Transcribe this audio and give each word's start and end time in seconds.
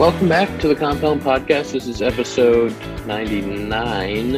Welcome 0.00 0.30
back 0.30 0.58
to 0.60 0.66
the 0.66 0.74
Compound 0.74 1.20
Podcast. 1.20 1.72
This 1.72 1.86
is 1.86 2.00
episode 2.00 2.74
99. 3.06 4.32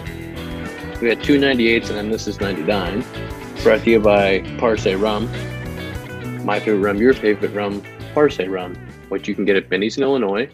We 1.01 1.09
had 1.09 1.23
two 1.23 1.39
98s 1.39 1.87
and 1.89 1.97
then 1.97 2.11
this 2.11 2.27
is 2.27 2.41
99. 2.41 3.05
Brought 3.63 3.85
to 3.85 3.91
you 3.91 4.01
by 4.01 4.41
Parce 4.59 4.87
Rum. 4.87 5.27
My 6.45 6.59
favorite 6.59 6.81
rum, 6.81 6.97
your 6.97 7.15
favorite 7.15 7.55
rum, 7.55 7.81
Parce 8.13 8.41
Rum, 8.41 8.75
which 9.09 9.29
you 9.29 9.37
can 9.37 9.45
get 9.45 9.55
at 9.55 9.69
Binny's 9.69 9.97
in 9.97 10.03
Illinois, 10.03 10.51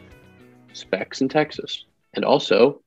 Specs 0.75 1.23
in 1.23 1.31
Texas. 1.31 1.87
And 2.13 2.23
also, 2.23 2.83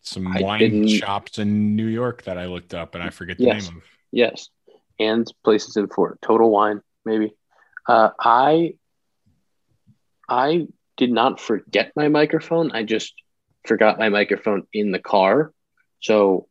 some 0.00 0.26
I 0.26 0.40
wine 0.40 0.88
shops 0.88 1.38
in 1.38 1.76
New 1.76 1.86
York 1.86 2.24
that 2.24 2.38
I 2.38 2.46
looked 2.46 2.74
up 2.74 2.96
and 2.96 3.04
I 3.04 3.10
forget 3.10 3.38
the 3.38 3.44
Yes. 3.44 3.68
name 3.68 3.76
of. 3.76 3.84
yes, 4.10 4.48
and 4.98 5.32
places 5.44 5.76
in 5.76 5.86
Florida. 5.86 6.18
Total 6.22 6.50
Wine, 6.50 6.80
maybe. 7.04 7.36
Uh, 7.88 8.10
I 8.18 8.74
I 10.28 10.66
did 10.96 11.10
not 11.12 11.40
forget 11.40 11.92
my 11.96 12.08
microphone. 12.08 12.72
I 12.72 12.82
just 12.82 13.12
forgot 13.66 13.98
my 13.98 14.08
microphone 14.08 14.62
in 14.72 14.92
the 14.92 14.98
car. 14.98 15.52
So 16.00 16.48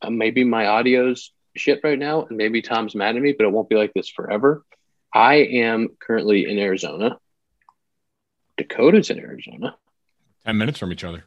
uh, 0.00 0.10
maybe 0.10 0.44
my 0.44 0.66
audio's 0.66 1.32
shit 1.56 1.80
right 1.84 1.98
now, 1.98 2.24
and 2.24 2.36
maybe 2.36 2.62
Tom's 2.62 2.94
mad 2.94 3.16
at 3.16 3.22
me, 3.22 3.32
but 3.32 3.44
it 3.44 3.52
won't 3.52 3.68
be 3.68 3.76
like 3.76 3.92
this 3.94 4.08
forever. 4.08 4.64
I 5.14 5.34
am 5.36 5.88
currently 6.00 6.50
in 6.50 6.58
Arizona. 6.58 7.18
Dakota's 8.56 9.10
in 9.10 9.18
Arizona. 9.18 9.76
10 10.46 10.56
minutes 10.58 10.78
from 10.78 10.92
each 10.92 11.04
other. 11.04 11.24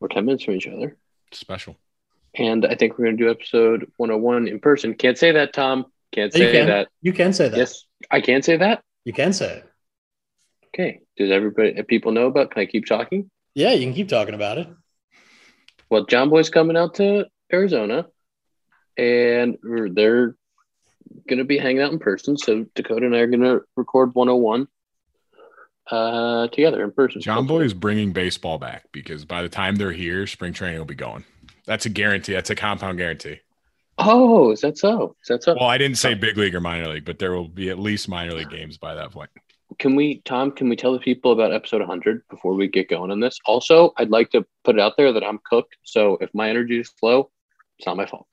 We're 0.00 0.08
10 0.08 0.24
minutes 0.24 0.44
from 0.44 0.54
each 0.54 0.66
other. 0.66 0.96
Special. 1.32 1.76
And 2.34 2.66
I 2.66 2.74
think 2.74 2.98
we're 2.98 3.06
going 3.06 3.16
to 3.16 3.24
do 3.24 3.30
episode 3.30 3.90
101 3.96 4.48
in 4.48 4.60
person. 4.60 4.94
Can't 4.94 5.18
say 5.18 5.32
that, 5.32 5.52
Tom. 5.52 5.86
Can't 6.12 6.32
You 6.34 6.44
say 6.44 6.52
can. 6.52 6.66
that. 6.68 6.88
You 7.00 7.12
can 7.12 7.32
say 7.32 7.48
that. 7.48 7.56
Yes, 7.56 7.84
I 8.10 8.20
can 8.20 8.42
say 8.42 8.56
that. 8.56 8.82
You 9.04 9.12
can 9.12 9.32
say 9.32 9.58
it. 9.58 9.70
Okay. 10.74 11.00
Does 11.16 11.30
everybody, 11.30 11.74
if 11.76 11.86
people 11.86 12.10
know 12.10 12.26
about? 12.26 12.50
Can 12.50 12.62
I 12.62 12.66
keep 12.66 12.86
talking? 12.86 13.30
Yeah, 13.54 13.72
you 13.72 13.86
can 13.86 13.94
keep 13.94 14.08
talking 14.08 14.34
about 14.34 14.58
it. 14.58 14.68
Well, 15.88 16.04
John 16.06 16.30
Boy's 16.30 16.50
coming 16.50 16.76
out 16.76 16.94
to 16.94 17.26
Arizona, 17.52 18.06
and 18.98 19.56
they're 19.62 20.34
going 21.28 21.38
to 21.38 21.44
be 21.44 21.58
hanging 21.58 21.80
out 21.80 21.92
in 21.92 22.00
person. 22.00 22.36
So 22.36 22.66
Dakota 22.74 23.06
and 23.06 23.14
I 23.14 23.20
are 23.20 23.28
going 23.28 23.42
to 23.42 23.60
record 23.76 24.16
101 24.16 24.66
uh, 25.92 26.48
together 26.48 26.82
in 26.82 26.90
person. 26.90 27.20
John 27.20 27.46
Boy 27.46 27.60
is 27.60 27.74
bringing 27.74 28.12
baseball 28.12 28.58
back 28.58 28.86
because 28.90 29.24
by 29.24 29.42
the 29.42 29.48
time 29.48 29.76
they're 29.76 29.92
here, 29.92 30.26
spring 30.26 30.52
training 30.52 30.78
will 30.78 30.86
be 30.86 30.96
going. 30.96 31.24
That's 31.66 31.86
a 31.86 31.90
guarantee. 31.90 32.32
That's 32.32 32.50
a 32.50 32.56
compound 32.56 32.98
guarantee. 32.98 33.38
Oh, 33.96 34.50
is 34.50 34.62
that 34.62 34.76
so? 34.76 35.14
Is 35.22 35.28
that 35.28 35.44
so? 35.44 35.54
Well, 35.54 35.68
I 35.68 35.78
didn't 35.78 35.98
say 35.98 36.14
big 36.14 36.36
league 36.36 36.56
or 36.56 36.60
minor 36.60 36.88
league, 36.88 37.04
but 37.04 37.20
there 37.20 37.32
will 37.32 37.46
be 37.46 37.70
at 37.70 37.78
least 37.78 38.08
minor 38.08 38.32
league 38.32 38.50
games 38.50 38.76
by 38.76 38.96
that 38.96 39.12
point. 39.12 39.30
Can 39.78 39.94
we, 39.94 40.20
Tom? 40.24 40.50
Can 40.50 40.68
we 40.68 40.76
tell 40.76 40.92
the 40.92 40.98
people 40.98 41.32
about 41.32 41.52
episode 41.52 41.80
100 41.80 42.22
before 42.28 42.54
we 42.54 42.68
get 42.68 42.88
going 42.88 43.10
on 43.10 43.20
this? 43.20 43.38
Also, 43.46 43.92
I'd 43.96 44.10
like 44.10 44.30
to 44.30 44.44
put 44.62 44.76
it 44.76 44.80
out 44.80 44.94
there 44.96 45.12
that 45.12 45.24
I'm 45.24 45.38
cooked. 45.44 45.76
So 45.84 46.18
if 46.20 46.30
my 46.34 46.48
energy 46.50 46.80
is 46.80 46.92
low, 47.02 47.30
it's 47.78 47.86
not 47.86 47.96
my 47.96 48.06
fault. 48.06 48.26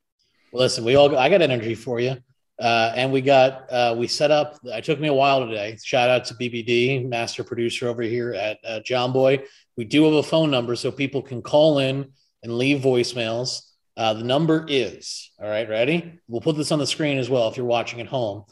Well, 0.51 0.63
listen, 0.63 0.83
we 0.83 0.95
all 0.95 1.15
I 1.17 1.29
got 1.29 1.41
energy 1.41 1.75
for 1.75 1.99
you. 1.99 2.17
Uh, 2.59 2.93
and 2.95 3.11
we 3.11 3.21
got 3.21 3.71
uh, 3.71 3.95
we 3.97 4.07
set 4.07 4.29
up. 4.29 4.59
It 4.63 4.83
took 4.83 4.99
me 4.99 5.07
a 5.07 5.13
while 5.13 5.47
today. 5.47 5.77
Shout 5.83 6.09
out 6.09 6.25
to 6.25 6.35
BBD, 6.35 7.07
master 7.07 7.43
producer 7.43 7.87
over 7.87 8.03
here 8.03 8.33
at 8.33 8.59
uh, 8.63 8.79
John 8.81 9.11
Boy. 9.11 9.43
We 9.77 9.85
do 9.85 10.03
have 10.03 10.13
a 10.13 10.23
phone 10.23 10.51
number 10.51 10.75
so 10.75 10.91
people 10.91 11.23
can 11.23 11.41
call 11.41 11.79
in 11.79 12.11
and 12.43 12.57
leave 12.57 12.81
voicemails. 12.81 13.63
Uh, 13.97 14.13
the 14.13 14.23
number 14.23 14.65
is 14.67 15.31
all 15.41 15.49
right. 15.49 15.67
Ready? 15.67 16.19
We'll 16.27 16.41
put 16.41 16.55
this 16.55 16.71
on 16.71 16.79
the 16.79 16.85
screen 16.85 17.17
as 17.17 17.29
well 17.29 17.47
if 17.47 17.57
you're 17.57 17.65
watching 17.65 17.99
at 17.99 18.07
home. 18.07 18.45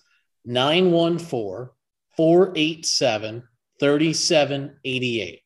914 0.45 1.69
487 2.19 3.43
3788. 3.79 5.41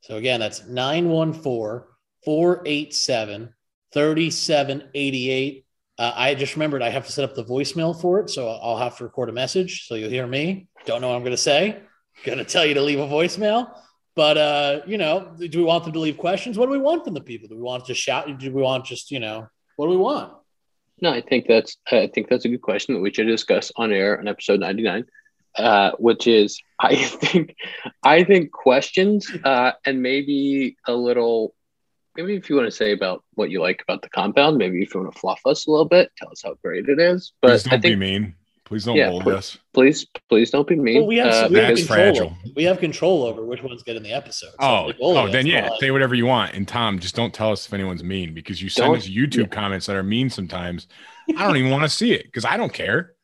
So 0.00 0.16
again, 0.16 0.40
that's 0.40 0.66
914 0.66 1.86
487 2.24 3.54
3788. 3.94 5.64
Uh, 5.96 6.12
I 6.16 6.34
just 6.34 6.56
remembered 6.56 6.82
I 6.82 6.88
have 6.88 7.06
to 7.06 7.12
set 7.12 7.22
up 7.22 7.36
the 7.36 7.44
voicemail 7.44 8.00
for 8.00 8.18
it. 8.18 8.30
So 8.30 8.48
I'll 8.48 8.78
have 8.78 8.98
to 8.98 9.04
record 9.04 9.28
a 9.28 9.32
message. 9.32 9.86
So 9.86 9.94
you'll 9.94 10.10
hear 10.10 10.26
me. 10.26 10.66
Don't 10.86 11.00
know 11.00 11.06
what 11.10 11.14
I'm 11.14 11.22
going 11.22 11.30
to 11.30 11.36
say. 11.36 11.82
Going 12.24 12.38
to 12.38 12.44
tell 12.44 12.66
you 12.66 12.74
to 12.74 12.82
leave 12.82 12.98
a 12.98 13.06
voicemail. 13.06 13.70
But, 14.16 14.38
uh, 14.38 14.80
you 14.88 14.98
know, 14.98 15.36
do 15.38 15.58
we 15.58 15.64
want 15.64 15.84
them 15.84 15.92
to 15.92 16.00
leave 16.00 16.18
questions? 16.18 16.58
What 16.58 16.66
do 16.66 16.72
we 16.72 16.78
want 16.78 17.04
from 17.04 17.14
the 17.14 17.20
people? 17.20 17.46
Do 17.46 17.54
we 17.54 17.62
want 17.62 17.84
to 17.84 17.94
shout? 17.94 18.26
Do 18.40 18.52
we 18.52 18.60
want 18.60 18.86
just, 18.86 19.12
you 19.12 19.20
know, 19.20 19.46
what 19.76 19.86
do 19.86 19.90
we 19.90 19.98
want? 19.98 20.32
No, 21.00 21.12
I 21.12 21.20
think 21.20 21.46
that's 21.46 21.76
I 21.92 22.10
think 22.12 22.28
that's 22.28 22.44
a 22.44 22.48
good 22.48 22.62
question 22.62 22.96
that 22.96 23.00
we 23.00 23.14
should 23.14 23.28
discuss 23.28 23.70
on 23.76 23.92
air 23.92 24.18
on 24.18 24.26
episode 24.26 24.58
99. 24.58 25.04
Uh, 25.56 25.90
which 25.98 26.26
is 26.26 26.60
I 26.80 26.94
think 26.96 27.54
I 28.04 28.22
think 28.24 28.52
questions 28.52 29.28
uh, 29.44 29.72
and 29.84 30.02
maybe 30.02 30.76
a 30.86 30.92
little 30.92 31.54
maybe 32.16 32.34
if 32.36 32.48
you 32.50 32.56
want 32.56 32.66
to 32.66 32.72
say 32.76 32.92
about 32.92 33.24
what 33.34 33.50
you 33.50 33.60
like 33.60 33.82
about 33.82 34.02
the 34.02 34.08
compound, 34.08 34.58
maybe 34.58 34.82
if 34.82 34.94
you 34.94 35.00
want 35.00 35.12
to 35.12 35.18
fluff 35.18 35.40
us 35.46 35.66
a 35.66 35.70
little 35.70 35.88
bit, 35.88 36.10
tell 36.16 36.30
us 36.30 36.42
how 36.44 36.54
great 36.62 36.88
it 36.88 37.00
is. 37.00 37.32
But 37.40 37.48
Please 37.48 37.62
don't 37.64 37.72
I 37.74 37.76
think 37.80 37.92
be 37.92 37.96
mean. 37.96 38.34
Please 38.64 38.84
don't 38.84 38.96
Yeah, 38.96 39.08
bully 39.10 39.34
us. 39.34 39.56
please 39.72 40.06
please 40.28 40.50
don't 40.50 40.68
be 40.68 40.76
mean. 40.76 40.98
Well, 40.98 41.06
we 41.06 41.16
have, 41.16 41.28
uh, 41.32 41.48
we 41.50 41.58
have 41.58 41.68
That's 41.68 41.80
control. 41.86 41.96
fragile. 41.96 42.26
Over, 42.26 42.34
we 42.54 42.64
have 42.64 42.78
control 42.78 43.24
over 43.24 43.42
which 43.44 43.62
ones 43.62 43.82
get 43.82 43.96
in 43.96 44.02
the 44.02 44.12
episode. 44.12 44.50
So 44.50 44.56
Oh, 44.60 44.84
like, 44.88 44.98
bully 44.98 45.16
oh, 45.18 45.28
then 45.32 45.46
yeah, 45.46 45.68
not 45.68 45.80
say 45.80 45.90
whatever 45.90 46.14
you 46.14 46.26
want. 46.26 46.54
And 46.54 46.68
Tom, 46.68 46.98
just 46.98 47.16
don't 47.16 47.32
tell 47.32 47.50
us 47.50 47.66
if 47.66 47.72
anyone's 47.72 48.04
mean 48.04 48.34
because 48.34 48.60
you 48.62 48.68
send 48.68 48.88
Don't- 48.88 48.98
us 48.98 49.08
YouTube 49.08 49.50
comments 49.50 49.86
that 49.86 49.96
are 49.96 50.02
mean 50.02 50.28
sometimes. 50.28 50.86
I 51.36 51.46
don't 51.46 51.56
even 51.56 51.70
want 51.70 51.84
to 51.84 51.88
see 51.88 52.12
it 52.12 52.24
because 52.26 52.44
I 52.44 52.56
don't 52.58 52.72
care. 52.72 53.14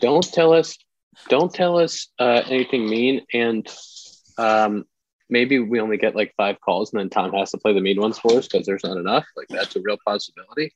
don't 0.00 0.24
tell 0.32 0.52
us 0.52 0.76
don't 1.28 1.52
tell 1.52 1.78
us 1.78 2.08
uh, 2.18 2.42
anything 2.48 2.88
mean 2.88 3.22
and 3.32 3.66
um, 4.38 4.84
maybe 5.28 5.58
we 5.58 5.80
only 5.80 5.96
get 5.96 6.14
like 6.14 6.32
five 6.36 6.60
calls 6.60 6.92
and 6.92 7.00
then 7.00 7.10
tom 7.10 7.32
has 7.32 7.50
to 7.50 7.58
play 7.58 7.72
the 7.72 7.80
mean 7.80 8.00
ones 8.00 8.18
for 8.18 8.32
us 8.38 8.46
because 8.48 8.66
there's 8.66 8.84
not 8.84 8.96
enough 8.96 9.24
like 9.36 9.46
that's 9.48 9.76
a 9.76 9.80
real 9.80 9.98
possibility 10.06 10.72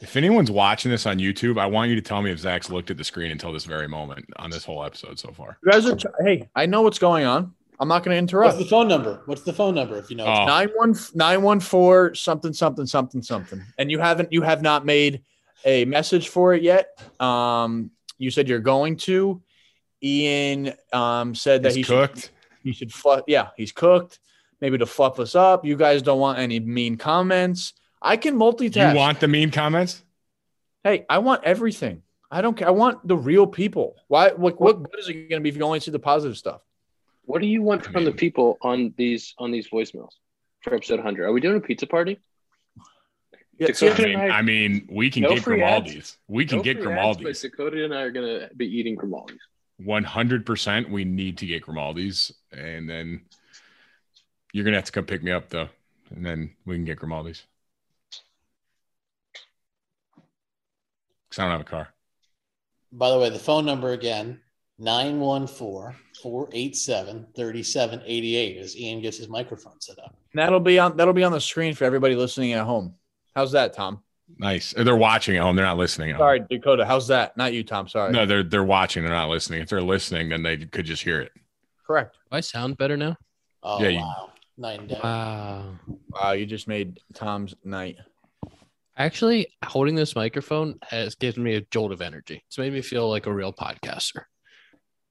If 0.00 0.14
anyone's 0.16 0.50
watching 0.50 0.92
this 0.92 1.06
on 1.06 1.18
YouTube, 1.18 1.58
I 1.58 1.66
want 1.66 1.88
you 1.90 1.96
to 1.96 2.00
tell 2.02 2.22
me 2.22 2.30
if 2.30 2.38
Zach's 2.38 2.70
looked 2.70 2.88
at 2.92 2.96
the 2.96 3.02
screen 3.04 3.32
until 3.32 3.52
this 3.52 3.64
very 3.64 3.88
moment 3.88 4.26
on 4.36 4.48
this 4.48 4.64
whole 4.64 4.84
episode 4.84 5.18
so 5.18 5.32
far. 5.32 5.58
You 5.64 5.72
guys 5.72 5.86
are. 5.86 5.96
T- 5.96 6.06
hey, 6.20 6.48
I 6.54 6.66
know 6.66 6.82
what's 6.82 7.00
going 7.00 7.24
on. 7.26 7.52
I'm 7.80 7.88
not 7.88 8.04
going 8.04 8.14
to 8.14 8.18
interrupt 8.18 8.58
What's 8.58 8.60
interrupt. 8.60 8.70
the 8.70 8.76
phone 8.76 8.88
number? 8.88 9.22
What's 9.26 9.42
the 9.42 9.52
phone 9.52 9.74
number? 9.74 9.96
If 9.98 10.08
you 10.08 10.16
know, 10.16 10.26
Oh. 10.26 10.46
Nine 10.46 10.68
one 10.76 10.94
nine 11.16 11.42
one 11.42 11.58
four 11.58 12.14
something 12.14 12.52
something 12.52 12.86
something 12.86 13.22
something, 13.22 13.60
and 13.76 13.90
you 13.90 13.98
haven't 13.98 14.32
you 14.32 14.42
have 14.42 14.62
not 14.62 14.86
made 14.86 15.22
a 15.64 15.84
message 15.84 16.28
for 16.28 16.54
it 16.54 16.62
yet. 16.62 16.90
Um, 17.18 17.90
you 18.18 18.30
said 18.30 18.48
you're 18.48 18.58
going 18.60 18.96
to. 18.96 19.42
Ian 20.02 20.74
um 20.92 21.34
said 21.34 21.62
that 21.62 21.74
He's 21.74 21.86
he 21.88 21.94
cooked. 21.94 22.20
should 22.20 22.30
he 22.62 22.72
should 22.72 22.92
fluff. 22.92 23.22
Yeah, 23.26 23.48
he's 23.56 23.72
cooked. 23.72 24.18
Maybe 24.60 24.78
to 24.78 24.86
fluff 24.86 25.18
us 25.20 25.34
up. 25.34 25.64
You 25.64 25.76
guys 25.76 26.02
don't 26.02 26.18
want 26.20 26.38
any 26.38 26.60
mean 26.60 26.96
comments. 26.96 27.74
I 28.02 28.16
can 28.16 28.36
multitask. 28.36 28.90
You 28.92 28.96
want 28.96 29.20
the 29.20 29.28
mean 29.28 29.50
comments? 29.50 30.04
Hey, 30.84 31.04
I 31.08 31.18
want 31.18 31.44
everything. 31.44 32.02
I 32.30 32.42
don't 32.42 32.56
care. 32.56 32.68
I 32.68 32.72
want 32.72 33.06
the 33.06 33.16
real 33.16 33.46
people. 33.46 33.96
Why? 34.08 34.28
Like, 34.36 34.60
what 34.60 34.82
good 34.82 34.98
is 35.00 35.08
it 35.08 35.14
going 35.14 35.40
to 35.40 35.40
be 35.40 35.48
if 35.48 35.56
you 35.56 35.62
only 35.62 35.80
see 35.80 35.90
the 35.90 35.98
positive 35.98 36.36
stuff? 36.36 36.60
what 37.24 37.42
do 37.42 37.46
you 37.46 37.60
want 37.60 37.84
from 37.84 38.06
the 38.06 38.12
people 38.12 38.56
on 38.62 38.94
these 38.96 39.34
on 39.36 39.50
these 39.50 39.68
voicemails 39.68 40.12
for 40.62 40.74
episode 40.74 40.94
100 40.94 41.26
are 41.26 41.32
we 41.32 41.42
doing 41.42 41.58
a 41.58 41.60
pizza 41.60 41.86
party 41.86 42.18
Yeah, 43.58 43.66
Dakota- 43.68 44.02
I 44.02 44.06
mean, 44.06 44.30
I 44.30 44.42
mean, 44.42 44.88
we 44.90 45.10
can 45.10 45.22
No 45.22 45.30
get 45.34 45.42
free 45.42 45.62
ads. 45.62 45.82
Grimaldi's. 45.84 46.16
We 46.28 46.46
can 46.46 46.58
No 46.58 46.62
get 46.62 46.76
free 46.82 46.92
ads, 46.92 47.16
but 47.16 47.22
Grimaldi's. 47.22 47.42
dakota 47.42 47.84
and 47.84 47.94
i 47.94 48.02
are 48.02 48.10
gonna 48.10 48.48
be 48.56 48.66
eating 48.66 48.94
grimaldi's 48.94 49.40
One 49.78 50.04
hundred 50.04 50.46
percent. 50.46 50.90
We 50.90 51.04
need 51.04 51.38
to 51.38 51.46
get 51.46 51.62
Grimaldi's, 51.62 52.32
and 52.52 52.88
then 52.88 53.22
you're 54.52 54.64
gonna 54.64 54.76
have 54.76 54.84
to 54.86 54.92
come 54.92 55.04
pick 55.06 55.22
me 55.22 55.32
up 55.32 55.48
though, 55.50 55.68
and 56.10 56.24
then 56.24 56.54
we 56.66 56.76
can 56.76 56.84
get 56.84 56.98
Grimaldi's. 56.98 57.44
Cause 61.30 61.38
I 61.38 61.42
don't 61.42 61.50
have 61.52 61.60
a 61.60 61.64
car. 61.64 61.88
by 62.92 63.10
the 63.10 63.18
way, 63.18 63.28
the 63.30 63.38
phone 63.38 63.66
number 63.66 63.92
again 63.92 64.40
914 64.78 65.94
487 66.22 67.26
3788 67.36 68.56
as 68.58 68.76
Ian 68.76 69.00
gets 69.02 69.18
his 69.18 69.28
microphone 69.28 69.80
set 69.80 69.98
up. 69.98 70.16
That'll 70.34 70.60
be 70.60 70.78
on 70.78 70.96
that'll 70.96 71.12
be 71.12 71.24
on 71.24 71.32
the 71.32 71.40
screen 71.40 71.74
for 71.74 71.84
everybody 71.84 72.14
listening 72.16 72.52
at 72.52 72.64
home. 72.64 72.94
How's 73.38 73.52
that, 73.52 73.72
Tom? 73.72 74.02
Nice. 74.36 74.74
They're 74.76 74.96
watching 74.96 75.36
at 75.36 75.42
home. 75.44 75.54
They're 75.54 75.64
not 75.64 75.76
listening. 75.78 76.10
At 76.10 76.16
home. 76.16 76.22
Sorry, 76.22 76.40
Dakota. 76.50 76.84
How's 76.84 77.06
that? 77.06 77.36
Not 77.36 77.52
you, 77.52 77.62
Tom. 77.62 77.86
Sorry. 77.86 78.10
No, 78.10 78.26
they're 78.26 78.42
they're 78.42 78.64
watching. 78.64 79.04
They're 79.04 79.12
not 79.12 79.28
listening. 79.28 79.62
If 79.62 79.68
they're 79.68 79.80
listening, 79.80 80.30
then 80.30 80.42
they 80.42 80.56
could 80.56 80.86
just 80.86 81.04
hear 81.04 81.20
it. 81.20 81.30
Correct. 81.86 82.16
Do 82.28 82.36
I 82.36 82.40
sound 82.40 82.78
better 82.78 82.96
now? 82.96 83.16
Oh, 83.62 83.80
Yeah, 83.80 83.90
you- 83.90 84.00
wow. 84.00 84.32
Night 84.56 84.80
and 84.80 84.88
day. 84.88 84.98
Wow. 85.00 85.78
Wow, 86.10 86.32
you 86.32 86.46
just 86.46 86.66
made 86.66 86.98
Tom's 87.14 87.54
night. 87.62 87.94
Actually, 88.96 89.46
holding 89.64 89.94
this 89.94 90.16
microphone 90.16 90.80
has 90.82 91.14
given 91.14 91.44
me 91.44 91.54
a 91.54 91.60
jolt 91.70 91.92
of 91.92 92.02
energy. 92.02 92.42
It's 92.48 92.58
made 92.58 92.72
me 92.72 92.82
feel 92.82 93.08
like 93.08 93.26
a 93.26 93.32
real 93.32 93.52
podcaster. 93.52 94.22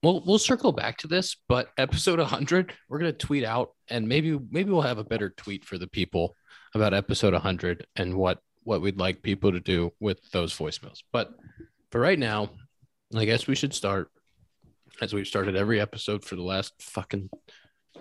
We'll 0.04 0.22
we'll 0.26 0.38
circle 0.38 0.74
back 0.74 0.98
to 0.98 1.08
this, 1.08 1.38
but 1.48 1.70
episode 1.78 2.20
100, 2.20 2.74
we're 2.90 3.00
gonna 3.00 3.14
tweet 3.14 3.46
out, 3.46 3.70
and 3.90 4.06
maybe 4.06 4.38
maybe 4.52 4.70
we'll 4.70 4.82
have 4.82 4.98
a 4.98 5.06
better 5.06 5.30
tweet 5.30 5.64
for 5.64 5.78
the 5.78 5.88
people 5.88 6.36
about 6.74 6.94
episode 6.94 7.34
100 7.34 7.88
and 7.96 8.16
what 8.16 8.40
what 8.64 8.82
we'd 8.82 9.00
like 9.00 9.22
people 9.22 9.54
to 9.54 9.62
do 9.62 9.94
with 10.02 10.20
those 10.32 10.54
voicemails. 10.54 11.02
But 11.14 11.32
for 11.90 12.02
right 12.02 12.20
now, 12.20 12.50
I 13.16 13.24
guess 13.24 13.48
we 13.48 13.56
should 13.56 13.74
start 13.74 14.12
as 15.02 15.14
we've 15.14 15.28
started 15.28 15.56
every 15.56 15.80
episode 15.80 16.26
for 16.26 16.36
the 16.36 16.44
last 16.44 16.74
fucking 16.82 17.30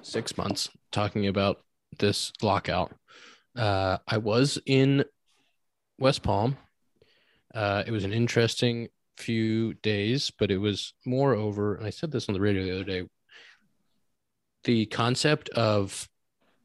six 0.03 0.37
months 0.37 0.69
talking 0.91 1.27
about 1.29 1.63
this 1.99 2.33
lockout. 2.43 2.95
Uh, 3.57 3.99
I 4.07 4.19
was 4.19 4.59
in 4.67 5.05
West 5.99 6.23
Palm. 6.23 6.57
Uh, 7.55 7.85
it 7.87 7.91
was 7.91 8.05
an 8.05 8.13
interesting 8.13 8.89
few 9.17 9.75
days, 9.75 10.31
but 10.39 10.51
it 10.51 10.59
was 10.59 10.95
moreover, 11.05 11.75
and 11.75 11.87
I 11.87 11.91
said 11.91 12.11
this 12.11 12.29
on 12.29 12.35
the 12.35 12.41
radio 12.41 12.65
the 12.65 12.75
other 12.75 12.85
day. 12.85 13.09
The 14.65 14.87
concept 14.87 15.49
of 15.51 16.09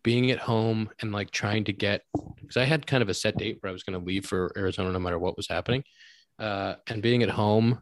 being 0.03 0.31
at 0.31 0.39
home 0.39 0.89
and 1.01 1.11
like 1.11 1.31
trying 1.31 1.63
to 1.65 1.73
get 1.73 2.03
because 2.39 2.57
I 2.57 2.65
had 2.65 2.87
kind 2.87 3.03
of 3.03 3.09
a 3.09 3.13
set 3.13 3.37
date 3.37 3.57
where 3.59 3.69
I 3.69 3.73
was 3.73 3.83
going 3.83 3.99
to 3.99 4.05
leave 4.05 4.25
for 4.25 4.51
Arizona 4.57 4.91
no 4.91 4.99
matter 4.99 5.19
what 5.19 5.37
was 5.37 5.47
happening, 5.47 5.83
uh, 6.39 6.75
and 6.87 7.01
being 7.01 7.23
at 7.23 7.29
home 7.29 7.81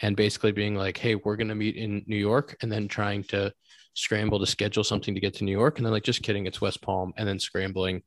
and 0.00 0.16
basically 0.16 0.52
being 0.52 0.74
like, 0.74 0.96
"Hey, 0.96 1.14
we're 1.14 1.36
going 1.36 1.48
to 1.48 1.54
meet 1.54 1.76
in 1.76 2.04
New 2.06 2.16
York," 2.16 2.56
and 2.62 2.70
then 2.70 2.88
trying 2.88 3.24
to 3.24 3.52
scramble 3.94 4.40
to 4.40 4.46
schedule 4.46 4.84
something 4.84 5.14
to 5.14 5.20
get 5.20 5.34
to 5.34 5.44
New 5.44 5.52
York, 5.52 5.78
and 5.78 5.86
then 5.86 5.92
like 5.92 6.02
just 6.02 6.22
kidding, 6.22 6.46
it's 6.46 6.60
West 6.60 6.82
Palm, 6.82 7.12
and 7.16 7.28
then 7.28 7.38
scrambling 7.38 8.02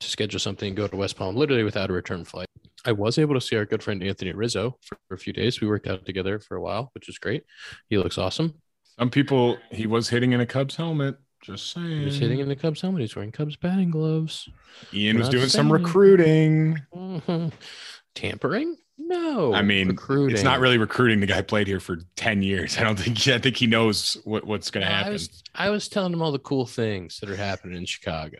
to 0.00 0.08
schedule 0.08 0.38
something 0.38 0.68
and 0.68 0.76
go 0.76 0.86
to 0.86 0.96
West 0.96 1.16
Palm 1.16 1.36
literally 1.36 1.64
without 1.64 1.90
a 1.90 1.92
return 1.92 2.24
flight. 2.24 2.48
I 2.84 2.92
was 2.92 3.18
able 3.18 3.34
to 3.34 3.40
see 3.40 3.56
our 3.56 3.64
good 3.64 3.82
friend 3.82 4.02
Anthony 4.02 4.32
Rizzo 4.32 4.76
for, 4.82 4.98
for 5.08 5.14
a 5.14 5.18
few 5.18 5.32
days. 5.32 5.60
We 5.60 5.68
worked 5.68 5.86
out 5.86 6.04
together 6.06 6.38
for 6.38 6.56
a 6.56 6.60
while, 6.60 6.90
which 6.94 7.08
is 7.08 7.18
great. 7.18 7.44
He 7.88 7.98
looks 7.98 8.18
awesome. 8.18 8.54
Some 8.98 9.10
people 9.10 9.58
he 9.70 9.86
was 9.86 10.08
hitting 10.08 10.32
in 10.32 10.40
a 10.40 10.46
Cubs 10.46 10.76
helmet. 10.76 11.16
Just 11.46 11.72
saying. 11.72 12.00
He 12.00 12.04
was 12.04 12.18
hitting 12.18 12.40
in 12.40 12.48
the 12.48 12.56
Cubs 12.56 12.80
helmet. 12.80 13.02
He's 13.02 13.14
wearing 13.14 13.30
Cubs 13.32 13.56
batting 13.56 13.90
gloves. 13.90 14.48
Ian 14.92 15.18
was 15.18 15.28
Not 15.28 15.32
doing 15.32 15.48
some 15.48 15.66
saying. 15.68 15.82
recruiting. 15.84 16.80
Mhm. 16.94 17.52
Tampering? 18.14 18.76
No. 18.98 19.52
I 19.54 19.62
mean, 19.62 19.88
recruiting. 19.88 20.34
it's 20.34 20.42
not 20.42 20.58
really 20.58 20.78
recruiting. 20.78 21.20
The 21.20 21.26
guy 21.26 21.42
played 21.42 21.66
here 21.68 21.80
for 21.80 21.98
ten 22.16 22.42
years. 22.42 22.78
I 22.78 22.82
don't 22.82 22.98
think. 22.98 23.28
I 23.28 23.38
think 23.38 23.56
he 23.56 23.66
knows 23.66 24.16
what, 24.24 24.44
what's 24.44 24.70
going 24.70 24.84
to 24.86 24.90
I 24.92 24.96
happen. 24.96 25.12
was, 25.12 25.42
I 25.54 25.70
was 25.70 25.88
telling 25.88 26.12
him 26.12 26.22
all 26.22 26.32
the 26.32 26.38
cool 26.38 26.66
things 26.66 27.20
that 27.20 27.30
are 27.30 27.36
happening 27.36 27.76
in 27.76 27.84
Chicago. 27.86 28.38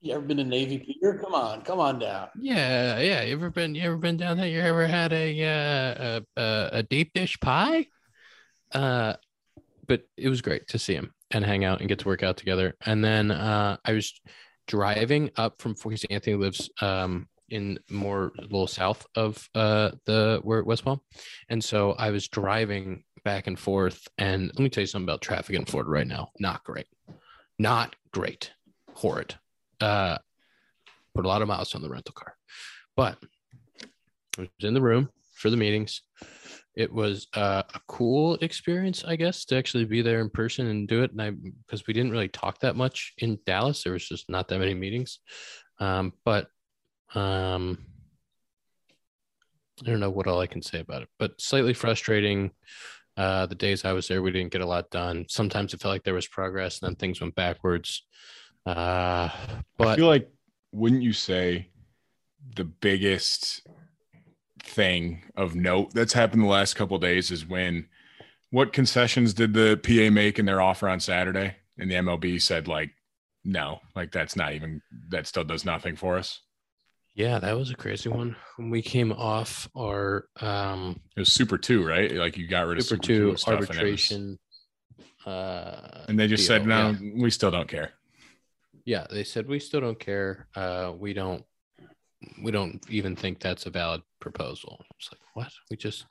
You 0.00 0.14
ever 0.14 0.22
been 0.22 0.38
to 0.38 0.44
Navy 0.44 0.78
Pier? 0.78 1.18
Come 1.22 1.34
on, 1.34 1.60
come 1.62 1.78
on 1.80 1.98
down. 1.98 2.28
Yeah, 2.40 3.00
yeah. 3.00 3.22
You 3.22 3.34
ever 3.34 3.50
been? 3.50 3.74
You 3.74 3.82
ever 3.82 3.98
been 3.98 4.16
down 4.16 4.38
there? 4.38 4.46
You 4.48 4.60
ever 4.60 4.86
had 4.86 5.12
a 5.12 5.42
uh, 5.44 6.22
a, 6.36 6.40
a, 6.42 6.68
a 6.78 6.82
deep 6.84 7.12
dish 7.12 7.38
pie? 7.40 7.86
Uh, 8.72 9.14
but 9.86 10.04
it 10.16 10.28
was 10.30 10.40
great 10.40 10.68
to 10.68 10.78
see 10.78 10.94
him 10.94 11.12
and 11.30 11.44
hang 11.44 11.64
out 11.64 11.80
and 11.80 11.88
get 11.88 11.98
to 12.00 12.08
work 12.08 12.22
out 12.22 12.36
together. 12.36 12.74
And 12.84 13.04
then 13.04 13.30
uh, 13.30 13.76
I 13.84 13.92
was 13.92 14.20
driving 14.66 15.30
up 15.36 15.60
from 15.60 15.74
because 15.74 16.04
Anthony 16.04 16.36
lives 16.36 16.70
um 16.80 17.28
in 17.48 17.76
more 17.90 18.30
a 18.38 18.42
little 18.42 18.68
south 18.68 19.04
of 19.16 19.48
uh 19.56 19.90
the 20.06 20.40
where 20.42 20.62
West 20.62 20.84
Palm, 20.84 21.00
and 21.48 21.62
so 21.62 21.92
I 21.92 22.10
was 22.10 22.28
driving 22.28 23.02
back 23.24 23.46
and 23.46 23.58
forth. 23.58 24.06
And 24.18 24.46
let 24.46 24.58
me 24.58 24.68
tell 24.68 24.82
you 24.82 24.86
something 24.86 25.06
about 25.06 25.22
traffic 25.22 25.56
in 25.56 25.64
Florida 25.64 25.90
right 25.90 26.06
now. 26.06 26.30
Not 26.38 26.64
great. 26.64 26.86
Not 27.58 27.96
great. 28.12 28.52
Horrid. 28.94 29.34
Uh, 29.80 30.18
put 31.14 31.24
a 31.24 31.28
lot 31.28 31.42
of 31.42 31.48
miles 31.48 31.74
on 31.74 31.82
the 31.82 31.90
rental 31.90 32.14
car. 32.14 32.34
But 32.96 33.18
I 34.38 34.42
was 34.42 34.48
in 34.60 34.74
the 34.74 34.82
room 34.82 35.10
for 35.34 35.50
the 35.50 35.56
meetings. 35.56 36.02
It 36.76 36.92
was 36.92 37.26
uh, 37.34 37.62
a 37.74 37.80
cool 37.88 38.36
experience, 38.36 39.04
I 39.04 39.16
guess, 39.16 39.44
to 39.46 39.56
actually 39.56 39.84
be 39.84 40.02
there 40.02 40.20
in 40.20 40.30
person 40.30 40.68
and 40.68 40.86
do 40.86 41.02
it. 41.02 41.10
And 41.10 41.20
I, 41.20 41.30
because 41.30 41.86
we 41.86 41.94
didn't 41.94 42.12
really 42.12 42.28
talk 42.28 42.60
that 42.60 42.76
much 42.76 43.12
in 43.18 43.38
Dallas, 43.44 43.82
there 43.82 43.92
was 43.92 44.08
just 44.08 44.30
not 44.30 44.48
that 44.48 44.60
many 44.60 44.74
meetings. 44.74 45.18
Um, 45.78 46.12
but 46.24 46.46
um, 47.14 47.78
I 49.82 49.86
don't 49.90 50.00
know 50.00 50.10
what 50.10 50.26
all 50.26 50.40
I 50.40 50.46
can 50.46 50.62
say 50.62 50.80
about 50.80 51.02
it, 51.02 51.08
but 51.18 51.40
slightly 51.40 51.74
frustrating. 51.74 52.52
Uh, 53.16 53.46
the 53.46 53.54
days 53.54 53.84
I 53.84 53.92
was 53.92 54.06
there, 54.08 54.22
we 54.22 54.30
didn't 54.30 54.52
get 54.52 54.60
a 54.60 54.66
lot 54.66 54.90
done. 54.90 55.26
Sometimes 55.28 55.74
it 55.74 55.80
felt 55.80 55.92
like 55.92 56.04
there 56.04 56.14
was 56.14 56.28
progress, 56.28 56.80
and 56.80 56.88
then 56.88 56.96
things 56.96 57.20
went 57.20 57.34
backwards. 57.34 58.06
Uh, 58.64 59.28
but 59.76 59.88
I 59.88 59.96
feel 59.96 60.06
like, 60.06 60.30
wouldn't 60.72 61.02
you 61.02 61.12
say, 61.12 61.68
the 62.56 62.64
biggest 62.64 63.66
thing 64.62 65.22
of 65.36 65.54
note 65.54 65.92
that's 65.94 66.12
happened 66.12 66.42
the 66.42 66.46
last 66.46 66.74
couple 66.74 66.96
of 66.96 67.02
days 67.02 67.30
is 67.30 67.46
when 67.46 67.88
what 68.50 68.72
concessions 68.72 69.34
did 69.34 69.54
the 69.54 69.76
PA 69.82 70.12
make 70.12 70.38
in 70.38 70.46
their 70.46 70.60
offer 70.60 70.88
on 70.88 71.00
Saturday? 71.00 71.56
And 71.78 71.90
the 71.90 71.94
MLB 71.96 72.40
said 72.42 72.68
like, 72.68 72.90
no, 73.44 73.80
like 73.96 74.12
that's 74.12 74.36
not 74.36 74.52
even 74.52 74.82
that 75.08 75.26
still 75.26 75.44
does 75.44 75.64
nothing 75.64 75.96
for 75.96 76.18
us. 76.18 76.40
Yeah, 77.14 77.38
that 77.38 77.56
was 77.56 77.70
a 77.70 77.74
crazy 77.74 78.08
one. 78.08 78.36
When 78.56 78.70
we 78.70 78.82
came 78.82 79.12
off 79.12 79.68
our 79.76 80.26
um 80.40 81.00
It 81.16 81.20
was 81.20 81.32
Super 81.32 81.58
Two, 81.58 81.84
right? 81.86 82.12
Like 82.12 82.36
you 82.36 82.46
got 82.46 82.66
rid 82.66 82.78
of 82.78 82.84
Super 82.84 83.02
Super, 83.02 83.06
Two 83.06 83.30
Two 83.30 83.36
stuff, 83.36 83.50
and 83.52 83.60
was- 83.60 83.68
arbitration, 83.70 84.38
uh, 85.26 86.04
and 86.08 86.18
they 86.18 86.26
just 86.26 86.46
deal, 86.46 86.58
said, 86.58 86.66
no, 86.66 86.90
yeah. 86.90 87.22
we 87.22 87.30
still 87.30 87.50
don't 87.50 87.68
care. 87.68 87.92
Yeah, 88.84 89.06
they 89.10 89.24
said 89.24 89.46
we 89.46 89.58
still 89.58 89.80
don't 89.80 89.98
care. 89.98 90.48
Uh, 90.54 90.92
we 90.96 91.12
don't, 91.12 91.44
we 92.42 92.50
don't 92.50 92.82
even 92.88 93.14
think 93.16 93.38
that's 93.40 93.66
a 93.66 93.70
valid 93.70 94.02
proposal. 94.20 94.84
It's 94.98 95.10
like 95.12 95.20
what? 95.34 95.52
We 95.70 95.76
just, 95.76 96.06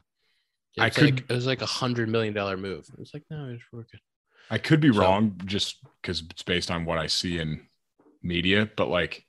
I 0.77 0.89
could- 0.89 1.03
like, 1.19 1.29
it 1.29 1.33
was 1.33 1.45
like 1.47 1.61
a 1.61 1.65
hundred 1.67 2.09
million 2.09 2.33
dollar 2.33 2.57
move. 2.57 2.85
It's 2.99 3.13
like 3.13 3.23
no, 3.29 3.49
it's 3.53 3.63
we're. 3.71 3.85
I 4.51 4.57
could 4.57 4.79
be 4.79 4.91
So- 4.91 4.99
wrong 4.99 5.39
just 5.45 5.77
because 6.01 6.21
it's 6.29 6.43
based 6.43 6.71
on 6.71 6.85
what 6.85 6.97
I 6.97 7.07
see 7.07 7.39
in 7.39 7.67
media, 8.21 8.69
but 8.75 8.89
like 8.89 9.25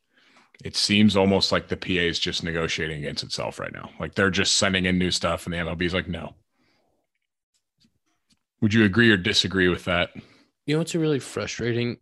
it 0.65 0.77
seems 0.77 1.17
almost 1.17 1.53
like 1.53 1.69
the 1.69 1.77
PA 1.77 1.89
is 1.89 2.19
just 2.19 2.43
negotiating 2.44 2.99
against 2.99 3.22
itself 3.22 3.58
right 3.58 3.72
now. 3.72 3.91
Like 3.99 4.15
they're 4.15 4.31
just 4.31 4.56
sending 4.56 4.84
in 4.87 4.99
new 4.99 5.10
stuff, 5.10 5.46
and 5.46 5.55
the 5.55 5.58
MLB 5.58 5.82
is 5.82 5.94
like, 5.94 6.08
no. 6.08 6.34
Would 8.60 8.75
you 8.75 8.84
agree 8.84 9.10
or 9.10 9.17
disagree 9.17 9.69
with 9.69 9.84
that? 9.87 10.10
You 10.67 10.75
know, 10.77 10.82
it's 10.82 10.94
a 10.94 10.99
really 10.99 11.19
frustrating 11.19 11.96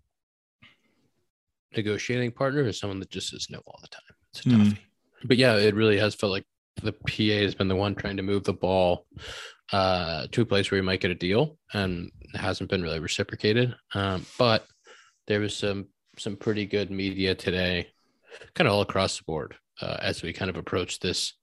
negotiating 1.76 2.32
partner 2.32 2.62
is 2.66 2.78
someone 2.78 2.99
that 2.99 3.11
just 3.11 3.28
says 3.30 3.47
no 3.50 3.61
all 3.66 3.78
the 3.80 3.88
time. 3.88 4.02
It's 4.32 4.44
a 4.47 4.49
Hmm. 4.49 4.54
toughie. 4.62 4.78
But 5.25 5.37
yeah, 5.37 5.54
it 5.56 5.75
really 5.75 5.99
has 5.99 6.14
felt 6.14 6.32
like 6.32 6.44
the 6.82 6.92
PA 6.92 7.42
has 7.44 7.54
been 7.54 7.68
the 7.68 7.76
one 7.76 7.94
trying 7.94 8.16
to 8.16 8.23
move 8.23 8.44
the 8.44 8.52
ball 8.52 9.06
uh, 9.73 10.26
to 10.32 10.42
a 10.42 10.47
place 10.47 10.70
where 10.70 10.80
we 10.80 10.87
might 10.87 11.00
get 11.00 11.11
a 11.11 11.14
deal, 11.14 11.58
and 11.73 12.11
it 12.35 12.38
hasn't 12.38 12.70
been 12.70 12.82
really 12.82 13.00
reciprocated. 13.00 13.75
Um, 13.94 14.25
but 14.38 14.66
there 15.26 15.40
was 15.40 15.56
some 15.56 15.88
some 16.18 16.37
pretty 16.37 16.66
good 16.66 16.90
media 16.90 17.35
today, 17.35 17.88
kind 18.54 18.66
of 18.66 18.75
all 18.75 18.80
across 18.80 19.18
the 19.18 19.25
board, 19.25 19.54
uh, 19.80 19.99
as 20.00 20.23
we 20.23 20.32
kind 20.32 20.49
of 20.50 20.56
approach 20.56 20.99
this 21.00 21.35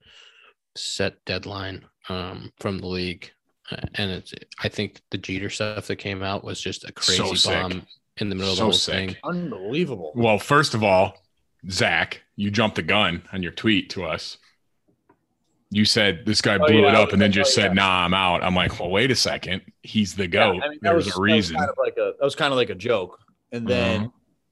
set 0.76 1.24
deadline 1.26 1.86
um, 2.10 2.52
from 2.60 2.80
the 2.80 2.88
league. 2.88 3.32
Uh, 3.72 3.78
and 3.96 4.12
it's, 4.12 4.34
I 4.62 4.70
think 4.70 5.02
the 5.12 5.18
Jeter 5.18 5.50
stuff 5.50 5.88
that 5.88 5.96
came 5.96 6.22
out 6.22 6.44
was 6.44 6.60
just 6.62 6.84
a 6.84 6.92
crazy 6.92 7.36
So 7.36 7.52
bomb 7.52 7.88
in 8.18 8.30
the 8.30 8.36
middle 8.36 8.52
of 8.52 8.58
the 8.58 8.64
whole 8.64 8.74
sick. 8.74 8.94
thing. 9.12 9.16
Unbelievable. 9.24 10.12
Well, 10.16 10.38
first 10.38 10.74
of 10.74 10.84
all, 10.84 11.16
Zach, 11.70 12.22
you 12.36 12.52
jumped 12.52 12.76
the 12.76 12.84
gun 12.84 13.24
on 13.34 13.42
your 13.42 13.52
tweet 13.54 13.90
to 13.92 14.04
us. 14.04 14.38
You 15.76 15.84
said 15.84 16.26
this 16.26 16.40
guy 16.42 16.56
Oh, 16.56 16.66
blew 16.66 16.84
yeah, 16.84 16.90
it 16.90 16.96
up 16.96 17.12
and 17.12 17.22
then 17.22 17.32
was- 17.32 17.36
just 17.36 17.52
oh, 17.58 17.62
said, 17.62 17.68
yeah. 17.72 17.74
"Nah, 17.84 18.06
I'm 18.06 18.14
out." 18.14 18.42
I'm 18.44 18.56
like, 18.56 18.80
"Well, 18.80 18.90
wait 18.90 19.12
a 19.12 19.16
second. 19.16 19.62
He's 19.84 20.16
the 20.16 20.26
goat. 20.26 20.62
I 20.64 20.70
mean, 20.70 20.80
that 20.82 20.92
There's 20.94 21.06
was, 21.08 21.18
a 21.18 21.22
reason." 21.22 21.56
That 21.58 21.60
was 21.60 21.66
kind 21.68 21.70
of 21.70 21.78
like 21.78 21.98
a 21.98 22.14
that 22.18 22.24
was 22.24 22.36
kind 22.36 22.54
of 22.54 22.58
like 22.58 22.70
a 22.70 22.76
joke, 22.76 23.20
and 23.52 23.68
then 23.68 24.00
Uh-huh. 24.02 24.10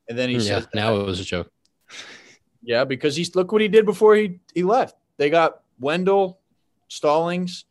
and 0.09 0.17
then 0.17 0.27
he 0.29 0.35
Yeah, 0.35 0.59
said, 0.59 0.67
now 0.75 0.97
it 0.97 1.05
was 1.05 1.21
a 1.21 1.23
joke. 1.23 1.49
yeah, 2.61 2.83
because 2.83 3.15
he's 3.15 3.33
look 3.35 3.53
what 3.53 3.61
he 3.61 3.69
did 3.69 3.85
before 3.85 4.15
he 4.15 4.39
he 4.53 4.63
left. 4.63 4.97
They 5.17 5.29
got 5.29 5.61
Wendell, 5.79 6.39
Stallings. 6.89 7.65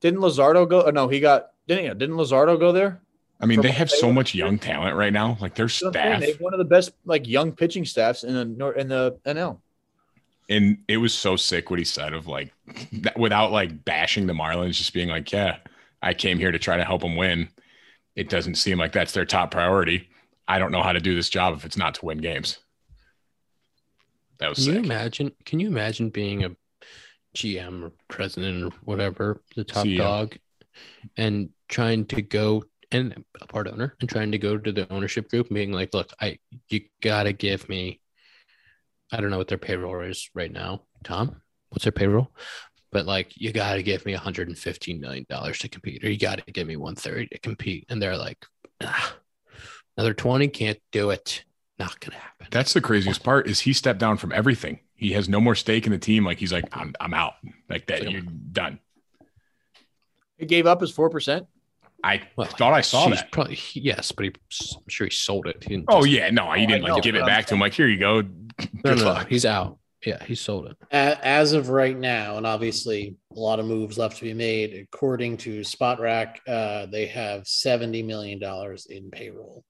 Didn't 0.00 0.20
Luzardo 0.20 0.66
go? 0.68 0.84
Oh, 0.84 0.90
no, 0.90 1.08
he 1.08 1.20
got 1.20 1.50
didn't 1.68 1.84
he? 1.84 1.88
Didn't 1.90 2.16
Luzardo 2.16 2.58
go 2.58 2.72
there? 2.72 3.00
I 3.40 3.44
mean, 3.46 3.60
they 3.60 3.72
have 3.72 3.90
they 3.90 3.96
so 3.96 4.10
much 4.10 4.34
young 4.34 4.58
talent 4.58 4.96
right 4.96 5.12
now. 5.12 5.36
Like 5.42 5.54
their 5.54 5.66
You 5.66 5.72
know 5.82 5.88
what 5.90 5.96
I'm 5.98 6.02
saying? 6.02 6.16
staff, 6.16 6.20
They 6.20 6.32
have 6.32 6.40
one 6.40 6.54
of 6.54 6.58
the 6.58 6.64
best 6.64 6.92
like 7.04 7.28
young 7.28 7.52
pitching 7.52 7.84
staffs 7.84 8.24
in 8.24 8.32
the 8.34 8.44
nor- 8.46 8.72
in 8.72 8.88
the 8.88 9.18
NL. 9.26 9.60
And 10.48 10.78
it 10.88 10.98
was 10.98 11.12
so 11.14 11.36
sick 11.36 11.70
what 11.70 11.78
he 11.78 11.84
said 11.84 12.12
of 12.12 12.26
like 12.26 12.52
that- 12.92 13.18
without 13.18 13.52
like 13.52 13.84
bashing 13.84 14.26
the 14.26 14.32
Marlins, 14.32 14.74
just 14.76 14.92
being 14.92 15.08
like, 15.08 15.30
"Yeah, 15.32 15.58
I 16.02 16.14
came 16.14 16.38
here 16.38 16.52
to 16.52 16.58
try 16.58 16.76
to 16.76 16.84
help 16.84 17.02
them 17.02 17.16
win. 17.16 17.48
It 18.14 18.28
doesn't 18.28 18.54
seem 18.56 18.78
like 18.78 18.92
that's 18.92 19.12
their 19.12 19.24
top 19.26 19.50
priority. 19.50 20.08
I 20.48 20.58
don't 20.58 20.72
know 20.72 20.82
how 20.82 20.92
to 20.92 21.00
do 21.00 21.14
this 21.14 21.28
job 21.28 21.54
if 21.56 21.64
it's 21.64 21.76
not 21.76 21.94
to 21.96 22.04
win 22.04 22.18
games. 22.18 22.58
That 24.38 24.50
was 24.50 24.64
Can 24.64 24.74
you 24.74 24.80
imagine? 24.80 25.32
Can 25.44 25.60
you 25.60 25.66
imagine 25.68 26.10
being 26.10 26.44
a 26.44 26.50
GM 27.34 27.82
or 27.84 27.92
president 28.08 28.64
or 28.64 28.76
whatever, 28.84 29.42
the 29.56 29.64
top 29.64 29.86
CEO. 29.86 29.98
dog, 29.98 30.36
and 31.16 31.50
trying 31.68 32.06
to 32.06 32.22
go 32.22 32.64
and 32.92 33.24
a 33.40 33.46
part 33.46 33.66
owner 33.66 33.96
and 34.00 34.08
trying 34.08 34.30
to 34.32 34.38
go 34.38 34.56
to 34.56 34.72
the 34.72 34.90
ownership 34.92 35.28
group, 35.28 35.48
and 35.48 35.54
being 35.54 35.72
like, 35.72 35.92
"Look, 35.92 36.12
I 36.20 36.38
you 36.68 36.82
gotta 37.02 37.32
give 37.32 37.68
me, 37.68 38.00
I 39.12 39.20
don't 39.20 39.30
know 39.30 39.38
what 39.38 39.48
their 39.48 39.58
payroll 39.58 40.00
is 40.00 40.30
right 40.34 40.50
now, 40.50 40.82
Tom. 41.04 41.40
What's 41.70 41.84
their 41.84 41.92
payroll? 41.92 42.32
But 42.92 43.06
like, 43.06 43.32
you 43.36 43.52
gotta 43.52 43.82
give 43.82 44.06
me 44.06 44.12
115 44.12 45.00
million 45.00 45.26
dollars 45.28 45.58
to 45.60 45.68
compete, 45.68 46.04
or 46.04 46.10
you 46.10 46.18
gotta 46.18 46.42
give 46.50 46.66
me 46.66 46.76
130 46.76 47.28
to 47.28 47.38
compete." 47.38 47.86
And 47.88 48.00
they're 48.00 48.16
like, 48.16 48.44
ah, 48.82 49.16
"Another 49.96 50.14
20 50.14 50.48
can't 50.48 50.78
do 50.92 51.10
it. 51.10 51.44
Not 51.78 52.00
gonna 52.00 52.18
happen." 52.18 52.48
That's 52.50 52.72
the 52.72 52.80
craziest 52.80 53.22
part 53.22 53.48
is 53.48 53.60
he 53.60 53.72
stepped 53.72 54.00
down 54.00 54.16
from 54.16 54.32
everything. 54.32 54.80
He 54.94 55.12
has 55.12 55.28
no 55.28 55.40
more 55.40 55.54
stake 55.54 55.86
in 55.86 55.92
the 55.92 55.98
team. 55.98 56.24
Like 56.24 56.38
he's 56.38 56.52
like, 56.52 56.64
I'm 56.72 56.94
I'm 57.00 57.12
out. 57.12 57.34
Like 57.68 57.86
that, 57.86 58.02
Like, 58.02 58.12
you're 58.12 58.22
done. 58.22 58.80
He 60.38 60.46
gave 60.46 60.66
up 60.66 60.80
his 60.80 60.90
four 60.90 61.10
percent. 61.10 61.46
I 62.06 62.22
Well, 62.36 62.46
thought 62.46 62.72
I 62.72 62.80
saw 62.80 63.08
that. 63.08 63.30
Probably 63.32 63.58
yes, 63.74 64.12
but 64.12 64.24
he, 64.26 64.32
I'm 64.76 64.82
sure 64.88 65.06
he 65.06 65.10
sold 65.10 65.46
it. 65.46 65.62
He 65.62 65.70
didn't 65.70 65.86
Oh 65.88 66.02
just- 66.02 66.10
yeah, 66.10 66.30
no, 66.30 66.52
he 66.52 66.62
I 66.62 66.66
didn't 66.66 66.84
know, 66.84 66.94
like 66.94 67.02
give 67.02 67.14
it 67.14 67.26
back 67.26 67.46
to 67.46 67.54
him. 67.54 67.60
Like 67.60 67.72
here 67.74 67.88
you 67.88 67.98
go. 67.98 68.20
no, 68.22 68.28
Good 68.58 68.70
no, 68.84 68.94
no, 68.94 69.04
luck. 69.04 69.28
he's 69.28 69.44
out. 69.44 69.78
Yeah, 70.04 70.22
he 70.24 70.34
sold 70.36 70.66
it. 70.66 70.76
As 70.92 71.52
of 71.52 71.68
right 71.68 71.98
now, 71.98 72.36
and 72.36 72.46
obviously 72.46 73.16
a 73.34 73.38
lot 73.40 73.58
of 73.58 73.66
moves 73.66 73.98
left 73.98 74.18
to 74.18 74.24
be 74.24 74.34
made. 74.34 74.86
According 74.92 75.38
to 75.38 75.60
Spotrac, 75.62 76.36
uh, 76.46 76.86
they 76.86 77.06
have 77.06 77.46
seventy 77.48 78.02
million 78.04 78.38
dollars 78.38 78.86
in 78.86 79.10
payroll. 79.10 79.64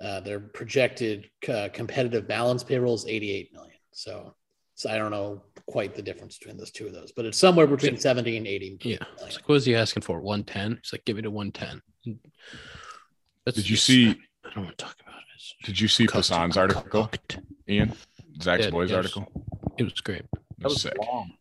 Uh, 0.00 0.20
their 0.20 0.38
projected 0.38 1.28
uh, 1.48 1.68
competitive 1.72 2.28
balance 2.28 2.62
payroll 2.62 2.94
is 2.94 3.04
eighty-eight 3.08 3.52
million. 3.52 3.74
So, 3.90 4.36
so 4.78 4.88
I 4.88 4.96
don't 4.96 5.10
know 5.10 5.42
quite 5.66 5.96
the 5.96 6.02
difference 6.02 6.38
between 6.38 6.56
those 6.56 6.70
two 6.70 6.86
of 6.86 6.92
those, 6.92 7.10
but 7.10 7.24
it's 7.24 7.36
somewhere 7.36 7.66
between 7.66 7.98
seventy 7.98 8.36
and 8.36 8.46
eighty. 8.46 8.78
Yeah. 8.82 8.98
It's 9.14 9.34
like, 9.36 9.48
what 9.48 9.54
was 9.54 9.66
he 9.66 9.74
asking 9.74 10.02
for? 10.04 10.20
110? 10.20 10.78
He's 10.82 10.92
like, 10.92 11.04
give 11.04 11.16
me 11.16 11.22
to 11.22 11.30
110. 11.32 11.82
That's 13.44 13.56
Did 13.56 13.68
you 13.68 13.76
just- 13.76 13.86
see? 13.86 14.10
I 14.44 14.50
don't 14.54 14.64
want 14.64 14.78
to 14.78 14.84
talk 14.84 14.96
about 15.02 15.16
it. 15.18 15.24
It's 15.34 15.54
Did 15.64 15.80
you 15.80 15.88
see 15.88 16.06
cooked- 16.06 16.28
Passan's 16.30 16.56
article, 16.56 16.82
cooked. 16.82 17.38
Ian? 17.68 17.92
Zach's 18.40 18.66
Yeah, 18.66 18.70
boys 18.70 18.90
yes. 18.90 18.96
article. 18.96 19.26
It 19.78 19.82
was 19.82 19.94
great. 19.94 20.22
That 20.32 20.40
That 20.58 20.64
was 20.64 20.72
was 20.74 20.82
sick. 20.82 20.96
long. 20.98 21.32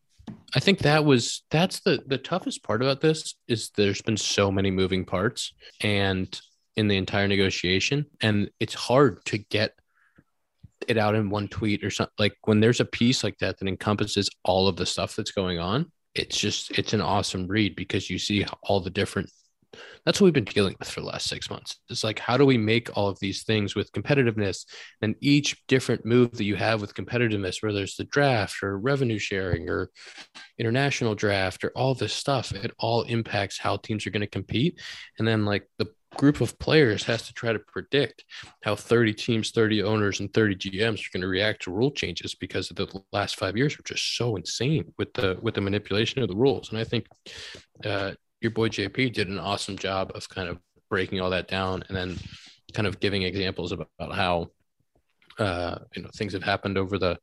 I 0.56 0.60
think 0.60 0.80
that 0.80 1.06
was 1.06 1.44
that's 1.52 1.82
the 1.82 2.02
the 2.08 2.18
toughest 2.18 2.64
part 2.64 2.82
about 2.82 3.02
this 3.02 3.36
is 3.48 3.70
there's 3.76 4.02
been 4.02 4.18
so 4.18 4.52
many 4.52 4.72
moving 4.72 5.06
parts 5.06 5.54
and 5.82 6.28
in 6.76 6.88
the 6.88 6.98
entire 6.98 7.28
negotiation 7.28 8.06
and 8.22 8.50
it's 8.60 8.74
hard 8.74 9.24
to 9.26 9.38
get 9.38 9.74
it 10.88 10.98
out 10.98 11.16
in 11.16 11.30
one 11.30 11.48
tweet 11.48 11.84
or 11.84 11.90
something. 11.90 12.14
Like 12.18 12.34
when 12.44 12.60
there's 12.60 12.80
a 12.80 12.86
piece 12.86 13.24
like 13.24 13.38
that 13.40 13.60
that 13.60 13.68
encompasses 13.68 14.30
all 14.44 14.68
of 14.68 14.76
the 14.76 14.86
stuff 14.86 15.16
that's 15.16 15.32
going 15.32 15.60
on 15.60 15.92
it's 16.18 16.38
just 16.38 16.72
it's 16.78 16.94
an 16.94 17.02
awesome 17.02 17.48
read 17.48 17.76
because 17.76 18.10
you 18.10 18.18
see 18.18 18.46
all 18.64 18.80
the 18.80 18.90
different 18.90 19.30
that's 20.06 20.20
what 20.20 20.26
we've 20.26 20.34
been 20.34 20.46
dealing 20.46 20.76
with 20.80 20.90
for 20.90 21.02
the 21.02 21.06
last 21.06 21.28
six 21.28 21.50
months. 21.50 21.82
It's 21.90 22.04
like 22.04 22.20
how 22.20 22.38
do 22.38 22.46
we 22.46 22.58
make 22.58 22.96
all 22.98 23.10
of 23.10 23.20
these 23.20 23.44
things 23.44 23.76
with 23.76 23.92
competitiveness 23.92 24.66
and 25.02 25.16
each 25.22 25.62
different 25.68 26.06
move 26.06 26.32
that 26.32 26.46
you 26.46 26.56
have 26.56 26.82
with 26.82 26.96
competitiveness 26.96 27.62
whether 27.62 27.84
it's 27.84 27.98
the 27.98 28.06
draft 28.06 28.64
or 28.64 28.80
revenue 28.80 29.20
sharing 29.20 29.70
or 29.70 29.92
international 30.58 31.16
draft 31.16 31.64
or 31.64 31.72
all 31.76 31.94
this 31.94 32.14
stuff 32.14 32.54
it 32.54 32.72
all 32.80 33.04
impacts 33.04 33.60
how 33.60 33.78
teams 33.78 34.08
are 34.08 34.12
going 34.12 34.22
to 34.22 34.28
compete. 34.28 34.80
And 35.20 35.28
then 35.28 35.46
like 35.46 35.68
the 35.78 35.88
group 36.18 36.42
of 36.42 36.58
players 36.60 37.04
has 37.04 37.22
to 37.24 37.34
try 37.34 37.54
to 37.54 37.60
predict 37.60 38.26
how 38.64 38.76
30 38.76 39.14
teams 39.14 39.52
30 39.52 39.84
owners 39.84 40.20
and 40.20 40.34
30 40.34 40.56
gms 40.56 41.00
are 41.00 41.12
going 41.14 41.22
to 41.22 41.28
react 41.28 41.64
to 41.64 41.72
rule 41.72 41.92
changes 41.92 42.36
because 42.36 42.70
of 42.70 42.76
the 42.76 43.02
last 43.12 43.38
five 43.38 43.56
years 43.56 43.78
were 43.78 43.84
just 43.84 44.18
so 44.18 44.36
insane 44.36 44.94
with 44.98 45.14
the 45.14 45.38
with 45.42 45.54
the 45.54 45.62
manipulation 45.62 46.22
of 46.22 46.28
the 46.28 46.36
rules. 46.36 46.70
And 46.70 46.80
i 46.80 46.84
think 46.84 47.08
uh, 47.86 48.14
your 48.42 48.52
boy 48.52 48.70
jp 48.70 49.14
did 49.14 49.30
an 49.30 49.40
awesome 49.40 49.78
job 49.78 50.12
of 50.16 50.28
kind 50.28 50.50
of 50.50 50.60
breaking 50.90 51.22
all 51.22 51.30
that 51.30 51.48
down 51.48 51.84
and 51.88 51.96
then 51.96 52.18
kind 52.74 52.88
of 52.88 53.00
giving 53.00 53.24
examples 53.24 53.72
about, 53.72 53.90
about 54.00 54.16
how 54.16 54.50
uh, 55.40 55.80
you 55.96 56.02
know 56.02 56.10
things 56.16 56.34
have 56.34 56.44
happened 56.44 56.78
over 56.78 56.98
the 56.98 57.18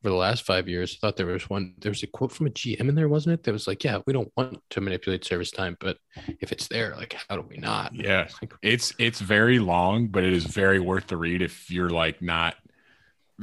over 0.00 0.10
the 0.10 0.14
last 0.14 0.44
five 0.44 0.68
years. 0.68 0.96
I 0.96 1.06
thought 1.06 1.16
there 1.16 1.26
was 1.26 1.50
one. 1.50 1.74
There 1.78 1.90
was 1.90 2.02
a 2.02 2.06
quote 2.06 2.32
from 2.32 2.46
a 2.46 2.50
GM 2.50 2.88
in 2.88 2.94
there, 2.94 3.08
wasn't 3.08 3.34
it? 3.34 3.42
That 3.42 3.52
was 3.52 3.66
like, 3.66 3.84
"Yeah, 3.84 3.98
we 4.06 4.12
don't 4.12 4.32
want 4.36 4.62
to 4.70 4.80
manipulate 4.80 5.24
service 5.24 5.50
time, 5.50 5.76
but 5.80 5.98
if 6.40 6.52
it's 6.52 6.68
there, 6.68 6.94
like, 6.96 7.14
how 7.28 7.36
do 7.36 7.42
we 7.42 7.58
not?" 7.58 7.94
Yeah. 7.94 8.28
Like, 8.40 8.54
It's 8.62 8.94
it's 8.98 9.20
very 9.20 9.58
long, 9.58 10.08
but 10.08 10.24
it 10.24 10.32
is 10.32 10.44
very 10.44 10.80
worth 10.80 11.08
the 11.08 11.16
read 11.16 11.42
if 11.42 11.70
you're 11.70 11.90
like 11.90 12.22
not, 12.22 12.56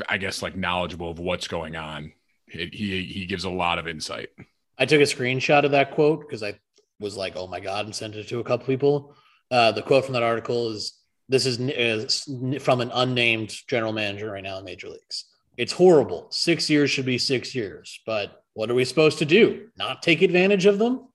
I 0.09 0.17
guess, 0.17 0.41
like 0.41 0.55
knowledgeable 0.55 1.11
of 1.11 1.19
what's 1.19 1.47
going 1.47 1.75
on. 1.75 2.11
It, 2.47 2.73
he 2.73 3.03
he 3.03 3.25
gives 3.25 3.43
a 3.43 3.49
lot 3.49 3.79
of 3.79 3.87
insight. 3.87 4.29
I 4.77 4.85
took 4.85 5.01
a 5.01 5.03
screenshot 5.03 5.63
of 5.63 5.71
that 5.71 5.91
quote 5.91 6.21
because 6.21 6.43
I 6.43 6.59
was 6.99 7.15
like, 7.15 7.35
"Oh 7.35 7.47
my 7.47 7.59
god!" 7.59 7.85
and 7.85 7.95
sent 7.95 8.15
it 8.15 8.27
to 8.29 8.39
a 8.39 8.43
couple 8.43 8.65
people. 8.65 9.15
Uh, 9.51 9.71
the 9.71 9.81
quote 9.81 10.05
from 10.05 10.13
that 10.13 10.23
article 10.23 10.69
is: 10.71 10.99
"This 11.29 11.45
is, 11.45 11.59
is 11.59 12.27
uh, 12.27 12.59
from 12.59 12.81
an 12.81 12.91
unnamed 12.93 13.55
general 13.67 13.93
manager 13.93 14.31
right 14.31 14.43
now 14.43 14.57
in 14.59 14.65
major 14.65 14.89
leagues. 14.89 15.25
It's 15.57 15.71
horrible. 15.73 16.27
Six 16.31 16.69
years 16.69 16.91
should 16.91 17.05
be 17.05 17.17
six 17.17 17.55
years, 17.55 17.99
but 18.05 18.43
what 18.53 18.69
are 18.69 18.75
we 18.75 18.85
supposed 18.85 19.17
to 19.19 19.25
do? 19.25 19.67
Not 19.77 20.01
take 20.03 20.21
advantage 20.21 20.65
of 20.65 20.79
them? 20.79 21.07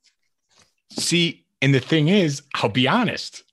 See, 0.91 1.45
and 1.63 1.75
the 1.75 1.81
thing 1.81 2.09
is, 2.09 2.43
I'll 2.55 2.71
be 2.71 2.89
honest, 2.89 3.45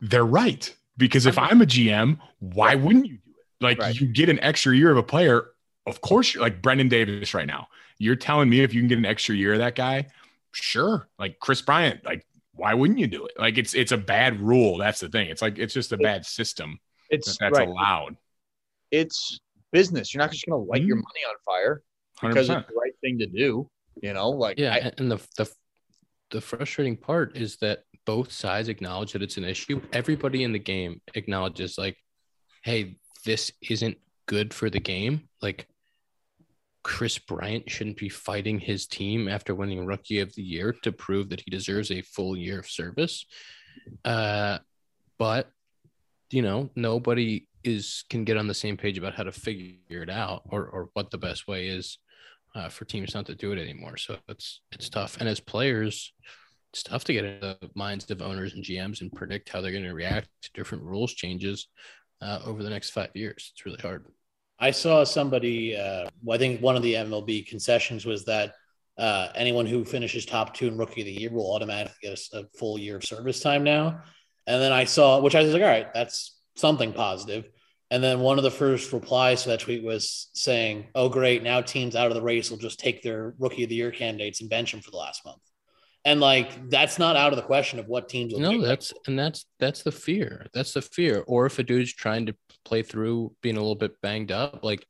they're 0.00 0.24
right. 0.24 0.72
Because 0.96 1.26
if 1.26 1.38
I'm 1.38 1.60
a 1.60 1.66
GM, 1.66 2.18
why 2.38 2.74
wouldn't 2.76 3.06
you 3.06 3.14
do 3.16 3.30
it? 3.30 3.64
Like 3.64 3.78
Right. 3.78 3.98
you 3.98 4.06
get 4.06 4.28
an 4.28 4.38
extra 4.40 4.76
year 4.76 4.90
of 4.90 4.96
a 4.96 5.02
player, 5.02 5.50
of 5.86 6.00
course 6.00 6.32
you're 6.34 6.42
like 6.42 6.62
Brennen 6.62 6.88
Davis 6.88 7.34
right 7.34 7.46
now. 7.46 7.68
You're 7.98 8.16
telling 8.16 8.48
me 8.48 8.60
if 8.60 8.72
you 8.74 8.80
can 8.80 8.88
get 8.88 8.98
an 8.98 9.04
extra 9.06 9.34
year 9.34 9.54
of 9.54 9.58
that 9.58 9.74
guy, 9.74 10.06
sure. 10.52 11.08
Like 11.18 11.40
Kris 11.40 11.62
Bryant, 11.62 12.04
like 12.04 12.24
why 12.56 12.74
wouldn't 12.74 12.98
you 12.98 13.06
do 13.06 13.26
it? 13.26 13.32
Like 13.38 13.58
it's 13.58 13.74
it's 13.74 13.92
a 13.92 13.98
bad 13.98 14.40
rule. 14.40 14.78
That's 14.78 15.00
the 15.00 15.08
thing. 15.08 15.28
It's 15.28 15.42
like 15.42 15.58
it's 15.58 15.74
just 15.74 15.92
a 15.92 15.96
bad 15.96 16.24
system 16.24 16.78
that 17.10 17.16
It's 17.16 17.38
that's 17.38 17.58
right. 17.58 17.68
allowed. 17.68 18.16
It's 18.90 19.40
business. 19.72 20.14
You're 20.14 20.22
not 20.22 20.30
just 20.30 20.46
going 20.46 20.64
to 20.64 20.70
light 20.70 20.82
your 20.82 20.96
mm-hmm. 20.96 21.02
money 21.02 21.20
on 21.28 21.34
fire 21.44 21.82
because 22.22 22.48
100%. 22.48 22.58
it's 22.60 22.68
the 22.68 22.74
right 22.74 22.92
thing 23.00 23.18
to 23.18 23.26
do. 23.26 23.68
You 24.02 24.12
know, 24.12 24.30
like 24.30 24.58
yeah, 24.58 24.74
I- 24.74 24.92
and 24.98 25.10
the 25.10 25.20
the 25.36 25.50
the 26.30 26.40
frustrating 26.40 26.96
part 26.96 27.36
is 27.36 27.56
that 27.58 27.84
both 28.06 28.32
sides 28.32 28.68
acknowledge 28.68 29.12
that 29.12 29.22
it's 29.22 29.36
an 29.36 29.44
issue. 29.44 29.80
Everybody 29.92 30.42
in 30.44 30.52
the 30.52 30.58
game 30.58 31.00
acknowledges, 31.14 31.78
like, 31.78 31.96
"Hey, 32.62 32.96
this 33.24 33.52
isn't 33.68 33.98
good 34.26 34.52
for 34.52 34.68
the 34.68 34.80
game." 34.80 35.28
Like, 35.40 35.68
Kris 36.84 37.18
Bryant 37.18 37.68
shouldn't 37.68 37.96
be 37.96 38.08
fighting 38.08 38.60
his 38.60 38.86
team 38.86 39.26
after 39.26 39.54
winning 39.54 39.86
Rookie 39.86 40.20
of 40.20 40.34
the 40.34 40.42
Year 40.42 40.72
to 40.82 40.92
prove 40.92 41.30
that 41.30 41.40
he 41.40 41.50
deserves 41.50 41.90
a 41.90 42.02
full 42.02 42.36
year 42.36 42.60
of 42.60 42.68
service. 42.68 43.26
Uh, 44.04 44.58
but 45.18 45.50
you 46.30 46.42
know, 46.42 46.70
nobody 46.76 47.48
is 47.64 48.04
can 48.10 48.24
get 48.24 48.36
on 48.36 48.46
the 48.46 48.54
same 48.54 48.76
page 48.76 48.98
about 48.98 49.14
how 49.14 49.22
to 49.22 49.32
figure 49.32 50.02
it 50.02 50.10
out 50.10 50.42
or 50.50 50.66
or 50.66 50.90
what 50.92 51.10
the 51.10 51.18
best 51.18 51.48
way 51.48 51.68
is 51.68 51.98
uh, 52.54 52.68
for 52.68 52.84
teams 52.84 53.14
not 53.14 53.26
to 53.26 53.34
do 53.34 53.52
it 53.52 53.58
anymore. 53.58 53.96
So 53.96 54.18
it's 54.28 54.60
it's 54.70 54.88
tough. 54.88 55.16
And 55.18 55.28
as 55.28 55.40
players, 55.40 56.12
it's 56.72 56.82
tough 56.82 57.04
to 57.04 57.12
get 57.12 57.24
into 57.24 57.56
the 57.60 57.70
minds 57.74 58.10
of 58.10 58.20
owners 58.20 58.54
and 58.54 58.64
GMs 58.64 59.00
and 59.00 59.12
predict 59.12 59.48
how 59.48 59.60
they're 59.60 59.72
going 59.72 59.84
to 59.84 59.94
react 59.94 60.28
to 60.42 60.50
different 60.54 60.84
rules 60.84 61.14
changes 61.14 61.68
uh, 62.20 62.40
over 62.44 62.62
the 62.62 62.70
next 62.70 62.90
five 62.90 63.10
years. 63.14 63.52
It's 63.54 63.64
really 63.64 63.80
hard. 63.80 64.06
I 64.58 64.70
saw 64.70 65.04
somebody. 65.04 65.76
Uh, 65.76 66.08
well, 66.22 66.36
I 66.36 66.38
think 66.38 66.60
one 66.60 66.76
of 66.76 66.82
the 66.82 66.94
MLB 66.94 67.46
concessions 67.46 68.06
was 68.06 68.24
that 68.26 68.54
uh, 68.96 69.28
anyone 69.34 69.66
who 69.66 69.84
finishes 69.84 70.24
top 70.24 70.54
two 70.54 70.68
in 70.68 70.78
Rookie 70.78 71.00
of 71.00 71.06
the 71.06 71.12
Year 71.12 71.30
will 71.30 71.52
automatically 71.52 71.96
get 72.02 72.20
a, 72.32 72.40
a 72.40 72.44
full 72.56 72.78
year 72.78 72.96
of 72.96 73.04
service 73.04 73.40
time 73.40 73.64
now. 73.64 74.02
And 74.46 74.62
then 74.62 74.72
I 74.72 74.84
saw, 74.84 75.20
which 75.20 75.34
I 75.34 75.42
was 75.42 75.52
like, 75.52 75.62
all 75.62 75.68
right, 75.68 75.92
that's 75.92 76.38
something 76.54 76.92
positive. 76.92 77.48
And 77.90 78.02
then 78.02 78.20
one 78.20 78.38
of 78.38 78.44
the 78.44 78.50
first 78.50 78.92
replies 78.92 79.42
to 79.42 79.50
that 79.50 79.60
tweet 79.60 79.84
was 79.84 80.28
saying, 80.32 80.86
"Oh, 80.94 81.08
great! 81.08 81.42
Now 81.42 81.60
teams 81.60 81.94
out 81.94 82.08
of 82.08 82.14
the 82.14 82.22
race 82.22 82.50
will 82.50 82.58
just 82.58 82.80
take 82.80 83.02
their 83.02 83.34
Rookie 83.38 83.64
of 83.64 83.68
the 83.68 83.74
Year 83.76 83.90
candidates 83.90 84.40
and 84.40 84.50
bench 84.50 84.72
them 84.72 84.80
for 84.80 84.90
the 84.90 84.96
last 84.96 85.24
month." 85.24 85.42
And 86.04 86.20
like 86.20 86.70
that's 86.70 86.98
not 86.98 87.14
out 87.16 87.32
of 87.32 87.36
the 87.36 87.42
question 87.44 87.78
of 87.78 87.86
what 87.86 88.08
teams 88.08 88.32
will 88.32 88.40
No, 88.40 88.52
do. 88.52 88.62
that's 88.62 88.92
and 89.06 89.18
that's 89.18 89.46
that's 89.60 89.82
the 89.82 89.92
fear. 89.92 90.46
That's 90.54 90.72
the 90.72 90.82
fear. 90.82 91.22
Or 91.26 91.46
if 91.46 91.58
a 91.58 91.62
dude's 91.62 91.92
trying 91.92 92.26
to 92.26 92.34
play 92.64 92.82
through 92.82 93.34
being 93.42 93.56
a 93.56 93.60
little 93.60 93.74
bit 93.74 94.00
banged 94.00 94.32
up, 94.32 94.60
like 94.62 94.86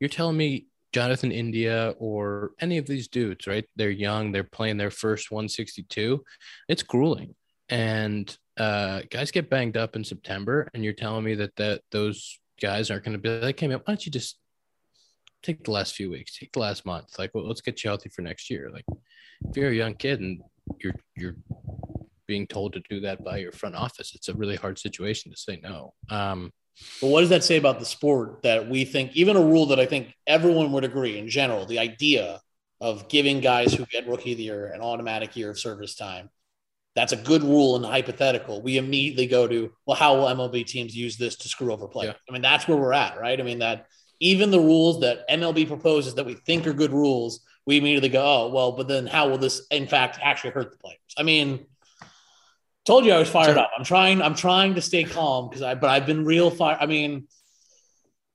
you're 0.00 0.08
telling 0.08 0.36
me 0.36 0.66
Jonathan 0.92 1.32
India 1.32 1.94
or 1.98 2.52
any 2.60 2.78
of 2.78 2.86
these 2.86 3.08
dudes, 3.08 3.46
right? 3.46 3.64
They're 3.76 3.90
young, 3.90 4.32
they're 4.32 4.44
playing 4.44 4.78
their 4.78 4.90
first 4.90 5.30
162. 5.30 6.24
It's 6.68 6.82
grueling. 6.82 7.34
And 7.68 8.34
uh 8.56 9.02
guys 9.10 9.30
get 9.30 9.50
banged 9.50 9.76
up 9.76 9.94
in 9.94 10.04
September, 10.04 10.68
and 10.72 10.82
you're 10.82 10.94
telling 10.94 11.24
me 11.24 11.34
that 11.36 11.54
that 11.56 11.82
those 11.92 12.40
guys 12.60 12.90
aren't 12.90 13.04
going 13.04 13.12
to 13.12 13.18
be 13.18 13.28
like, 13.28 13.60
hey 13.60 13.68
man, 13.68 13.78
why 13.78 13.92
don't 13.92 14.04
you 14.04 14.10
just 14.10 14.38
take 15.42 15.62
the 15.64 15.70
last 15.70 15.94
few 15.94 16.10
weeks, 16.10 16.36
take 16.36 16.52
the 16.52 16.58
last 16.58 16.86
month, 16.86 17.18
like 17.18 17.30
well, 17.34 17.46
let's 17.46 17.60
get 17.60 17.84
you 17.84 17.90
healthy 17.90 18.08
for 18.08 18.22
next 18.22 18.50
year. 18.50 18.70
Like 18.72 18.84
if 19.48 19.56
you're 19.56 19.70
a 19.70 19.74
young 19.74 19.94
kid 19.94 20.20
and 20.20 20.40
you're 20.80 20.94
you're 21.14 21.36
being 22.28 22.46
told 22.46 22.74
to 22.74 22.82
do 22.88 23.00
that 23.00 23.24
by 23.24 23.38
your 23.38 23.50
front 23.50 23.74
office. 23.74 24.14
It's 24.14 24.28
a 24.28 24.34
really 24.34 24.56
hard 24.56 24.78
situation 24.78 25.32
to 25.32 25.36
say 25.36 25.58
no. 25.62 25.94
Um, 26.10 26.52
But 27.00 27.08
what 27.08 27.20
does 27.20 27.30
that 27.30 27.44
say 27.44 27.56
about 27.56 27.78
the 27.78 27.84
sport 27.84 28.42
that 28.42 28.68
we 28.68 28.84
think, 28.84 29.16
even 29.16 29.36
a 29.36 29.42
rule 29.42 29.66
that 29.66 29.80
I 29.80 29.86
think 29.86 30.14
everyone 30.26 30.72
would 30.72 30.84
agree 30.84 31.18
in 31.18 31.28
general, 31.28 31.66
the 31.66 31.78
idea 31.78 32.40
of 32.80 33.08
giving 33.08 33.40
guys 33.40 33.74
who 33.74 33.86
get 33.86 34.08
rookie 34.08 34.32
of 34.32 34.38
the 34.38 34.44
year 34.44 34.66
an 34.72 34.80
automatic 34.80 35.36
year 35.36 35.50
of 35.50 35.58
service 35.58 35.94
time? 35.94 36.30
That's 36.94 37.12
a 37.12 37.16
good 37.16 37.44
rule 37.44 37.76
and 37.76 37.84
hypothetical. 37.84 38.60
We 38.60 38.76
immediately 38.76 39.26
go 39.26 39.46
to, 39.46 39.70
well, 39.86 39.96
how 39.96 40.16
will 40.16 40.24
MLB 40.24 40.66
teams 40.66 40.96
use 40.96 41.16
this 41.16 41.36
to 41.36 41.48
screw 41.48 41.72
over 41.72 41.86
players? 41.86 42.16
I 42.28 42.32
mean, 42.32 42.42
that's 42.42 42.66
where 42.66 42.76
we're 42.76 42.92
at, 42.92 43.20
right? 43.20 43.38
I 43.38 43.42
mean, 43.44 43.60
that 43.60 43.86
even 44.20 44.50
the 44.50 44.58
rules 44.58 45.00
that 45.00 45.28
MLB 45.28 45.68
proposes 45.68 46.14
that 46.14 46.26
we 46.26 46.34
think 46.34 46.66
are 46.66 46.72
good 46.72 46.92
rules, 46.92 47.40
we 47.66 47.76
immediately 47.76 48.08
go, 48.08 48.24
oh, 48.24 48.48
well, 48.52 48.72
but 48.72 48.88
then 48.88 49.06
how 49.06 49.28
will 49.28 49.38
this, 49.38 49.66
in 49.70 49.86
fact, 49.86 50.18
actually 50.20 50.50
hurt 50.50 50.72
the 50.72 50.78
players? 50.78 50.98
I 51.16 51.22
mean, 51.22 51.66
told 52.88 53.04
you 53.04 53.12
I 53.12 53.18
was 53.18 53.28
fired 53.28 53.58
up. 53.58 53.70
I'm 53.76 53.84
trying, 53.84 54.22
I'm 54.22 54.34
trying 54.34 54.76
to 54.76 54.80
stay 54.80 55.04
calm 55.04 55.48
because 55.48 55.60
I, 55.60 55.74
but 55.74 55.90
I've 55.90 56.06
been 56.06 56.24
real 56.24 56.50
fire. 56.50 56.78
I 56.80 56.86
mean, 56.86 57.28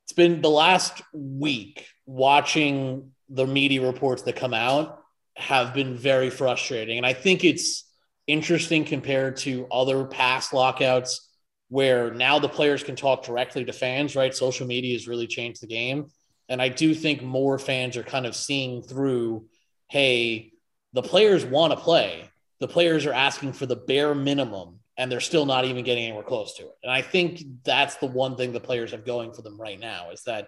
it's 0.05 0.13
been 0.13 0.41
the 0.41 0.49
last 0.49 1.01
week 1.11 1.87
watching 2.05 3.11
the 3.29 3.47
media 3.47 3.83
reports 3.83 4.21
that 4.21 4.35
come 4.35 4.53
out 4.53 5.01
have 5.35 5.73
been 5.73 5.97
very 5.97 6.29
frustrating. 6.29 6.97
And 6.97 7.05
I 7.05 7.13
think 7.13 7.43
it's 7.43 7.91
interesting 8.27 8.85
compared 8.85 9.37
to 9.37 9.65
other 9.71 10.05
past 10.05 10.53
lockouts 10.53 11.31
where 11.69 12.13
now 12.13 12.37
the 12.37 12.47
players 12.47 12.83
can 12.83 12.95
talk 12.95 13.25
directly 13.25 13.65
to 13.65 13.73
fans, 13.73 14.15
right? 14.15 14.35
Social 14.35 14.67
media 14.67 14.93
has 14.93 15.07
really 15.07 15.25
changed 15.25 15.63
the 15.63 15.67
game. 15.67 16.11
And 16.47 16.61
I 16.61 16.69
do 16.69 16.93
think 16.93 17.23
more 17.23 17.57
fans 17.57 17.97
are 17.97 18.03
kind 18.03 18.27
of 18.27 18.35
seeing 18.35 18.83
through, 18.83 19.47
hey, 19.89 20.51
the 20.93 21.01
players 21.01 21.43
want 21.43 21.73
to 21.73 21.79
play. 21.79 22.29
The 22.63 22.67
players 22.69 23.05
are 23.05 23.11
asking 23.11 23.51
for 23.51 23.65
the 23.65 23.75
bare 23.75 24.15
minimum 24.15 24.79
and 24.97 25.11
they're 25.11 25.19
still 25.19 25.45
not 25.45 25.65
even 25.65 25.83
getting 25.83 26.05
anywhere 26.05 26.23
close 26.23 26.53
to 26.53 26.63
it. 26.63 26.75
And 26.81 26.89
I 26.89 27.01
think 27.01 27.43
that's 27.65 27.97
the 27.97 28.05
one 28.05 28.37
thing 28.37 28.53
the 28.53 28.61
players 28.61 28.91
have 28.91 29.05
going 29.05 29.33
for 29.33 29.41
them 29.41 29.59
right 29.59 29.77
now 29.77 30.11
is 30.11 30.23
that 30.23 30.47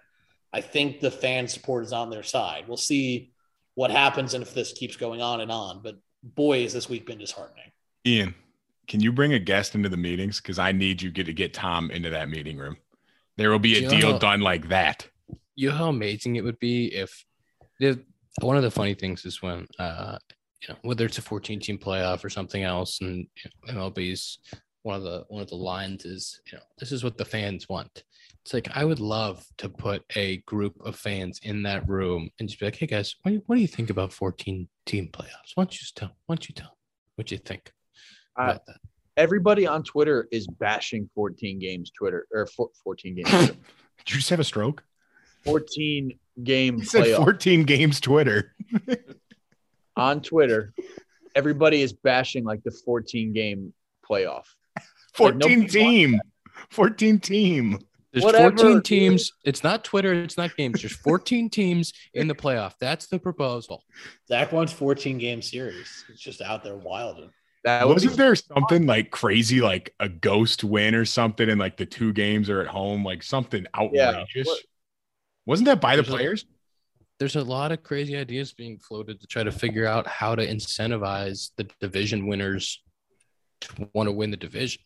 I 0.54 0.62
think 0.62 1.02
the 1.02 1.12
fan 1.12 1.50
support 1.50 1.84
is 1.84 1.92
on 1.92 2.10
their 2.10 2.24
side. 2.24 2.70
We'll 2.70 2.78
see 2.78 3.34
what 3.74 3.92
happens 3.92 4.34
and 4.34 4.42
if 4.42 4.54
this 4.54 4.72
keeps 4.72 4.96
going 4.96 5.22
on 5.22 5.42
and 5.42 5.52
on. 5.52 5.82
But 5.84 5.96
boy, 6.24 6.64
has 6.64 6.72
this 6.72 6.88
week 6.88 7.06
been 7.06 7.18
disheartening. 7.18 7.70
Ian, 8.08 8.34
can 8.88 9.02
you 9.02 9.12
bring 9.12 9.34
a 9.34 9.40
guest 9.40 9.76
into 9.76 9.90
the 9.90 9.98
meetings? 9.98 10.40
Because 10.40 10.58
I 10.58 10.72
need 10.72 11.02
you 11.02 11.12
to 11.12 11.34
get 11.34 11.54
Tom 11.54 11.92
into 11.92 12.12
that 12.12 12.30
meeting 12.30 12.58
room. 12.58 12.78
There 13.36 13.52
will 13.52 13.60
be 13.60 13.76
a 13.76 13.82
Yeah. 13.82 13.90
deal 13.90 14.18
done 14.20 14.40
like 14.40 14.70
that. 14.70 15.06
you 15.56 15.70
know 15.70 15.76
how 15.76 15.90
amazing 15.90 16.38
it 16.38 16.46
would 16.46 16.60
be 16.60 16.96
if 16.96 17.26
the, 17.82 18.02
one 18.40 18.56
of 18.56 18.64
the 18.64 18.72
funny 18.72 18.94
things 18.94 19.26
is 19.26 19.42
when 19.42 19.68
uh 19.80 20.18
you 20.68 20.74
know 20.74 20.80
whether 20.84 21.06
it's 21.06 21.18
a 21.18 21.22
14 21.22 21.60
team 21.60 21.78
playoff 21.78 22.24
or 22.24 22.30
something 22.30 22.64
else 22.64 23.02
and 23.02 23.28
you 23.44 23.74
know, 23.74 23.90
MLB's 23.90 24.40
one 24.84 24.96
of 24.96 25.04
the 25.04 25.24
one 25.30 25.42
of 25.42 25.50
the 25.50 25.56
lines 25.56 26.06
is 26.06 26.42
you 26.52 26.58
know 26.58 26.64
this 26.78 26.92
is 26.92 27.04
what 27.04 27.18
the 27.18 27.26
fans 27.26 27.68
want 27.70 28.04
it's 28.44 28.54
like 28.54 28.68
I 28.76 28.86
would 28.86 29.00
love 29.00 29.44
to 29.58 29.70
put 29.70 30.04
a 30.16 30.38
group 30.46 30.76
of 30.86 30.96
fans 30.96 31.40
in 31.44 31.64
that 31.64 31.88
room 31.90 32.30
and 32.40 32.48
just 32.48 32.60
be 32.60 32.66
like 32.68 32.76
hey 32.76 32.86
guys 32.86 33.16
what 33.22 33.30
do 33.30 33.36
you, 33.36 33.44
what 33.48 33.56
do 33.56 33.62
you 33.62 33.68
think 33.68 33.90
about 33.90 34.14
14 34.14 34.68
team 34.86 35.10
playoffs 35.12 35.52
why 35.56 35.64
don't 35.64 35.74
you 35.74 35.80
just 35.80 35.98
tell 35.98 36.10
why 36.26 36.36
don't 36.36 36.48
you 36.50 36.56
tell 36.56 36.78
what 37.16 37.32
you 37.32 37.38
think 37.38 37.72
I- 38.36 38.44
about 38.52 38.66
that 38.68 38.78
Everybody 39.18 39.66
on 39.66 39.82
Twitter 39.82 40.28
is 40.30 40.46
bashing 40.46 41.10
14 41.16 41.58
games 41.58 41.90
Twitter 41.90 42.28
or 42.34 42.48
four- 42.48 42.72
14 42.84 43.16
games. 43.16 43.30
Twitter. 43.30 43.54
Did 43.54 44.10
you 44.12 44.18
just 44.18 44.30
have 44.30 44.42
a 44.42 44.44
stroke? 44.44 44.84
14 45.46 46.20
game 46.44 46.80
He 46.80 46.86
said 46.86 47.16
14 47.16 47.64
games 47.64 48.02
Twitter. 48.02 48.54
on 49.96 50.22
Twitter. 50.22 50.74
Everybody 51.36 51.82
is 51.82 51.94
bashing 51.94 52.44
like 52.44 52.64
the 52.64 52.72
14 52.72 53.34
game 53.34 53.74
playoff. 54.10 54.46
14 55.16 55.38
nobody 55.40 55.58
wants 55.60 55.74
team. 55.74 56.22
14 56.70 57.20
team. 57.20 57.80
There's 58.14 58.24
Whatever, 58.24 58.56
14 58.58 58.82
teams. 58.82 59.34
It's 59.44 59.62
not 59.64 59.84
Twitter. 59.84 60.14
It's 60.14 60.38
not 60.38 60.56
games. 60.56 60.82
There's 60.82 60.96
14 60.96 61.50
teams 61.50 61.92
in 62.14 62.30
the 62.30 62.36
playoff. 62.36 62.74
That's 62.80 63.08
the 63.08 63.20
proposal. 63.20 63.84
Zach 64.30 64.54
wants 64.54 64.72
14 64.72 65.18
game 65.18 65.42
series. 65.42 66.06
It's 66.10 66.22
just 66.22 66.42
out 66.42 66.64
there 66.64 66.78
wilding. 66.78 67.32
That 67.66 67.88
Wasn't 67.88 68.14
be- 68.14 68.18
there 68.18 68.36
something 68.36 68.86
like 68.86 69.12
crazy, 69.12 69.60
like 69.60 69.94
a 70.00 70.08
ghost 70.08 70.64
win 70.64 70.96
or 70.96 71.04
something, 71.04 71.50
and 71.50 71.60
like 71.60 71.76
the 71.78 71.86
two 71.86 72.14
games 72.14 72.50
are 72.50 72.62
at 72.62 72.68
home, 72.68 73.04
like 73.04 73.22
something 73.24 73.66
outrageous? 73.76 74.48
What- 74.48 74.62
Wasn't 75.48 75.66
that 75.66 75.82
by 75.82 75.96
the 75.98 76.02
There's 76.04 76.14
a- 76.14 76.18
players? 76.18 76.46
There's 77.20 77.36
a 77.36 77.44
lot 77.44 77.72
of 77.72 77.84
crazy 77.84 78.18
ideas 78.18 78.54
being 78.54 78.78
floated 78.80 79.22
to 79.22 79.28
try 79.28 79.44
to 79.44 79.52
figure 79.52 79.86
out 79.86 80.06
how 80.06 80.36
to 80.36 80.46
incentivize 80.46 81.52
the 81.56 81.68
division 81.80 82.28
winners 82.28 82.84
to 83.62 83.90
want 83.94 84.08
to 84.08 84.12
win 84.12 84.32
the 84.32 84.38
division. 84.38 84.82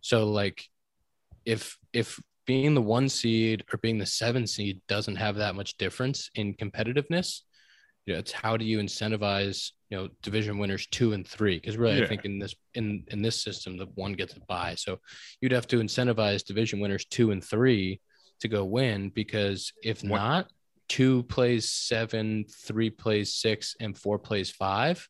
So, 0.00 0.28
like, 0.28 0.64
if 1.44 1.78
if 1.92 2.20
being 2.46 2.74
the 2.74 2.82
one 2.82 3.08
seed 3.08 3.64
or 3.72 3.78
being 3.78 3.98
the 3.98 4.06
seven 4.06 4.46
seed 4.46 4.80
doesn't 4.88 5.14
have 5.16 5.36
that 5.36 5.54
much 5.54 5.76
difference 5.76 6.28
in 6.34 6.54
competitiveness, 6.54 7.42
you 8.06 8.14
know, 8.14 8.18
it's 8.18 8.32
how 8.32 8.56
do 8.56 8.64
you 8.64 8.80
incentivize 8.80 9.70
you 9.90 9.96
know 9.98 10.08
division 10.22 10.58
winners 10.58 10.88
two 10.88 11.12
and 11.12 11.26
three? 11.26 11.56
Because 11.60 11.76
really, 11.76 11.98
Yeah. 11.98 12.04
I 12.04 12.08
think 12.08 12.24
in 12.24 12.40
this 12.40 12.56
in 12.74 13.04
in 13.08 13.22
this 13.22 13.40
system, 13.40 13.76
the 13.76 13.86
one 13.94 14.14
gets 14.14 14.34
a 14.36 14.40
bye. 14.48 14.74
So 14.76 14.98
you'd 15.40 15.52
have 15.52 15.68
to 15.68 15.76
incentivize 15.78 16.44
division 16.44 16.80
winners 16.80 17.04
two 17.04 17.30
and 17.30 17.44
three 17.44 18.00
to 18.40 18.48
go 18.48 18.64
win 18.64 19.10
because 19.10 19.72
if 19.84 20.02
What- 20.02 20.18
not, 20.18 20.50
two 20.92 21.22
plays 21.22 21.70
seven, 21.70 22.44
three 22.66 22.90
plays 22.90 23.34
six, 23.34 23.74
and 23.80 23.96
four 23.96 24.18
plays 24.18 24.50
five. 24.50 25.08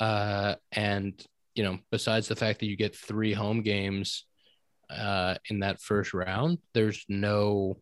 Uh, 0.00 0.54
and 0.72 1.12
you 1.54 1.62
know, 1.62 1.78
besides 1.90 2.26
the 2.26 2.36
fact 2.36 2.60
that 2.60 2.68
you 2.68 2.76
get 2.76 2.96
three 2.96 3.34
home 3.34 3.60
games 3.60 4.24
uh, 4.88 5.34
in 5.50 5.60
that 5.60 5.78
first 5.82 6.14
round, 6.14 6.56
there's 6.72 7.04
no 7.10 7.76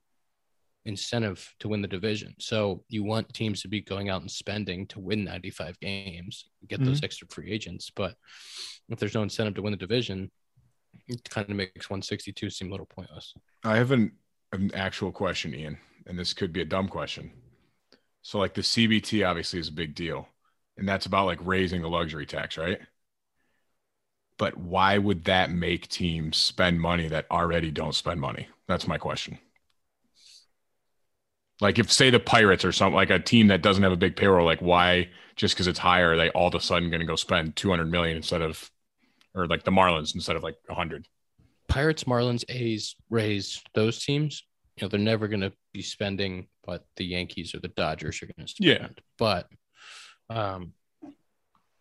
incentive 0.84 1.54
to 1.60 1.68
win 1.68 1.80
the 1.80 1.86
division. 1.86 2.34
So 2.40 2.82
you 2.88 3.04
want 3.04 3.32
teams 3.32 3.62
to 3.62 3.68
be 3.68 3.82
going 3.82 4.08
out 4.08 4.22
and 4.22 4.30
spending 4.30 4.88
to 4.88 4.98
win 4.98 5.22
95 5.22 5.78
games, 5.78 6.46
get 6.66 6.82
those 6.84 7.04
extra 7.04 7.28
free 7.28 7.52
agents. 7.52 7.92
But 7.94 8.16
if 8.88 8.98
there's 8.98 9.14
no 9.14 9.22
incentive 9.22 9.54
to 9.54 9.62
win 9.62 9.70
the 9.70 9.76
division, 9.76 10.32
it 11.06 11.22
kind 11.30 11.48
of 11.48 11.54
makes 11.54 11.88
162 11.88 12.50
seem 12.50 12.66
a 12.66 12.70
little 12.72 12.86
pointless. 12.86 13.32
I 13.62 13.76
have 13.76 13.92
an, 13.92 14.10
an 14.52 14.72
actual 14.74 15.12
question, 15.12 15.54
Ian, 15.54 15.78
and 16.08 16.18
this 16.18 16.32
could 16.32 16.52
be 16.52 16.62
a 16.62 16.66
dumb 16.66 16.88
question. 16.88 17.30
So, 18.22 18.38
like 18.38 18.54
the 18.54 18.62
CBT 18.62 19.26
obviously 19.28 19.60
is 19.60 19.68
a 19.68 19.72
big 19.72 19.94
deal, 19.94 20.28
and 20.76 20.88
that's 20.88 21.06
about 21.06 21.26
like 21.26 21.38
raising 21.42 21.82
the 21.82 21.88
luxury 21.88 22.26
tax, 22.26 22.58
right? 22.58 22.80
But 24.38 24.56
why 24.56 24.98
would 24.98 25.24
that 25.24 25.50
make 25.50 25.88
teams 25.88 26.36
spend 26.36 26.80
money 26.80 27.08
that 27.08 27.26
already 27.30 27.70
don't 27.70 27.94
spend 27.94 28.20
money? 28.20 28.48
That's 28.66 28.86
my 28.86 28.98
question. 28.98 29.38
Like, 31.60 31.78
if 31.78 31.90
say 31.90 32.10
the 32.10 32.20
Pirates 32.20 32.64
or 32.64 32.70
something 32.70 32.94
like 32.94 33.10
a 33.10 33.18
team 33.18 33.48
that 33.48 33.62
doesn't 33.62 33.82
have 33.82 33.92
a 33.92 33.96
big 33.96 34.14
payroll, 34.14 34.46
like 34.46 34.60
why 34.60 35.08
just 35.34 35.54
because 35.54 35.66
it's 35.66 35.78
higher, 35.78 36.16
they 36.16 36.30
all 36.30 36.48
of 36.48 36.54
a 36.54 36.60
sudden 36.60 36.90
going 36.90 37.00
to 37.00 37.06
go 37.06 37.16
spend 37.16 37.56
200 37.56 37.90
million 37.90 38.16
instead 38.16 38.42
of, 38.42 38.70
or 39.34 39.46
like 39.46 39.64
the 39.64 39.72
Marlins 39.72 40.14
instead 40.14 40.36
of 40.36 40.42
like 40.44 40.56
100? 40.66 41.08
Pirates, 41.66 42.04
Marlins, 42.04 42.44
A's, 42.48 42.94
Rays, 43.10 43.62
those 43.74 44.04
teams, 44.04 44.44
you 44.78 44.84
know, 44.84 44.88
they're 44.88 45.00
never 45.00 45.28
going 45.28 45.40
to 45.40 45.52
be 45.72 45.82
spending 45.82 46.46
what 46.64 46.84
the 46.96 47.04
Yankees 47.04 47.54
or 47.54 47.60
the 47.60 47.68
Dodgers 47.68 48.22
are 48.22 48.26
going 48.26 48.46
to 48.46 48.48
spend. 48.48 48.80
Yeah. 48.80 48.88
But 49.18 49.48
um, 50.30 50.72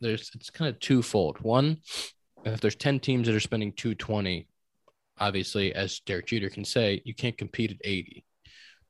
there's 0.02 0.32
it's 0.34 0.50
kind 0.50 0.70
of 0.70 0.80
twofold. 0.80 1.40
One, 1.42 1.78
if 2.44 2.60
there's 2.60 2.76
10 2.76 3.00
teams 3.00 3.28
that 3.28 3.36
are 3.36 3.40
spending 3.40 3.74
220, 3.74 4.48
obviously, 5.20 5.74
as 5.74 6.00
Derek 6.00 6.28
Jeter 6.28 6.50
can 6.50 6.66
say, 6.66 7.02
you 7.06 7.14
can't 7.14 7.38
compete 7.38 7.72
at 7.72 7.78
80. 7.84 8.24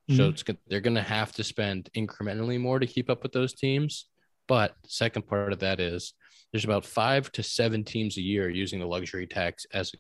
So 0.10 0.30
it's 0.30 0.44
they're 0.68 0.80
going 0.80 0.96
to 0.96 1.02
have 1.02 1.34
to 1.34 1.44
spend 1.44 1.90
incrementally 1.94 2.62
more 2.62 2.80
to 2.80 2.88
keep 2.88 3.10
up 3.10 3.24
with 3.24 3.34
those 3.34 3.54
teams. 3.54 4.06
But 4.48 4.74
the 4.84 4.90
second 4.90 5.28
part 5.28 5.52
of 5.52 5.60
that 5.60 5.82
is 5.82 6.14
there's 6.54 6.64
about 6.64 6.86
five 6.86 7.30
to 7.34 7.44
seven 7.44 7.84
teams 7.84 8.16
a 8.16 8.22
year 8.22 8.50
using 8.50 8.80
the 8.80 8.86
luxury 8.86 9.28
tax 9.28 9.66
as 9.74 9.92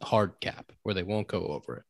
a 0.00 0.04
hard 0.04 0.34
cap 0.40 0.70
where 0.84 0.94
they 0.94 1.02
won't 1.02 1.26
go 1.26 1.48
over 1.48 1.78
it. 1.78 1.82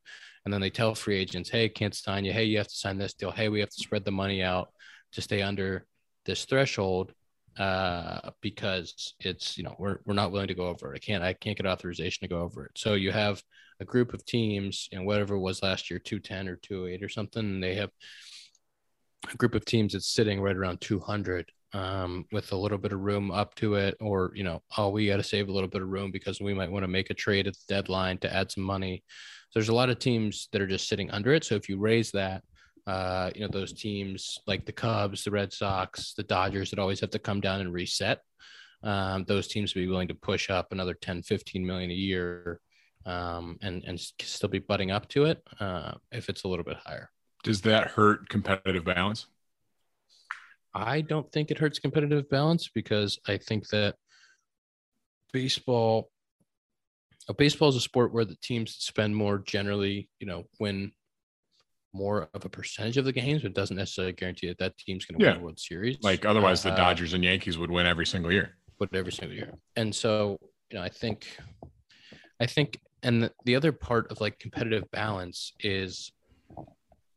And 0.47 0.53
then 0.55 0.61
they 0.61 0.71
tell 0.71 0.95
free 0.95 1.19
agents, 1.19 1.51
hey, 1.51 1.69
can't 1.69 1.95
sign 1.95 2.25
you. 2.25 2.33
Hey, 2.33 2.45
you 2.45 2.57
have 2.59 2.69
to 2.69 2.75
sign 2.75 2.99
this 2.99 3.15
deal. 3.15 3.33
Hey, 3.33 3.49
we 3.49 3.59
have 3.59 3.69
to 3.69 3.83
spread 3.83 4.05
the 4.05 4.13
money 4.13 4.45
out 4.45 4.69
to 5.13 5.21
stay 5.21 5.43
under 5.43 5.87
this 6.25 6.45
threshold 6.45 7.13
uh, 7.59 8.31
because 8.41 9.15
it's, 9.19 9.59
you 9.59 9.65
know, 9.65 9.75
we're, 9.79 9.99
we're 10.07 10.15
not 10.15 10.31
willing 10.31 10.47
to 10.47 10.55
go 10.55 10.69
over 10.69 10.95
it. 10.95 10.97
I 10.97 11.05
can't, 11.05 11.25
I 11.25 11.33
can't 11.33 11.57
get 11.57 11.67
authorization 11.67 12.21
to 12.23 12.33
go 12.33 12.43
over 12.43 12.65
it. 12.65 12.71
So 12.77 12.95
you 12.95 13.11
have 13.11 13.43
a 13.81 13.85
group 13.85 14.15
of 14.15 14.25
teams, 14.25 14.89
know, 14.93 15.03
whatever 15.03 15.35
it 15.35 15.41
was 15.41 15.65
last 15.65 15.91
year, 15.91 15.99
210 15.99 16.49
or 16.49 16.57
208 16.57 17.03
or 17.03 17.09
something. 17.09 17.45
And 17.45 17.63
they 17.63 17.75
have 17.75 17.91
a 19.33 19.37
group 19.37 19.57
of 19.57 19.65
teams 19.65 19.95
that's 19.95 20.15
sitting 20.15 20.41
right 20.41 20.57
around 20.57 20.81
200 20.81 21.51
um, 21.73 22.25
with 22.33 22.53
a 22.53 22.57
little 22.57 22.79
bit 22.79 22.93
of 22.93 23.01
room 23.01 23.31
up 23.31 23.55
to 23.57 23.75
it, 23.75 23.97
or 24.01 24.33
you 24.35 24.45
know, 24.45 24.63
oh, 24.79 24.89
we 24.89 25.09
got 25.09 25.17
to 25.17 25.23
save 25.23 25.49
a 25.49 25.53
little 25.53 25.69
bit 25.69 25.83
of 25.83 25.89
room 25.89 26.11
because 26.11 26.41
we 26.41 26.55
might 26.55 26.71
want 26.71 26.85
to 26.85 26.89
make 26.89 27.11
a 27.11 27.15
trade 27.15 27.47
at 27.47 27.55
the 27.55 27.75
deadline 27.75 28.19
to 28.19 28.35
add 28.35 28.51
some 28.51 28.63
money. 28.63 29.03
There's 29.57 29.71
a 29.71 29.75
lot 29.75 29.89
of 29.89 29.99
teams 29.99 30.51
that 30.53 30.61
are 30.61 30.67
just 30.67 30.87
sitting 30.87 31.11
under 31.11 31.33
it. 31.33 31.43
So 31.43 31.55
if 31.55 31.67
you 31.67 31.79
raise 31.79 32.11
that, 32.11 32.43
uh, 32.87 33.31
you 33.35 33.41
know, 33.41 33.49
those 33.51 33.73
teams 33.73 34.39
like 34.47 34.67
the 34.67 34.73
Cubs, 34.73 35.25
the 35.25 35.31
Red 35.31 35.51
Sox, 35.51 36.13
the 36.13 36.25
Dodgers 36.25 36.69
that 36.69 36.79
always 36.79 37.01
have 37.01 37.09
to 37.09 37.19
come 37.19 37.41
down 37.41 37.63
and 37.63 37.73
reset. 37.73 38.21
um, 38.83 39.25
those 39.25 39.49
teams 39.49 39.75
would 39.75 39.81
be 39.81 39.89
willing 39.89 40.09
to 40.09 40.15
push 40.15 40.51
up 40.51 40.73
another 40.73 40.93
10, 40.93 41.23
15 41.23 41.65
million 41.65 41.91
a 41.91 41.95
year 41.95 42.61
um, 43.07 43.57
and, 43.63 43.83
and 43.87 43.99
still 43.99 44.51
be 44.51 44.59
butting 44.59 44.91
up 44.91 45.09
to 45.09 45.25
it 45.25 45.43
uh, 45.59 45.93
if 46.13 46.29
it's 46.29 46.45
a 46.45 46.49
little 46.49 46.63
bit 46.63 46.77
higher. 46.77 47.09
Does 47.43 47.63
that 47.63 47.87
hurt 47.93 48.29
competitive 48.29 48.85
balance? 48.85 49.27
I 50.75 51.01
don't 51.01 51.33
think 51.33 51.51
it 51.51 51.57
hurts 51.57 51.79
competitive 51.79 52.29
balance 52.29 52.69
because 52.69 53.19
I 53.27 53.39
think 53.39 53.69
that 53.69 53.95
baseball, 55.33 56.11
baseball 57.35 57.69
is 57.69 57.77
a 57.77 57.81
sport 57.81 58.13
where 58.13 58.25
the 58.25 58.37
teams 58.43 58.75
spend 58.77 59.17
more 59.17 59.39
generally, 59.39 60.09
you 60.21 60.27
know, 60.27 60.45
win 60.61 60.93
more 61.93 62.29
of 62.35 62.45
a 62.45 62.49
percentage 62.49 62.97
of 62.99 63.05
the 63.05 63.13
games, 63.13 63.43
but 63.43 63.55
doesn't 63.55 63.77
necessarily 63.77 64.13
guarantee 64.13 64.49
that 64.49 64.59
that 64.59 64.77
team's 64.79 65.05
going 65.07 65.19
to 65.19 65.25
Yeah. 65.25 65.33
win 65.33 65.41
a 65.41 65.45
World 65.45 65.59
Series. 65.59 65.97
Like 66.03 66.25
otherwise, 66.25 66.63
the 66.63 66.71
Uh, 66.73 66.77
Dodgers 66.77 67.15
and 67.15 67.25
Yankees 67.25 67.57
would 67.59 67.71
win 67.71 67.87
every 67.87 68.07
single 68.07 68.31
year. 68.31 68.59
but 68.79 68.95
every 68.95 69.13
single 69.13 69.35
year. 69.35 69.55
And 69.77 69.95
so, 69.95 70.39
you 70.71 70.77
know, 70.77 70.83
I 70.85 70.91
think, 70.91 71.39
I 72.39 72.45
think, 72.47 72.79
and 73.03 73.23
the, 73.23 73.33
the 73.47 73.57
other 73.57 73.73
part 73.73 74.11
of 74.13 74.21
like 74.21 74.39
competitive 74.39 74.85
balance 74.91 75.53
is 75.61 76.13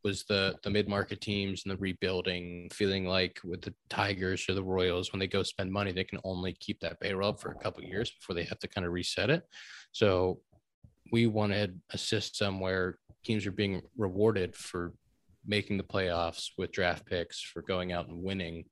was 0.04 0.24
the 0.24 0.56
the 0.64 0.70
mid 0.70 0.88
market 0.88 1.22
teams 1.22 1.64
and 1.66 1.72
the 1.72 1.78
rebuilding, 1.78 2.70
feeling 2.72 3.06
like 3.06 3.40
with 3.44 3.62
the 3.62 3.74
Tigers 3.90 4.46
or 4.50 4.54
the 4.54 4.64
Royals, 4.64 5.12
when 5.12 5.20
they 5.20 5.28
go 5.28 5.44
spend 5.44 5.72
money, 5.72 5.92
they 5.92 6.04
can 6.04 6.20
only 6.24 6.54
keep 6.60 6.80
that 6.80 7.00
payroll 7.00 7.30
up 7.30 7.42
for 7.42 7.52
a 7.52 7.60
couple 7.60 7.84
years 7.84 8.12
before 8.12 8.36
they 8.36 8.44
have 8.44 8.60
to 8.60 8.68
kind 8.68 8.86
of 8.86 8.94
reset 8.94 9.30
it. 9.30 9.44
So 9.92 10.40
we 11.12 11.28
wanted 11.28 11.80
a 11.92 11.98
system 11.98 12.60
where 12.60 13.00
teams 13.24 13.46
are 13.46 13.52
being 13.52 13.82
rewarded 13.98 14.56
for 14.56 14.94
making 15.46 15.78
the 15.78 15.84
playoffs 15.84 16.50
with 16.58 16.72
draft 16.72 17.06
picks, 17.06 17.42
for 17.42 17.62
going 17.62 17.92
out 17.92 18.08
and 18.08 18.24
winning, 18.24 18.66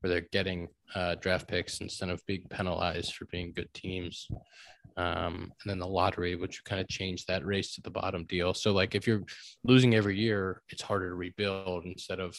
where 0.00 0.10
they're 0.10 0.28
getting 0.32 0.68
uh, 0.94 1.16
draft 1.16 1.48
picks 1.48 1.80
instead 1.80 2.10
of 2.10 2.24
being 2.26 2.44
penalized 2.50 3.14
for 3.14 3.26
being 3.26 3.52
good 3.52 3.72
teams. 3.74 4.28
Um, 4.96 5.52
and 5.62 5.70
then 5.70 5.78
the 5.78 5.86
lottery, 5.86 6.34
which 6.34 6.64
kind 6.64 6.80
of 6.80 6.88
changed 6.88 7.28
that 7.28 7.46
race 7.46 7.74
to 7.74 7.80
the 7.82 7.90
bottom 7.90 8.24
deal. 8.24 8.52
So, 8.54 8.72
like, 8.72 8.94
if 8.94 9.06
you're 9.06 9.22
losing 9.62 9.94
every 9.94 10.18
year, 10.18 10.62
it's 10.70 10.82
harder 10.82 11.10
to 11.10 11.14
rebuild 11.14 11.84
instead 11.84 12.18
of 12.18 12.36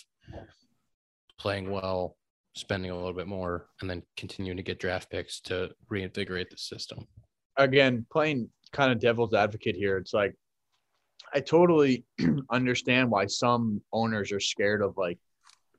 playing 1.38 1.72
well, 1.72 2.18
spending 2.56 2.92
a 2.92 2.96
little 2.96 3.14
bit 3.14 3.28
more, 3.28 3.68
and 3.80 3.90
then 3.90 4.04
continuing 4.18 4.58
to 4.58 4.64
get 4.64 4.80
draft 4.80 5.10
picks 5.10 5.40
to 5.42 5.70
reinvigorate 5.90 6.50
the 6.50 6.58
system. 6.58 7.08
again, 7.56 8.06
playing 8.12 8.50
kind 8.74 8.92
of 8.92 9.00
devil's 9.00 9.34
advocate 9.34 9.76
here, 9.76 9.98
it's 9.98 10.14
like 10.14 10.36
I 11.34 11.40
totally 11.40 12.06
understand 12.52 13.10
why 13.10 13.28
some 13.28 13.82
owners 13.94 14.32
are 14.32 14.40
scared 14.40 14.82
of 14.82 14.98
like, 14.98 15.20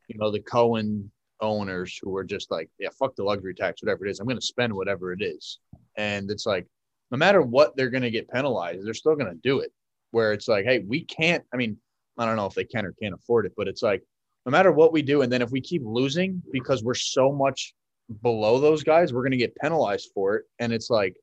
you 0.08 0.18
know, 0.18 0.30
the 0.30 0.40
Cohen 0.40 1.10
owners 1.40 1.98
who 2.02 2.16
are 2.16 2.24
just 2.24 2.50
like, 2.50 2.68
yeah, 2.78 2.88
fuck 2.98 3.14
the 3.16 3.24
luxury 3.24 3.54
tax, 3.54 3.82
whatever 3.82 4.06
it 4.06 4.10
is. 4.10 4.20
I'm 4.20 4.26
going 4.26 4.38
to 4.38 4.46
spend 4.46 4.72
whatever 4.72 5.12
it 5.12 5.22
is. 5.22 5.58
And 5.96 6.30
it's 6.30 6.46
like, 6.46 6.66
no 7.10 7.18
matter 7.18 7.42
what 7.42 7.76
they're 7.76 7.90
going 7.90 8.02
to 8.02 8.10
get 8.10 8.30
penalized, 8.30 8.86
they're 8.86 8.94
still 8.94 9.16
going 9.16 9.30
to 9.32 9.40
do 9.42 9.60
it. 9.60 9.72
Where 10.12 10.32
it's 10.32 10.48
like, 10.48 10.64
hey, 10.64 10.80
we 10.80 11.04
can't, 11.04 11.44
I 11.54 11.56
mean, 11.56 11.76
I 12.18 12.26
don't 12.26 12.36
know 12.36 12.46
if 12.46 12.54
they 12.54 12.64
can 12.64 12.84
or 12.84 12.92
can't 13.00 13.14
afford 13.14 13.46
it, 13.46 13.52
but 13.56 13.68
it's 13.68 13.82
like, 13.82 14.02
no 14.46 14.50
matter 14.50 14.72
what 14.72 14.92
we 14.92 15.02
do, 15.02 15.22
and 15.22 15.32
then 15.32 15.42
if 15.42 15.50
we 15.50 15.60
keep 15.60 15.82
losing 15.84 16.42
because 16.52 16.82
we're 16.82 16.94
so 16.94 17.30
much 17.30 17.74
below 18.22 18.58
those 18.58 18.82
guys, 18.82 19.12
we're 19.12 19.22
going 19.22 19.30
to 19.32 19.36
get 19.36 19.56
penalized 19.56 20.10
for 20.14 20.36
it. 20.36 20.44
And 20.58 20.72
it's 20.72 20.90
like, 20.90 21.14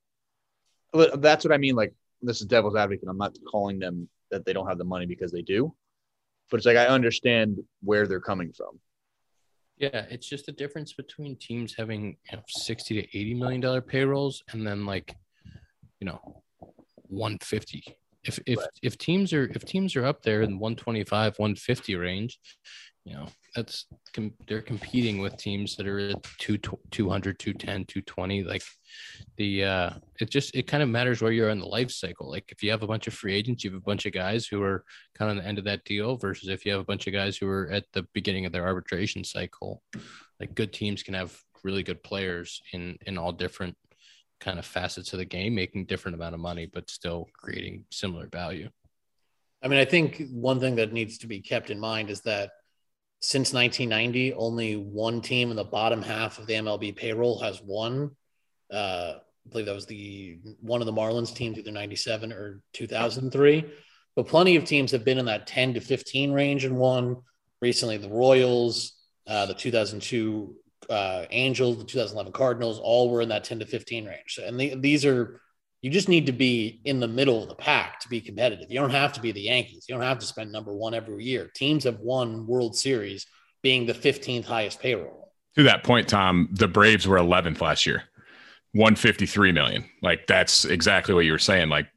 that's 0.94 1.44
what 1.44 1.54
I 1.54 1.58
mean. 1.58 1.76
Like 1.76 1.94
this 2.22 2.42
is 2.42 2.48
devil's 2.48 2.76
advocate. 2.76 3.10
I'm 3.10 3.18
not 3.18 3.36
calling 3.50 3.80
them 3.80 4.08
that 4.32 4.46
they 4.46 4.54
don't 4.54 4.68
have 4.68 4.78
the 4.78 4.84
money 4.84 5.06
because 5.06 5.32
they 5.32 5.42
do, 5.42 5.74
but 6.50 6.58
it's 6.58 6.66
like 6.66 6.78
I 6.78 6.88
understand 6.88 7.60
where 7.82 8.08
they're 8.08 8.20
coming 8.20 8.52
from. 8.54 8.80
Yeah, 9.78 10.06
it's 10.10 10.28
just 10.28 10.48
the 10.48 10.52
difference 10.52 10.94
between 10.94 11.36
teams 11.36 11.76
having 11.76 12.18
you 12.32 12.38
know, 12.38 12.44
60 12.48 13.02
to 13.02 13.18
80 13.18 13.34
million 13.36 13.62
dollar 13.62 13.82
payrolls 13.82 14.44
and 14.52 14.66
then 14.66 14.86
like, 14.86 15.16
you 16.00 16.06
know, 16.08 16.44
150. 17.08 17.84
If 18.24 18.40
if 18.46 18.58
Right. 18.60 18.68
if 18.82 18.98
teams 18.98 19.34
are 19.34 19.46
if 19.56 19.63
teams 19.66 19.96
are 19.96 20.06
up 20.06 20.24
there 20.24 20.42
in 20.42 20.60
125, 20.60 21.38
150 21.38 21.96
range, 21.96 22.40
you 23.06 23.13
know, 23.13 23.28
that's 23.58 23.88
com- 24.13 24.34
they're 24.48 24.62
competing 24.62 25.17
with 25.17 25.36
teams 25.36 25.76
that 25.76 25.88
are 25.88 26.00
at 26.00 26.24
2 26.38 26.60
200, 26.91 27.39
210, 27.39 27.86
220 27.86 28.43
like 28.43 28.62
the 29.36 29.63
uh 29.63 29.89
it 30.22 30.30
just 30.30 30.56
it 30.56 30.67
kind 30.67 30.84
of 30.84 30.89
matters 30.89 31.22
where 31.22 31.32
you're 31.32 31.50
in 31.50 31.60
the 31.60 31.65
life 31.65 31.91
cycle. 31.91 32.30
Like 32.30 32.46
if 32.52 32.62
you 32.62 32.70
have 32.70 32.84
a 32.84 32.88
bunch 32.88 33.08
of 33.08 33.15
free 33.15 33.34
agents, 33.34 33.63
you 33.63 33.72
have 33.72 33.82
a 33.82 33.84
bunch 33.84 34.06
of 34.06 34.13
guys 34.13 34.46
who 34.46 34.62
are 34.62 34.86
kind 35.17 35.32
of 35.32 35.38
on 35.38 35.43
the 35.43 35.50
end 35.50 35.58
of 35.58 35.65
that 35.65 35.84
deal 35.86 36.17
versus 36.17 36.50
if 36.50 36.65
you 36.65 36.72
have 36.72 36.82
a 36.82 36.86
bunch 36.86 37.08
of 37.08 37.13
guys 37.13 37.36
who 37.36 37.50
are 37.50 37.70
at 37.72 37.86
the 37.93 38.06
beginning 38.13 38.46
of 38.46 38.52
their 38.52 38.67
arbitration 38.67 39.24
cycle 39.24 39.82
like 40.39 40.54
good 40.54 40.72
teams 40.72 41.02
can 41.02 41.15
have 41.15 41.36
really 41.63 41.84
good 41.84 42.04
players 42.04 42.62
in 42.74 42.98
in 43.08 43.17
all 43.17 43.32
different 43.32 43.76
kind 44.39 44.60
of 44.60 44.65
facets 44.65 45.13
of 45.13 45.20
the 45.20 45.26
game 45.26 45.56
making 45.56 45.86
different 45.86 46.13
amount 46.13 46.36
of 46.36 46.39
money 46.39 46.70
but 46.72 46.91
still 46.91 47.28
creating 47.34 47.84
similar 47.89 48.28
value 48.28 48.70
I 49.63 49.67
mean, 49.67 49.80
I 49.80 49.86
think 49.86 50.24
one 50.32 50.60
thing 50.60 50.76
that 50.76 50.93
needs 50.93 51.17
to 51.17 51.28
be 51.28 51.41
kept 51.41 51.72
in 51.72 51.80
mind 51.80 52.12
is 52.12 52.22
that 52.22 52.52
since 53.20 53.54
1990, 53.54 54.34
only 54.34 54.76
one 54.76 55.22
team 55.22 55.50
in 55.50 55.56
the 55.56 55.64
bottom 55.64 56.02
half 56.02 56.38
of 56.40 56.48
the 56.48 56.54
MLB 56.54 56.96
payroll 56.96 57.40
has 57.40 57.62
won. 57.62 58.12
Uh, 58.72 59.14
I 59.18 59.50
believe 59.50 59.66
that 59.66 59.76
was 59.76 59.86
the 59.86 60.40
one 60.62 60.82
of 60.82 60.86
the 60.86 60.94
Marlins 60.94 61.34
teams, 61.34 61.58
either 61.58 61.72
97 61.72 62.32
or 62.34 62.62
2003. 62.74 63.66
But 64.16 64.28
plenty 64.28 64.56
of 64.56 64.66
teams 64.66 64.92
have 64.92 65.06
been 65.06 65.20
in 65.20 65.26
that 65.26 65.48
10 65.48 65.76
to 65.76 65.80
15 65.80 66.32
range 66.32 66.66
and 66.66 66.78
won. 66.78 67.18
Recently, 67.62 67.98
the 67.98 68.10
Royals, 68.10 68.94
uh, 69.28 69.46
the 69.46 69.54
2002 69.54 70.56
uh, 70.90 71.26
Angels, 71.32 71.78
the 71.78 71.84
2011 71.84 72.34
Cardinals, 72.34 72.80
all 72.80 73.10
were 73.10 73.22
in 73.22 73.30
that 73.30 73.44
10 73.44 73.60
to 73.60 73.66
15 73.66 74.06
range. 74.06 74.40
And 74.44 74.60
the, 74.60 74.76
these 74.76 75.06
are 75.06 75.42
you 75.82 75.92
just 75.92 76.10
need 76.10 76.26
to 76.26 76.32
be 76.32 76.82
in 76.86 77.00
the 77.00 77.08
middle 77.08 77.42
of 77.44 77.50
the 77.50 77.56
pack 77.56 78.00
to 78.02 78.10
be 78.10 78.20
competitive. 78.20 78.68
You 78.70 78.80
don't 78.80 78.90
have 78.90 79.13
to 79.13 79.22
be 79.22 79.32
the 79.32 79.42
Yankees. 79.42 79.86
You 79.88 79.96
don't 79.96 80.04
have 80.04 80.20
to 80.20 80.26
spend 80.26 80.52
number 80.52 80.74
one 80.74 80.94
every 80.94 81.24
year. 81.24 81.52
Teams 81.54 81.84
have 81.84 82.00
won 82.00 82.48
World 82.48 82.76
Series 82.76 83.26
being 83.62 83.86
the 83.86 83.94
15th 83.94 84.46
highest 84.46 84.80
payroll. 84.80 85.32
To 85.56 85.63
that 85.63 85.84
point, 85.84 86.08
Tom, 86.08 86.50
the 86.52 86.68
Braves 86.68 87.08
were 87.08 87.18
11th 87.18 87.62
last 87.62 87.86
year, 87.86 88.04
153 88.74 89.52
million. 89.52 89.86
Like 90.02 90.28
that's 90.28 90.66
exactly 90.66 91.13
what 91.13 91.26
you 91.26 91.32
were 91.32 91.40
saying. 91.40 91.70
Like 91.70 91.88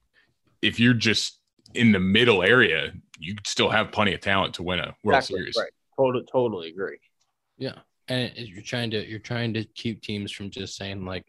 if 0.63 0.79
you're 0.81 0.95
just 0.95 1.39
in 1.75 1.93
the 1.93 2.01
middle 2.01 2.43
area, 2.43 2.93
you 3.19 3.37
still 3.47 3.69
have 3.71 3.93
plenty 3.93 4.15
of 4.15 4.21
talent 4.21 4.55
to 4.55 4.63
win 4.63 4.79
a 4.81 4.95
World 5.05 5.19
Exactly, 5.19 5.39
Series. 5.41 5.57
Right. 5.59 5.71
Totally, 5.99 6.25
totally 6.33 6.69
agree. 6.71 6.99
yeah 7.59 7.75
and 8.09 8.33
you're 8.37 8.63
trying 8.63 8.91
to 8.91 9.07
you're 9.07 9.19
trying 9.19 9.53
to 9.53 9.65
keep 9.75 10.01
teams 10.03 10.33
from 10.33 10.49
just 10.51 10.75
saying 10.77 11.05
like 11.05 11.27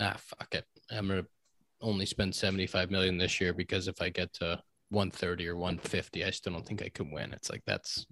ah 0.00 0.16
fuck 0.18 0.52
it 0.54 0.64
i'm 0.90 1.08
gonna 1.08 1.24
only 1.80 2.04
spend 2.06 2.34
75 2.34 2.90
million 2.90 3.16
this 3.18 3.40
year 3.40 3.52
because 3.52 3.88
if 3.88 4.00
i 4.02 4.08
get 4.08 4.32
to 4.34 4.60
130 4.90 5.48
or 5.48 5.56
150 5.56 6.24
i 6.24 6.30
still 6.30 6.52
don't 6.52 6.66
think 6.66 6.82
i 6.82 6.88
can 6.88 7.10
win 7.10 7.32
it's 7.32 7.48
like 7.50 7.62
that's 7.66 8.06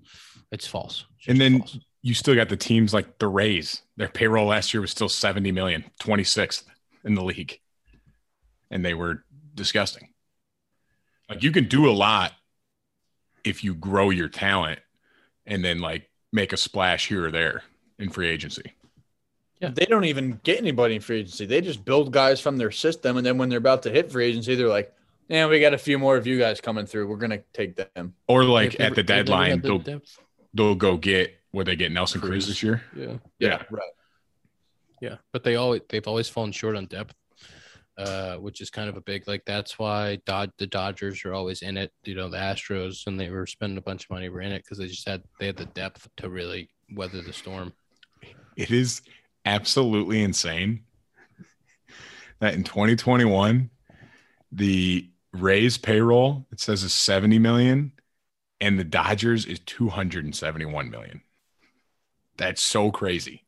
it's 0.52 0.66
false 0.66 1.04
It's 1.18 1.28
And 1.28 1.40
then 1.40 1.58
false. 1.58 1.78
you 2.02 2.14
still 2.14 2.34
got 2.34 2.48
the 2.48 2.56
teams 2.56 2.94
like 2.94 3.18
the 3.18 3.26
Rays. 3.28 3.82
Their 3.96 4.08
payroll 4.08 4.46
last 4.46 4.72
year 4.72 4.80
was 4.80 4.92
still 4.92 5.08
70 5.08 5.50
million, 5.52 5.84
26th 6.00 6.62
in 7.04 7.14
the 7.14 7.24
league. 7.24 7.58
And 8.70 8.84
they 8.84 8.94
were 8.94 9.24
disgusting. 9.56 10.08
Like 11.28 11.42
you 11.42 11.50
can 11.50 11.66
do 11.68 11.90
a 11.90 11.92
lot 11.92 12.32
if 13.44 13.64
you 13.64 13.74
grow 13.74 14.10
your 14.10 14.28
talent 14.28 14.78
and 15.44 15.64
then 15.64 15.80
like 15.80 16.08
make 16.32 16.52
a 16.52 16.56
splash 16.56 17.08
here 17.08 17.26
or 17.26 17.30
there 17.32 17.64
in 17.98 18.10
free 18.10 18.28
agency. 18.28 18.72
Yeah. 19.60 19.70
They 19.74 19.86
don't 19.86 20.04
even 20.04 20.38
get 20.44 20.58
anybody 20.58 20.94
in 20.94 21.00
free 21.00 21.20
agency. 21.20 21.44
They 21.46 21.60
just 21.60 21.84
build 21.84 22.12
guys 22.12 22.40
from 22.40 22.56
their 22.58 22.70
system, 22.70 23.16
and 23.16 23.26
then 23.26 23.38
when 23.38 23.48
they're 23.48 23.58
about 23.58 23.82
to 23.84 23.90
hit 23.90 24.12
free 24.12 24.26
agency, 24.26 24.54
they're 24.54 24.68
like, 24.68 24.94
"Yeah, 25.28 25.46
we 25.48 25.58
got 25.60 25.74
a 25.74 25.78
few 25.78 25.98
more 25.98 26.16
of 26.16 26.26
you 26.28 26.38
guys 26.38 26.60
coming 26.60 26.86
through. 26.86 27.08
We're 27.08 27.16
gonna 27.16 27.42
take 27.52 27.74
them." 27.74 28.14
Or 28.28 28.44
like 28.44 28.72
They've 28.72 28.80
at 28.80 28.94
the 28.94 29.02
never- 29.02 29.02
they've 29.02 29.06
never 29.08 29.22
deadline, 29.24 29.50
had 29.50 29.62
the 29.62 29.68
they'll, 29.68 29.78
depth. 29.78 30.18
they'll 30.54 30.74
go 30.76 30.96
get 30.96 31.34
where 31.50 31.64
they 31.64 31.74
get 31.76 31.90
Nelson 31.90 32.20
Cruz 32.20 32.30
Cruz. 32.30 32.46
this 32.46 32.62
year. 32.62 32.82
yeah 32.94 33.16
Yeah. 33.40 33.62
right. 33.70 33.82
Yeah, 35.00 35.16
but 35.32 35.42
they 35.44 35.56
always 35.56 35.80
they've 35.88 36.06
always 36.06 36.28
fallen 36.28 36.52
short 36.52 36.76
on 36.76 36.86
depth, 36.86 37.14
uh, 37.96 38.36
which 38.36 38.60
is 38.60 38.70
kind 38.70 38.88
of 38.88 38.96
a 38.96 39.00
big 39.00 39.26
like 39.28 39.44
that's 39.44 39.78
why 39.78 40.16
Dod- 40.24 40.52
the 40.58 40.66
Dodgers 40.66 41.24
are 41.24 41.34
always 41.34 41.62
in 41.62 41.76
it. 41.76 41.92
You 42.04 42.14
know, 42.14 42.28
the 42.28 42.36
Astros 42.36 43.06
and 43.06 43.18
they 43.18 43.30
were 43.30 43.46
spending 43.46 43.78
a 43.78 43.82
bunch 43.82 44.04
of 44.04 44.10
money 44.10 44.28
were 44.28 44.40
in 44.40 44.52
it 44.52 44.62
because 44.64 44.78
they 44.78 44.86
just 44.86 45.06
had 45.08 45.22
they 45.40 45.46
had 45.46 45.56
the 45.56 45.66
depth 45.66 46.08
to 46.18 46.28
really 46.28 46.68
weather 46.94 47.22
the 47.22 47.32
storm. 47.32 47.72
It 48.56 48.70
is 48.72 49.02
absolutely 49.48 50.22
insane 50.22 50.84
that 52.40 52.54
in 52.54 52.64
2021, 52.64 53.70
the 54.52 55.10
Rays 55.32 55.78
payroll 55.78 56.46
it 56.52 56.60
says 56.60 56.82
is 56.82 56.94
70 56.94 57.38
million 57.38 57.92
and 58.60 58.78
the 58.78 58.84
Dodgers 58.84 59.46
is 59.46 59.58
271 59.60 60.90
million. 60.90 61.22
That's 62.36 62.62
so 62.62 62.90
crazy. 62.90 63.44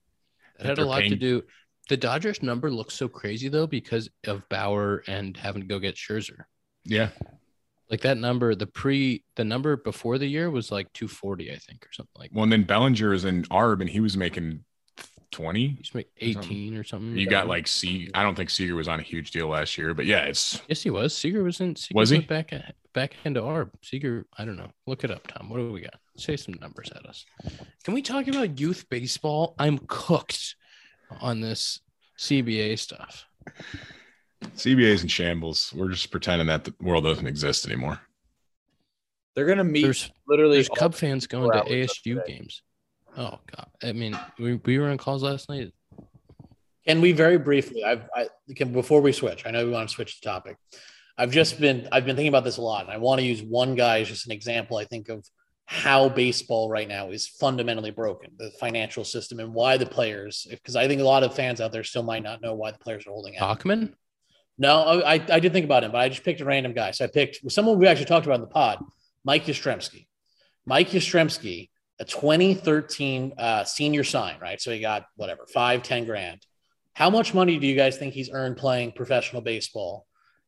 That 0.59 0.67
had 0.67 0.79
a 0.79 0.85
lot 0.85 1.01
to 1.01 1.17
do. 1.17 1.43
The 1.89 1.97
Dodgers 1.97 2.43
number 2.43 2.71
looks 2.71 2.95
so 2.95 3.09
crazy 3.09 3.49
though 3.49 3.67
because 3.67 4.09
of 4.27 4.49
Bauer 4.49 5.03
and 5.07 5.37
having 5.37 5.63
to 5.63 5.69
go 5.69 5.79
get 5.79 5.97
Scherzer. 5.97 6.45
Yeah. 6.85 7.11
Like 7.91 8.03
that 8.03 8.19
number, 8.19 8.55
the 8.55 8.67
pre 8.67 9.25
the 9.35 9.45
number 9.45 9.77
before 9.77 10.19
the 10.19 10.27
year 10.27 10.51
was 10.51 10.71
like 10.71 10.93
240, 10.93 11.51
I 11.51 11.57
think, 11.57 11.85
or 11.85 11.93
something 11.93 12.13
like. 12.17 12.31
Well, 12.33 12.45
and 12.45 12.53
then 12.53 12.63
Bellinger 12.63 13.13
is 13.13 13.25
in 13.25 13.43
ARB 13.45 13.81
and 13.81 13.91
he 13.91 13.99
was 14.01 14.17
making 14.17 14.65
20. 15.31 15.61
You 15.61 15.77
should 15.83 15.95
make 15.95 16.11
18 16.19 16.77
or 16.77 16.85
something. 16.85 17.17
You 17.17 17.27
got 17.29 17.47
like 17.47 17.67
C. 17.67 18.09
I 18.15 18.23
don't 18.23 18.35
think 18.35 18.51
Seager 18.51 18.75
was 18.75 18.89
on 18.89 18.99
a 19.01 19.03
huge 19.03 19.31
deal 19.31 19.49
last 19.49 19.77
year, 19.79 19.95
but 19.95 20.07
yeah, 20.07 20.25
it's 20.25 20.61
Yes, 20.69 20.83
he 20.83 20.91
was. 20.91 21.17
Seager 21.17 21.43
was 21.45 21.61
in. 21.61 21.77
Seager 21.77 21.99
Was 21.99 22.11
he? 22.11 22.19
went 22.19 22.29
back 22.29 22.53
back 22.93 23.15
into 23.25 23.41
ARB. 23.41 23.71
Seager, 23.83 24.27
I 24.37 24.45
don't 24.45 24.57
know. 24.57 24.71
Look 24.87 25.05
it 25.05 25.11
up, 25.11 25.27
Tom. 25.27 25.49
What 25.49 25.59
do 25.59 25.71
we 25.73 25.81
got? 25.83 25.95
Say 26.17 26.37
some 26.37 26.55
numbers 26.61 26.91
at 26.95 27.07
us. 27.07 27.25
Can 27.85 27.95
we 27.95 28.03
talk 28.03 28.27
about 28.29 28.59
youth 28.61 28.89
baseball? 28.91 29.55
I'm 29.59 29.79
cooked 29.87 30.57
on 31.21 31.41
this 31.41 31.81
CBA 32.19 32.79
stuff. 32.79 33.25
CBA's 34.57 35.03
in 35.03 35.09
shambles. 35.09 35.73
We're 35.75 35.89
just 35.91 36.11
pretending 36.11 36.47
that 36.49 36.65
the 36.65 36.75
world 36.81 37.05
doesn't 37.05 37.27
exist 37.27 37.67
anymore. 37.67 38.01
They're 39.35 39.47
gonna 39.47 39.65
meet 39.65 39.83
There's 39.83 40.11
literally. 40.27 40.57
there's 40.57 40.69
Cub 40.71 40.95
fans 40.95 41.27
going 41.27 41.51
to 41.53 41.59
hours 41.59 41.67
of 41.71 41.73
ASU 41.73 42.03
today. 42.17 42.21
games. 42.27 42.63
Oh 43.17 43.39
God! 43.55 43.67
I 43.83 43.93
mean, 43.93 44.19
we, 44.39 44.55
we 44.57 44.79
were 44.79 44.89
on 44.89 44.99
calls 44.99 45.23
last 45.23 45.49
night. 45.49 45.73
Can 46.87 47.01
we 47.01 47.13
very 47.13 47.39
briefly? 47.39 47.85
I've 47.85 48.09
I 48.15 48.29
can 48.57 48.73
before 48.73 49.01
we 49.01 49.13
switch. 49.13 49.47
I 49.47 49.51
know 49.51 49.65
we 49.65 49.71
want 49.73 49.89
to 49.89 49.95
switch 49.95 50.21
the 50.21 50.29
topic. 50.29 50.57
I've 51.19 51.31
just 51.31 51.61
been 51.61 51.89
I've 51.93 52.05
been 52.07 52.17
thinking 52.17 52.29
about 52.31 52.45
this 52.45 52.57
a 52.57 52.63
lot, 52.63 52.85
and 52.85 52.93
I 52.93 52.97
want 52.99 53.21
to 53.21 53.27
use 53.27 53.43
one 53.43 53.75
guy 53.75 54.01
as 54.01 54.09
just 54.09 54.27
an 54.27 54.33
example. 54.33 54.77
I 54.77 54.85
think 54.85 55.09
of 55.09 55.25
how 55.67 56.09
baseball 56.09 56.69
right 56.69 56.89
now 56.89 57.11
is 57.11 57.29
fundamentally 57.29 57.91
broken, 57.93 58.31
the 58.39 58.51
financial 58.59 59.05
system, 59.05 59.39
and 59.41 59.55
why 59.55 59.77
the 59.77 59.87
players. 59.87 60.47
Because 60.51 60.75
I 60.77 60.89
think 60.89 61.01
a 61.01 61.05
lot 61.05 61.23
of 61.23 61.35
fans 61.35 61.61
out 61.61 61.71
there 61.73 61.85
still 61.85 62.03
might 62.03 62.23
not 62.25 62.41
know 62.43 62.55
why 62.55 62.73
the 62.73 62.79
players 62.79 63.07
are 63.07 63.11
holding 63.11 63.37
out. 63.37 63.59
Bachman. 63.59 63.95
No, 64.59 64.79
I, 64.81 65.15
I- 65.15 65.27
I 65.31 65.41
did 65.41 65.53
think 65.53 65.65
about 65.65 65.85
him, 65.85 65.93
but 65.93 65.99
I 66.01 66.09
just 66.09 66.25
picked 66.25 66.41
a 66.41 66.45
random 66.45 66.73
guy. 66.75 66.91
So 66.91 67.05
I 67.05 67.09
picked 67.09 67.51
someone 67.53 67.79
we 67.79 67.87
actually 67.87 68.07
talked 68.07 68.27
about 68.27 68.37
in 68.37 68.41
the 68.43 68.47
pod, 68.49 68.83
Mike 69.25 69.45
Yastrzemski. 69.47 70.07
Mike 70.67 70.91
Yastrzemski, 70.91 71.70
a 72.01 72.05
2013 72.05 73.35
uh, 73.39 73.63
senior 73.65 74.03
sign, 74.03 74.37
right? 74.41 74.61
So 74.61 74.73
he 74.73 74.81
got 74.81 75.05
whatever, 75.17 75.47
five, 75.47 75.83
10 75.83 76.07
grand. 76.07 76.41
How 76.95 77.11
much 77.11 77.35
money 77.35 77.59
do 77.59 77.67
you 77.67 77.77
guys 77.77 77.99
think 77.99 78.15
he's 78.15 78.31
earned 78.33 78.57
playing 78.57 78.93
professional 78.93 79.43
baseball? 79.43 80.07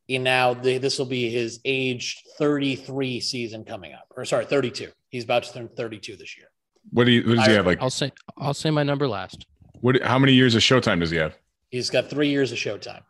And 0.09 0.25
now, 0.25 0.53
this 0.55 0.99
will 0.99 1.07
be 1.07 1.31
his 1.31 1.61
age 1.65 2.23
33 2.39 3.21
season 3.21 3.65
coming 3.65 3.93
up, 3.93 4.07
or 4.17 4.25
sorry, 4.25 4.45
32. 4.47 4.91
He's 5.11 5.25
about 5.25 5.45
to 5.45 5.53
turn 5.53 5.69
32 5.77 6.17
this 6.17 6.37
year. 6.37 6.49
What 6.91 7.05
do 7.05 7.13
you? 7.13 7.23
What 7.27 7.37
does 7.37 7.47
he 7.47 7.53
have? 7.53 7.67
Like 7.67 7.81
I'll 7.81 7.89
say 7.89 8.11
I'll 8.37 8.53
say 8.53 8.71
my 8.71 8.83
number 8.83 9.07
last. 9.07 9.47
what? 9.81 10.03
How 10.03 10.19
many 10.19 10.33
years 10.33 10.57
of 10.57 10.63
Showtime 10.63 10.99
does 11.01 11.11
he 11.11 11.19
have? 11.19 11.37
He's 11.71 11.89
got 11.89 12.11
three 12.11 12.29
years 12.29 12.51
of 12.51 12.59
showtime. 12.59 13.03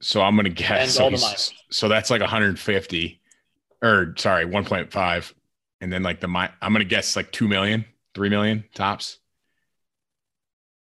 So 0.00 0.20
I'm 0.20 0.36
gonna 0.36 0.50
guess. 0.50 0.94
So, 0.94 1.04
all 1.04 1.10
the 1.10 1.16
he's- 1.16 1.22
minors. 1.26 1.54
so 1.70 1.88
that's 1.88 2.10
like 2.10 2.20
150, 2.20 3.20
or 3.82 4.14
sorry, 4.18 4.44
1.5, 4.44 5.32
and 5.80 5.92
then 5.92 6.02
like 6.02 6.20
the 6.20 6.28
mi- 6.28 6.48
I'm 6.60 6.72
gonna 6.72 6.84
guess 6.84 7.16
like 7.16 7.30
two 7.32 7.48
million, 7.48 7.84
three 8.14 8.28
million 8.28 8.64
tops. 8.74 9.18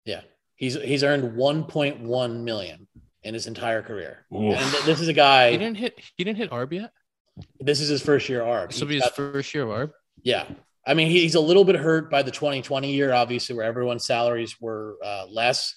Yeah. 0.05 0.23
He's 0.57 0.75
he's 0.75 1.05
earned 1.05 1.37
1.1 1.37 2.41
million 2.43 2.89
in 3.23 3.35
his 3.35 3.47
entire 3.47 3.83
career. 3.83 4.25
Oof. 4.35 4.55
And 4.57 4.71
th- 4.73 4.85
this 4.85 5.01
is 5.01 5.09
a 5.09 5.13
guy. 5.13 5.53
He 5.53 5.59
didn't 5.59 5.77
hit. 5.77 5.99
He 6.17 6.25
didn't 6.25 6.39
hit 6.39 6.51
ARB 6.51 6.73
yet. 6.73 6.93
This 7.61 7.81
is 7.81 7.89
his 7.89 8.03
first 8.03 8.29
year 8.29 8.41
ARB. 8.43 8.73
So 8.73 8.87
be 8.87 8.95
He's 8.95 9.03
his 9.03 9.11
got- 9.11 9.17
first 9.17 9.55
year 9.55 9.65
of 9.65 9.69
ARB. 9.71 9.93
yeah. 10.23 10.47
I 10.87 10.95
mean, 10.95 11.09
he's 11.11 11.35
a 11.35 11.41
little 11.41 11.65
bit 11.67 11.77
hurt 11.77 12.11
by 12.11 12.23
the 12.23 12.31
2020 12.31 12.91
year, 12.93 13.13
obviously, 13.13 13.55
where 13.55 13.67
everyone's 13.67 14.07
salaries 14.07 14.59
were 14.59 14.97
uh, 15.05 15.27
less. 15.31 15.75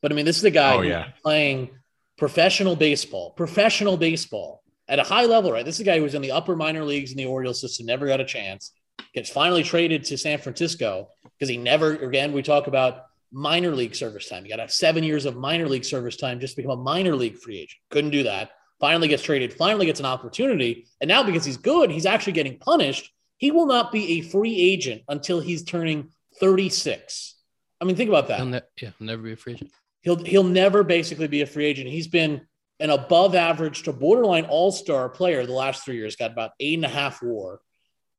But 0.00 0.12
I 0.12 0.14
mean, 0.14 0.24
this 0.24 0.36
is 0.38 0.44
a 0.44 0.52
guy 0.52 0.76
Oh, 0.76 0.82
yeah. 0.82 1.08
playing 1.20 1.70
professional 2.16 2.76
baseball, 2.76 3.32
professional 3.32 3.96
baseball 3.96 4.61
at 4.92 4.98
a 4.98 5.02
high 5.02 5.24
level, 5.24 5.50
right? 5.50 5.64
This 5.64 5.76
is 5.76 5.80
a 5.80 5.84
guy 5.84 5.96
who 5.96 6.02
was 6.02 6.14
in 6.14 6.20
the 6.20 6.32
upper 6.32 6.54
minor 6.54 6.84
leagues 6.84 7.12
in 7.12 7.16
the 7.16 7.24
Orioles 7.24 7.62
system, 7.62 7.86
never 7.86 8.06
got 8.06 8.20
a 8.20 8.26
chance, 8.26 8.72
gets 9.14 9.30
finally 9.30 9.62
traded 9.62 10.04
to 10.04 10.18
San 10.18 10.38
Francisco 10.38 11.08
because 11.22 11.48
he 11.48 11.56
never, 11.56 11.96
again, 11.96 12.34
we 12.34 12.42
talk 12.42 12.66
about 12.66 13.06
minor 13.32 13.70
league 13.74 13.94
service 13.94 14.28
time. 14.28 14.44
You 14.44 14.50
got 14.50 14.56
to 14.56 14.64
have 14.64 14.72
seven 14.72 15.02
years 15.02 15.24
of 15.24 15.34
minor 15.34 15.66
league 15.66 15.86
service 15.86 16.18
time 16.18 16.40
just 16.40 16.56
to 16.56 16.62
become 16.62 16.78
a 16.78 16.82
minor 16.82 17.16
league 17.16 17.38
free 17.38 17.56
agent. 17.56 17.80
Couldn't 17.90 18.10
do 18.10 18.24
that. 18.24 18.50
Finally 18.80 19.08
gets 19.08 19.22
traded, 19.22 19.54
finally 19.54 19.86
gets 19.86 19.98
an 19.98 20.04
opportunity. 20.06 20.86
And 21.00 21.08
now 21.08 21.22
because 21.22 21.46
he's 21.46 21.56
good, 21.56 21.90
he's 21.90 22.04
actually 22.04 22.34
getting 22.34 22.58
punished. 22.58 23.10
He 23.38 23.50
will 23.50 23.66
not 23.66 23.92
be 23.92 24.18
a 24.18 24.20
free 24.20 24.60
agent 24.60 25.02
until 25.08 25.40
he's 25.40 25.64
turning 25.64 26.10
36. 26.38 27.36
I 27.80 27.86
mean, 27.86 27.96
think 27.96 28.10
about 28.10 28.28
that 28.28 28.36
He'll 28.36 28.46
ne- 28.46 28.60
yeah, 28.80 28.90
he'll 28.98 29.06
never 29.06 29.22
be 29.22 29.32
a 29.32 29.36
free 29.36 29.54
agent. 29.54 29.70
he'll 30.02 30.22
he'll 30.22 30.44
never 30.44 30.84
basically 30.84 31.28
be 31.28 31.40
a 31.40 31.46
free 31.46 31.64
agent. 31.64 31.88
He's 31.88 32.08
been 32.08 32.42
an 32.82 32.90
above 32.90 33.36
average 33.36 33.84
to 33.84 33.92
borderline 33.92 34.44
all 34.44 34.72
star 34.72 35.08
player 35.08 35.46
the 35.46 35.52
last 35.52 35.84
three 35.84 35.96
years. 35.96 36.16
Got 36.16 36.32
about 36.32 36.50
eight 36.58 36.74
and 36.74 36.84
a 36.84 36.88
half 36.88 37.22
WAR, 37.22 37.60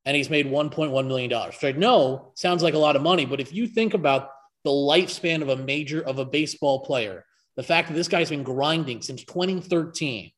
and 0.06 0.16
he's 0.16 0.30
made 0.30 0.50
one 0.50 0.70
point 0.70 0.92
one 0.92 1.10
million 1.10 1.30
dollars. 1.30 1.56
Right? 1.62 1.78
No, 1.78 2.32
sounds 2.36 2.64
like 2.64 2.74
a 2.74 2.80
lot 2.80 2.96
of 2.96 3.02
money, 3.02 3.26
but 3.26 3.42
if 3.42 3.54
you 3.54 3.68
think 3.68 3.94
about 3.94 4.30
the 4.64 4.72
lifespan 4.72 5.42
of 5.42 5.50
a 5.50 5.58
major 5.58 6.02
of 6.02 6.18
a 6.18 6.26
baseball 6.26 6.80
player, 6.86 7.26
the 7.58 7.64
fact 7.64 7.90
that 7.90 7.94
this 7.94 8.08
guy's 8.08 8.30
been 8.30 8.44
grinding 8.44 9.02
since 9.02 9.26
2013, 9.26 10.32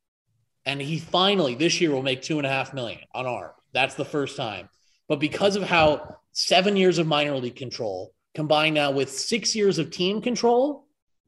and 0.65 0.81
he 0.81 0.97
finally 0.97 1.53
this 1.53 1.79
year 1.79 1.91
will 1.91 2.01
make 2.01 2.23
two 2.23 2.39
and 2.39 2.47
a 2.47 2.49
half 2.49 2.73
million 2.73 3.01
on 3.13 3.27
ARM. 3.27 3.51
That's 3.73 3.93
the 3.93 4.05
first 4.05 4.35
time. 4.35 4.69
But 5.07 5.19
because 5.19 5.55
of 5.55 5.61
how 5.61 6.17
seven 6.31 6.75
years 6.75 6.97
of 6.97 7.05
minor 7.05 7.37
league 7.37 7.55
control 7.55 8.11
combined 8.33 8.73
now 8.73 8.89
with 8.89 9.11
six 9.11 9.55
years 9.55 9.77
of 9.77 9.91
team 9.91 10.19
control, 10.19 10.87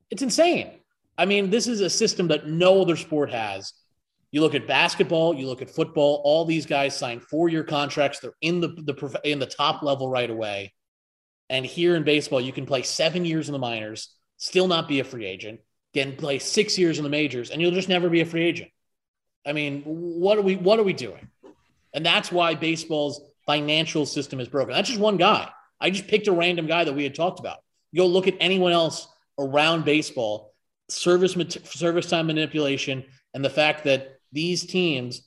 it's 0.09 0.23
insane. 0.23 0.71
I 1.17 1.25
mean, 1.25 1.49
this 1.49 1.67
is 1.67 1.81
a 1.81 1.89
system 1.89 2.27
that 2.27 2.47
no 2.47 2.81
other 2.81 2.95
sport 2.95 3.31
has. 3.31 3.73
You 4.31 4.41
look 4.41 4.55
at 4.55 4.67
basketball, 4.67 5.33
you 5.33 5.47
look 5.47 5.61
at 5.61 5.69
football. 5.69 6.21
All 6.23 6.45
these 6.45 6.65
guys 6.65 6.95
sign 6.95 7.19
four-year 7.19 7.63
contracts. 7.63 8.19
They're 8.19 8.33
in 8.41 8.59
the 8.59 8.67
the 8.67 9.21
in 9.23 9.39
the 9.39 9.45
top 9.45 9.83
level 9.83 10.09
right 10.09 10.29
away. 10.29 10.73
And 11.49 11.65
here 11.65 11.95
in 11.95 12.03
baseball, 12.03 12.41
you 12.41 12.51
can 12.51 12.65
play 12.65 12.83
seven 12.83 13.23
years 13.23 13.47
in 13.47 13.53
the 13.53 13.59
minors, 13.59 14.13
still 14.35 14.67
not 14.67 14.87
be 14.87 14.99
a 14.99 15.03
free 15.03 15.25
agent. 15.25 15.61
Then 15.93 16.17
play 16.17 16.39
six 16.39 16.77
years 16.77 16.97
in 16.97 17.03
the 17.03 17.09
majors, 17.09 17.49
and 17.49 17.61
you'll 17.61 17.71
just 17.71 17.89
never 17.89 18.09
be 18.09 18.21
a 18.21 18.25
free 18.25 18.43
agent. 18.43 18.69
I 19.45 19.53
mean, 19.53 19.81
what 19.83 20.37
are 20.37 20.41
we 20.41 20.57
what 20.57 20.77
are 20.77 20.83
we 20.83 20.93
doing? 20.93 21.29
And 21.93 22.05
that's 22.05 22.31
why 22.31 22.53
baseball's 22.53 23.21
financial 23.45 24.05
system 24.05 24.39
is 24.39 24.49
broken. 24.49 24.73
That's 24.73 24.89
just 24.89 24.99
one 24.99 25.17
guy. 25.17 25.49
I 25.79 25.89
just 25.89 26.07
picked 26.07 26.27
a 26.27 26.33
random 26.33 26.67
guy 26.67 26.83
that 26.83 26.93
we 26.93 27.03
had 27.03 27.15
talked 27.15 27.39
about. 27.39 27.59
Go 27.95 28.05
look 28.05 28.27
at 28.27 28.35
anyone 28.39 28.73
else 28.73 29.07
around 29.39 29.85
baseball, 29.85 30.53
service 30.89 31.35
service 31.63 32.09
time 32.09 32.27
manipulation, 32.27 33.03
and 33.33 33.43
the 33.43 33.49
fact 33.49 33.83
that 33.85 34.19
these 34.31 34.65
teams 34.65 35.21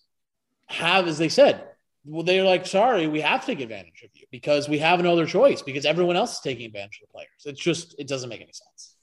have, 0.67 1.07
as 1.07 1.19
they 1.19 1.29
said, 1.29 1.65
well, 2.05 2.23
they're 2.23 2.45
like, 2.45 2.67
sorry, 2.67 3.07
we 3.07 3.21
have 3.21 3.41
to 3.41 3.47
take 3.47 3.61
advantage 3.61 4.03
of 4.03 4.11
you 4.15 4.25
because 4.31 4.69
we 4.69 4.79
have 4.79 5.03
no 5.03 5.13
other 5.13 5.27
choice 5.27 5.63
because 5.63 5.85
everyone 5.85 6.17
else 6.17 6.35
is 6.35 6.41
taking 6.41 6.67
advantage 6.67 7.01
of 7.03 7.09
the 7.09 7.13
players. 7.13 7.29
It's 7.45 7.61
just, 7.61 7.95
it 7.99 8.09
doesn't 8.09 8.29
make 8.29 8.41
any 8.41 8.53
sense. 8.53 8.97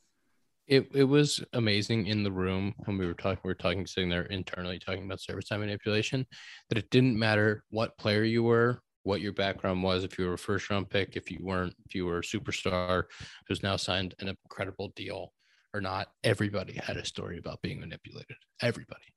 It 0.68 0.90
it 0.94 1.06
was 1.06 1.42
amazing 1.54 2.08
in 2.08 2.24
the 2.24 2.32
room 2.32 2.74
when 2.86 2.98
we 2.98 3.06
were 3.06 3.14
talking. 3.14 3.40
We 3.44 3.50
were 3.50 3.56
talking, 3.56 3.86
sitting 3.88 4.10
there 4.10 4.24
internally 4.24 4.80
talking 4.80 5.06
about 5.06 5.22
service 5.22 5.48
time 5.48 5.62
manipulation. 5.62 6.26
That 6.68 6.78
it 6.78 6.90
didn't 6.90 7.18
matter 7.18 7.64
what 7.70 7.98
player 7.98 8.24
you 8.24 8.44
were, 8.44 8.82
what 9.04 9.22
your 9.22 9.32
background 9.32 9.82
was, 9.82 10.04
if 10.04 10.20
you 10.20 10.26
were 10.26 10.34
a 10.34 10.38
first 10.38 10.70
round 10.70 10.90
pick, 10.90 11.16
if 11.16 11.32
you 11.32 11.40
weren't, 11.42 11.74
if 11.86 11.96
you 11.96 12.06
were 12.06 12.20
a 12.20 12.22
superstar 12.22 13.04
who's 13.48 13.64
now 13.64 13.78
signed 13.78 14.14
an 14.20 14.28
incredible 14.28 14.92
deal 14.98 15.32
or 15.78 15.82
not. 15.82 16.08
Everybody 16.24 16.74
had 16.74 16.98
a 16.98 17.06
story 17.06 17.38
about 17.38 17.62
being 17.62 17.80
manipulated. 17.80 18.36
Everybody, 18.62 19.14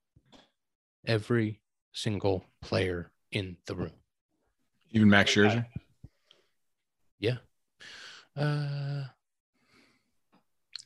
every 1.06 1.60
single 1.92 2.44
player 2.60 3.10
in 3.32 3.56
the 3.66 3.74
room. 3.74 3.92
Even 4.90 5.08
Max 5.08 5.32
Scherzer. 5.34 5.66
Yeah. 7.18 7.38
Uh, 8.36 9.04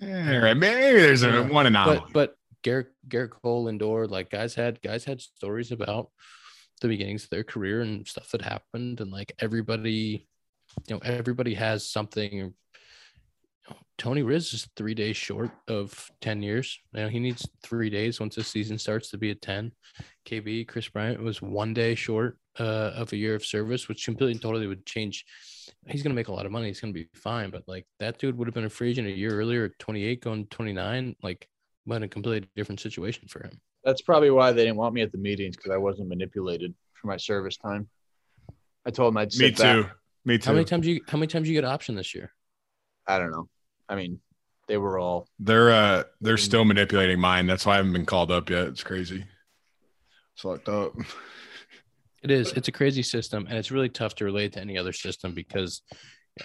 All 0.02 0.08
right, 0.40 0.54
maybe 0.54 1.00
there's 1.00 1.22
a 1.22 1.28
Yeah. 1.30 1.48
one 1.48 1.66
anomaly. 1.66 2.00
but 2.06 2.12
but 2.12 2.36
Garrett 2.62 2.88
Gerrit 3.08 3.30
Cole 3.30 3.68
and 3.68 3.80
Lindor, 3.80 4.08
like 4.10 4.30
guys 4.30 4.54
had 4.54 4.80
guys 4.82 5.04
had 5.04 5.20
stories 5.20 5.70
about 5.72 6.10
the 6.80 6.88
beginnings 6.88 7.24
of 7.24 7.30
their 7.30 7.44
career 7.44 7.80
and 7.82 8.06
stuff 8.06 8.30
that 8.30 8.42
happened, 8.42 9.00
and 9.00 9.10
like 9.10 9.32
everybody, 9.38 10.26
you 10.88 10.94
know, 10.94 11.00
everybody 11.04 11.54
has 11.54 11.88
something. 11.90 12.54
You 13.68 13.74
know, 13.74 13.80
Tony 13.98 14.22
Riz 14.22 14.52
is 14.52 14.68
three 14.76 14.94
days 14.94 15.16
short 15.16 15.50
of 15.68 16.10
ten 16.20 16.42
years. 16.42 16.78
You 16.92 17.02
know, 17.02 17.08
he 17.08 17.20
needs 17.20 17.48
three 17.62 17.90
days 17.90 18.20
once 18.20 18.34
the 18.34 18.44
season 18.44 18.78
starts 18.78 19.10
to 19.10 19.18
be 19.18 19.30
at 19.30 19.42
ten. 19.42 19.72
KB 20.26 20.66
Kris 20.66 20.88
Bryant 20.88 21.22
was 21.22 21.40
one 21.40 21.74
day 21.74 21.94
short 21.94 22.38
uh, 22.58 22.92
of 22.94 23.12
a 23.12 23.16
year 23.16 23.34
of 23.34 23.44
service, 23.44 23.88
which 23.88 24.04
completely 24.04 24.32
and 24.32 24.42
totally 24.42 24.66
would 24.66 24.86
change. 24.86 25.24
He's 25.86 26.02
gonna 26.02 26.14
make 26.14 26.28
a 26.28 26.32
lot 26.32 26.46
of 26.46 26.52
money. 26.52 26.68
He's 26.68 26.80
gonna 26.80 26.92
be 26.92 27.08
fine, 27.14 27.50
but 27.50 27.62
like 27.66 27.86
that 28.00 28.18
dude 28.18 28.36
would 28.36 28.48
have 28.48 28.54
been 28.54 28.64
a 28.64 28.70
free 28.70 28.90
agent 28.90 29.08
a 29.08 29.10
year 29.10 29.38
earlier, 29.38 29.70
28, 29.78 30.20
going 30.22 30.46
29. 30.46 31.16
Like, 31.22 31.48
but 31.86 32.02
a 32.02 32.08
completely 32.08 32.48
different 32.56 32.80
situation 32.80 33.28
for 33.28 33.44
him. 33.44 33.60
That's 33.84 34.00
probably 34.00 34.30
why 34.30 34.52
they 34.52 34.64
didn't 34.64 34.76
want 34.76 34.94
me 34.94 35.02
at 35.02 35.12
the 35.12 35.18
meetings 35.18 35.56
because 35.56 35.70
I 35.70 35.76
wasn't 35.76 36.08
manipulated 36.08 36.74
for 36.94 37.08
my 37.08 37.18
service 37.18 37.58
time. 37.58 37.88
I 38.86 38.90
told 38.90 39.12
them 39.12 39.18
I'd 39.18 39.28
Me 39.28 39.48
sit 39.48 39.58
back. 39.58 39.76
too. 39.76 39.90
Me 40.24 40.38
too. 40.38 40.46
How 40.46 40.52
many 40.52 40.64
times 40.64 40.86
you 40.86 41.00
how 41.06 41.18
many 41.18 41.26
times 41.26 41.48
you 41.48 41.54
get 41.54 41.64
option 41.64 41.94
this 41.94 42.14
year? 42.14 42.32
I 43.06 43.18
don't 43.18 43.30
know. 43.30 43.48
I 43.88 43.96
mean, 43.96 44.20
they 44.68 44.76
were 44.78 44.98
all 44.98 45.28
They're 45.38 45.70
uh 45.70 46.04
they're 46.20 46.36
still 46.38 46.64
manipulating 46.64 47.20
mine. 47.20 47.46
That's 47.46 47.66
why 47.66 47.74
I 47.74 47.76
haven't 47.76 47.92
been 47.92 48.06
called 48.06 48.30
up 48.30 48.48
yet. 48.50 48.66
It's 48.68 48.82
crazy. 48.82 49.24
It's 50.32 50.42
fucked 50.42 50.68
up. 50.68 50.94
It 52.22 52.30
is. 52.30 52.52
It's 52.52 52.68
a 52.68 52.72
crazy 52.72 53.02
system, 53.02 53.46
and 53.48 53.58
it's 53.58 53.70
really 53.70 53.90
tough 53.90 54.14
to 54.16 54.24
relate 54.24 54.54
to 54.54 54.60
any 54.60 54.78
other 54.78 54.94
system 54.94 55.34
because 55.34 55.82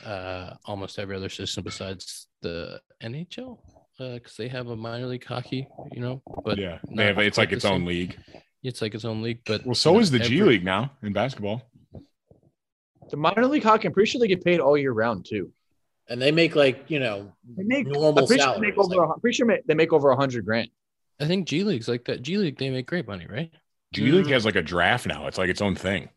uh, 0.05 0.51
almost 0.65 0.99
every 0.99 1.15
other 1.15 1.29
system 1.29 1.63
besides 1.63 2.27
the 2.41 2.81
NHL 3.01 3.59
because 3.97 4.35
they 4.37 4.49
have 4.49 4.67
a 4.67 4.75
minor 4.75 5.07
league 5.07 5.25
hockey, 5.25 5.67
you 5.93 6.01
know. 6.01 6.21
But 6.43 6.57
yeah, 6.57 6.79
they 6.93 7.05
have 7.05 7.17
it's 7.19 7.37
like 7.37 7.53
its 7.53 7.63
own 7.65 7.85
league. 7.85 8.17
It's 8.61 8.81
like 8.81 8.93
its 8.93 9.05
own 9.05 9.21
league, 9.21 9.39
but 9.45 9.65
Well, 9.65 9.73
so 9.73 9.91
you 9.91 9.95
know, 9.95 10.01
is 10.01 10.11
the 10.11 10.19
G 10.19 10.41
every- 10.41 10.49
League 10.55 10.65
now 10.65 10.91
in 11.01 11.13
basketball. 11.13 11.61
The 13.09 13.17
minor 13.17 13.47
league 13.47 13.63
hockey, 13.63 13.87
I'm 13.87 13.93
pretty 13.93 14.09
sure 14.11 14.19
they 14.19 14.27
get 14.27 14.43
paid 14.43 14.59
all 14.59 14.77
year 14.77 14.91
round 14.91 15.25
too. 15.25 15.51
And 16.09 16.21
they 16.21 16.31
make 16.31 16.55
like 16.55 16.85
you 16.89 16.99
know 16.99 17.31
They 17.57 17.63
make 17.63 17.87
Normal 17.87 18.19
I'm 18.19 18.27
pretty 18.27 18.41
sure 18.43 18.53
they 18.55 18.59
make 18.61 18.77
over. 18.77 18.95
like- 18.95 19.17
a- 19.17 19.19
pretty 19.19 19.35
sure 19.35 19.45
ma- 19.45 19.55
they 19.65 19.73
make 19.75 19.93
over 19.93 20.09
a 20.09 20.15
hundred 20.15 20.45
grand. 20.45 20.69
I 21.19 21.25
think 21.25 21.47
G 21.47 21.63
League's 21.63 21.87
like 21.87 22.05
that. 22.05 22.21
G 22.21 22.37
League 22.37 22.57
they 22.57 22.69
make 22.69 22.87
great 22.87 23.07
money, 23.07 23.27
right? 23.29 23.51
G 23.93 24.11
League 24.11 24.27
has 24.27 24.45
like 24.45 24.55
a 24.55 24.61
draft 24.61 25.05
now. 25.07 25.27
It's 25.27 25.37
like 25.37 25.49
its 25.49 25.61
own 25.61 25.75
thing. 25.75 26.09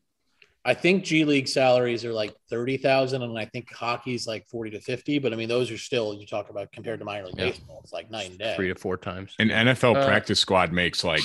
I 0.65 0.75
think 0.75 1.03
G 1.03 1.25
League 1.25 1.49
salaries 1.49 2.05
are 2.05 2.13
like 2.13 2.33
thirty 2.49 2.77
thousand, 2.77 3.23
and 3.23 3.37
I 3.37 3.47
think 3.47 3.73
hockey's 3.75 4.29
like 4.29 4.47
forty 4.49 4.71
to 4.71 4.81
fifty. 4.81 5.19
But 5.19 5.33
I 5.33 5.37
mean, 5.37 5.49
those 5.49 5.73
are 5.73 5.79
still 5.79 6.15
you 6.15 6.25
talk 6.27 6.51
about 6.51 6.71
compared 6.71 7.01
to 7.01 7.05
minor 7.05 7.27
league 7.27 7.35
Yeah. 7.37 7.47
baseball, 7.47 7.81
it's 7.83 7.93
like 7.93 8.11
night 8.13 8.31
and 8.31 8.39
day. 8.39 8.55
Three 8.55 8.69
to 8.69 8.77
four 8.77 8.97
times. 8.97 9.35
An 9.41 9.49
NFL 9.49 9.97
Uh, 9.97 10.07
practice 10.07 10.39
squad 10.39 10.73
makes 10.73 11.03
like 11.03 11.23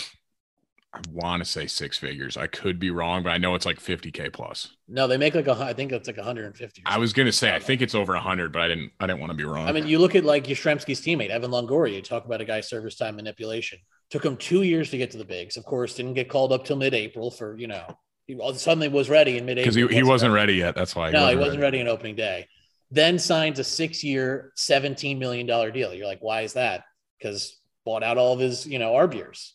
I 0.94 1.02
want 1.12 1.44
to 1.44 1.50
say 1.50 1.68
six 1.68 1.98
figures. 1.98 2.38
I 2.38 2.48
could 2.48 2.80
be 2.80 2.92
wrong, 2.92 3.22
but 3.22 3.30
I 3.32 3.38
know 3.38 3.56
it's 3.56 3.66
like 3.66 3.80
50k 3.80 4.32
plus. 4.32 4.70
No, 4.88 5.08
they 5.08 5.18
make 5.18 5.36
like 5.36 5.48
a, 5.48 5.52
I 5.52 5.74
think 5.74 5.92
it's 5.92 6.08
like 6.08 6.18
one 6.18 6.26
hundred 6.26 6.46
and 6.46 6.56
fifty. 6.56 6.82
I 6.86 6.98
was 6.98 7.14
gonna 7.14 7.32
say 7.32 7.54
I 7.54 7.60
think 7.60 7.82
it's 7.82 7.94
over 7.94 8.14
100, 8.14 8.52
but 8.52 8.62
I 8.62 8.68
didn't. 8.68 8.92
I 9.00 9.06
didn't 9.06 9.20
want 9.20 9.32
to 9.32 9.38
be 9.38 9.44
wrong. 9.44 9.68
I 9.68 9.74
mean, 9.74 9.88
you 9.88 10.00
look 10.00 10.16
at 10.16 10.24
like 10.24 10.46
Yastrzemski's 10.46 11.02
teammate 11.02 11.30
Evan 11.30 11.52
Longoria. 11.52 11.96
You 11.96 12.02
talk 12.02 12.26
about 12.26 12.42
a 12.42 12.46
guy 12.46 12.62
service 12.62 12.96
time 12.96 13.18
manipulation. 13.18 13.80
Took 14.10 14.24
him 14.24 14.38
two 14.38 14.64
years 14.64 14.90
to 14.92 14.98
get 14.98 15.12
to 15.12 15.18
the 15.18 15.26
bigs. 15.26 15.58
Of 15.58 15.66
course, 15.66 15.96
didn't 15.96 16.14
get 16.14 16.30
called 16.30 16.54
up 16.54 16.64
till 16.64 16.78
mid-April 16.78 17.32
for 17.32 17.58
you 17.58 17.68
know. 17.68 17.86
He 18.26 18.36
all- 18.36 18.54
suddenly 18.54 18.88
was 18.88 19.10
ready 19.10 19.38
in 19.38 19.46
mid-April 19.46 19.74
because 19.76 19.92
he, 19.92 19.98
he 19.98 20.04
wasn't 20.04 20.34
ready 20.34 20.56
yet. 20.56 20.76
That's 20.76 20.96
why. 20.96 21.12
No, 21.12 21.28
he 21.28 21.36
wasn't 21.36 21.62
ready 21.62 21.82
on 21.82 21.88
opening 21.88 22.16
day. 22.16 22.48
Then 22.90 23.20
signs 23.20 23.60
a 23.60 23.64
six-year, 23.66 24.54
seventeen 24.56 25.20
million 25.20 25.46
dollar 25.46 25.70
deal. 25.72 25.94
You're 25.94 26.08
like, 26.08 26.22
why 26.22 26.42
is 26.42 26.54
that? 26.54 26.86
Because 27.20 27.60
bought 27.86 28.04
out 28.04 28.18
all 28.18 28.34
of 28.34 28.40
his, 28.40 28.66
you 28.66 28.80
know, 28.80 28.94
arb 28.94 29.14
years, 29.14 29.54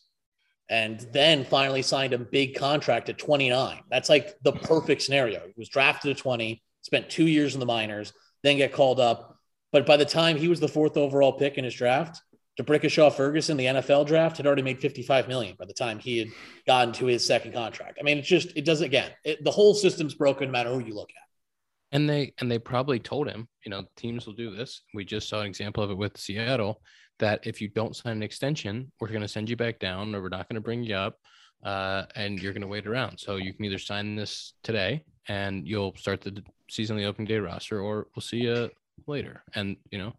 and 0.69 0.99
then 1.11 1.43
finally 1.43 1.81
signed 1.81 2.13
a 2.13 2.17
big 2.17 2.55
contract 2.55 3.09
at 3.09 3.17
29. 3.17 3.79
That's 3.89 4.09
like 4.09 4.35
the 4.43 4.53
perfect 4.53 5.01
scenario. 5.01 5.41
He 5.45 5.53
was 5.57 5.69
drafted 5.69 6.11
at 6.11 6.17
20, 6.17 6.61
spent 6.81 7.09
two 7.09 7.27
years 7.27 7.53
in 7.53 7.59
the 7.59 7.65
minors, 7.65 8.13
then 8.43 8.57
get 8.57 8.73
called 8.73 8.99
up. 8.99 9.37
But 9.71 9.85
by 9.85 9.97
the 9.97 10.05
time 10.05 10.37
he 10.37 10.47
was 10.47 10.59
the 10.59 10.67
fourth 10.67 10.97
overall 10.97 11.33
pick 11.33 11.57
in 11.57 11.63
his 11.63 11.73
draft, 11.73 12.21
D'Brickashaw 12.57 13.11
Ferguson, 13.11 13.57
the 13.57 13.65
NFL 13.65 14.05
draft, 14.05 14.37
had 14.37 14.45
already 14.45 14.61
made 14.61 14.79
55 14.79 15.27
million 15.27 15.55
by 15.57 15.65
the 15.65 15.73
time 15.73 15.97
he 15.97 16.19
had 16.19 16.27
gotten 16.67 16.93
to 16.93 17.07
his 17.07 17.25
second 17.25 17.51
contract. 17.53 17.97
I 17.99 18.03
mean, 18.03 18.19
it's 18.19 18.27
just 18.27 18.55
it 18.55 18.63
does 18.63 18.81
again. 18.81 19.11
It, 19.25 19.43
the 19.43 19.51
whole 19.51 19.73
system's 19.73 20.13
broken 20.13 20.49
no 20.49 20.51
matter 20.51 20.69
who 20.69 20.79
you 20.79 20.93
look 20.93 21.09
at. 21.09 21.97
And 21.97 22.07
they 22.07 22.33
and 22.39 22.51
they 22.51 22.59
probably 22.59 22.99
told 22.99 23.27
him, 23.27 23.47
you 23.65 23.71
know, 23.71 23.85
teams 23.97 24.27
will 24.27 24.33
do 24.33 24.55
this. 24.55 24.83
We 24.93 25.03
just 25.03 25.29
saw 25.29 25.39
an 25.39 25.47
example 25.47 25.83
of 25.83 25.89
it 25.89 25.97
with 25.97 26.17
Seattle 26.17 26.81
that 27.23 27.47
if 27.47 27.61
you 27.61 27.69
don't 27.69 27.95
sign 27.95 28.17
an 28.17 28.21
extension, 28.21 28.91
we're 28.99 29.07
going 29.07 29.21
to 29.21 29.29
send 29.29 29.49
you 29.49 29.55
back 29.55 29.79
down, 29.79 30.13
or 30.13 30.21
we're 30.21 30.27
not 30.27 30.49
going 30.49 30.55
to 30.55 30.61
bring 30.61 30.83
you 30.83 30.95
up, 30.95 31.19
uh, 31.63 32.03
and 32.17 32.37
you're 32.37 32.51
going 32.51 32.61
to 32.61 32.67
wait 32.67 32.85
around. 32.85 33.17
So 33.17 33.37
you 33.37 33.53
can 33.53 33.63
either 33.63 33.79
sign 33.79 34.17
this 34.17 34.55
today, 34.61 35.05
and 35.29 35.65
you'll 35.65 35.95
start 35.95 36.19
the 36.19 36.43
season 36.69 36.97
on 36.97 37.01
the 37.01 37.07
opening 37.07 37.27
day 37.27 37.37
roster, 37.37 37.79
or 37.79 38.07
we'll 38.13 38.21
see 38.21 38.39
you 38.39 38.69
later. 39.07 39.41
And 39.55 39.77
you 39.89 39.99
know, 39.99 40.13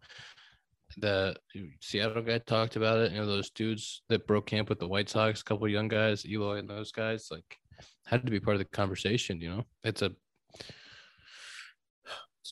the 0.97 1.35
Seattle 1.79 2.23
guy 2.23 2.39
talked 2.39 2.75
about 2.75 2.97
it. 2.97 3.11
You 3.11 3.19
know, 3.19 3.27
those 3.27 3.51
dudes 3.51 4.01
that 4.09 4.25
broke 4.25 4.47
camp 4.47 4.69
with 4.69 4.79
the 4.79 4.87
White 4.87 5.09
Sox, 5.09 5.41
a 5.41 5.43
couple 5.43 5.67
young 5.67 5.87
guys, 5.87 6.25
Eloy 6.25 6.57
and 6.57 6.67
those 6.67 6.91
guys, 6.91 7.27
like 7.29 7.59
had 8.07 8.25
to 8.25 8.31
be 8.31 8.39
part 8.39 8.55
of 8.55 8.59
the 8.59 8.65
conversation. 8.65 9.39
You 9.39 9.49
know, 9.49 9.63
it's 9.83 10.01
a 10.01 10.11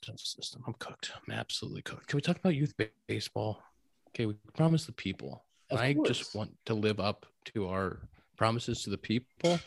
it's 0.05 0.35
system. 0.35 0.61
I'm 0.67 0.75
cooked. 0.77 1.11
I'm 1.15 1.33
absolutely 1.33 1.81
cooked. 1.81 2.05
Can 2.05 2.17
we 2.17 2.21
talk 2.21 2.37
about 2.37 2.53
youth 2.53 2.75
baseball? 3.07 3.63
Okay, 4.15 4.25
we 4.27 4.35
promised 4.55 4.85
the 4.85 4.93
people. 4.93 5.43
Of 5.71 5.79
I 5.79 5.93
course. 5.93 6.07
just 6.07 6.35
want 6.35 6.51
to 6.65 6.73
live 6.73 6.99
up 6.99 7.25
to 7.53 7.67
our 7.67 7.99
promises 8.37 8.83
to 8.83 8.89
the 8.89 8.97
people. 8.97 9.59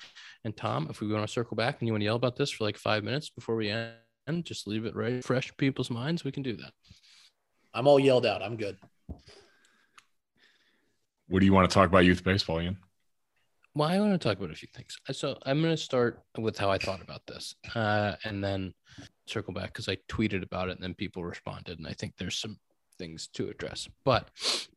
And 0.45 0.57
Tom, 0.57 0.87
if 0.91 1.01
we 1.01 1.09
want 1.09 1.27
to 1.27 1.33
circle 1.33 1.57
back 1.57 1.81
and 1.81 1.89
you 1.89 1.93
want 1.93 2.03
to 2.03 2.05
yell 2.05 2.17
about 2.17 2.37
this 2.37 2.51
for 2.51 2.65
like 2.65 2.77
five 2.77 3.03
minutes 3.03 3.29
before 3.29 3.57
we 3.57 3.71
end, 3.71 4.45
just 4.45 4.69
leave 4.69 4.85
it 4.85 4.95
right 4.95 5.25
fresh 5.25 5.49
in 5.49 5.55
people's 5.57 5.91
minds. 5.91 6.25
We 6.25 6.33
can 6.33 6.43
do 6.43 6.57
that. 6.57 6.73
I'm 7.75 7.89
all 7.89 7.99
yelled 7.99 8.25
out. 8.25 8.43
I'm 8.43 8.57
good. 8.57 8.77
What 11.29 11.41
do 11.41 11.47
you 11.47 11.53
want 11.53 11.69
to 11.69 11.75
talk 11.75 11.89
about 11.89 12.05
youth 12.05 12.23
baseball, 12.23 12.61
Ian? 12.61 12.77
Well, 13.75 13.89
I 13.89 13.99
want 13.99 14.13
to 14.13 14.19
talk 14.19 14.39
about 14.39 14.53
a 14.53 14.55
few 14.55 14.69
things. 14.75 14.97
So 15.13 15.37
I'm 15.45 15.61
going 15.61 15.75
to 15.75 15.83
start 15.83 16.23
with 16.39 16.57
how 16.57 16.71
I 16.71 16.79
thought 16.79 17.03
about 17.03 17.27
this, 17.27 17.55
uh, 17.75 18.15
and 18.25 18.43
then 18.43 18.73
circle 19.27 19.53
back 19.53 19.73
because 19.73 19.89
I 19.89 19.99
tweeted 20.09 20.43
about 20.43 20.69
it, 20.69 20.77
and 20.77 20.83
then 20.83 20.95
people 20.95 21.25
responded, 21.25 21.79
and 21.79 21.87
I 21.87 21.93
think 21.93 22.15
there's 22.17 22.39
some 22.39 22.59
things 22.99 23.27
to 23.35 23.49
address. 23.49 23.89
But 24.05 24.29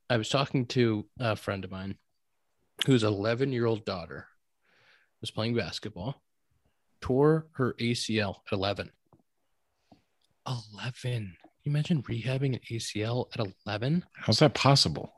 I 0.10 0.18
was 0.18 0.30
talking 0.30 0.66
to 0.68 1.06
a 1.20 1.36
friend 1.36 1.64
of 1.64 1.72
mine 1.72 1.96
whose 2.86 3.04
11 3.04 3.52
year 3.52 3.66
old 3.66 3.86
daughter 3.86 4.28
was 5.22 5.32
playing 5.32 5.56
basketball, 5.56 6.22
tore 7.02 7.48
her 7.54 7.74
ACL 7.80 8.38
at 8.48 8.54
11. 8.54 8.92
11. 10.48 11.36
You 11.64 11.70
imagine 11.72 12.02
rehabbing 12.04 12.54
an 12.54 12.62
ACL 12.72 13.28
at 13.38 13.46
11? 13.66 14.06
How's 14.16 14.40
that 14.40 14.54
possible? 14.54 15.12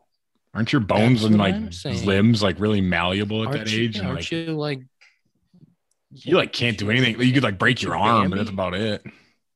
Aren't 0.54 0.74
your 0.74 0.82
bones 0.82 1.24
and 1.24 1.38
like 1.38 1.56
limbs 2.04 2.44
like 2.44 2.60
really 2.60 2.82
malleable 2.82 3.44
at 3.44 3.48
Aren't 3.50 3.60
that 3.66 3.72
you, 3.72 3.84
age? 3.84 4.00
Aren't 4.02 4.16
like, 4.16 4.32
you 4.32 4.46
like 4.48 4.82
you 6.12 6.36
like 6.36 6.52
can't 6.52 6.78
do 6.78 6.90
anything. 6.90 7.22
You 7.22 7.32
could 7.32 7.44
like 7.44 7.58
break 7.58 7.82
your 7.82 7.96
arm, 7.96 8.24
Bambi? 8.24 8.30
but 8.32 8.38
that's 8.38 8.50
about 8.50 8.74
it. 8.74 9.04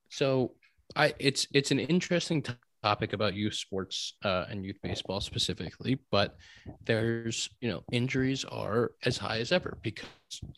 So 0.10 0.54
I 0.96 1.14
it's 1.20 1.48
it's 1.54 1.72
an 1.72 1.80
interesting 1.80 2.42
topic 2.86 3.14
about 3.14 3.34
youth 3.34 3.56
sports 3.56 4.14
uh, 4.24 4.46
and 4.48 4.64
youth 4.64 4.78
baseball 4.84 5.20
specifically, 5.20 5.98
but 6.12 6.36
there's 6.86 7.50
you 7.60 7.68
know 7.68 7.84
injuries 7.92 8.46
are 8.46 8.92
as 9.04 9.18
high 9.18 9.40
as 9.40 9.52
ever 9.52 9.80
because 9.82 10.06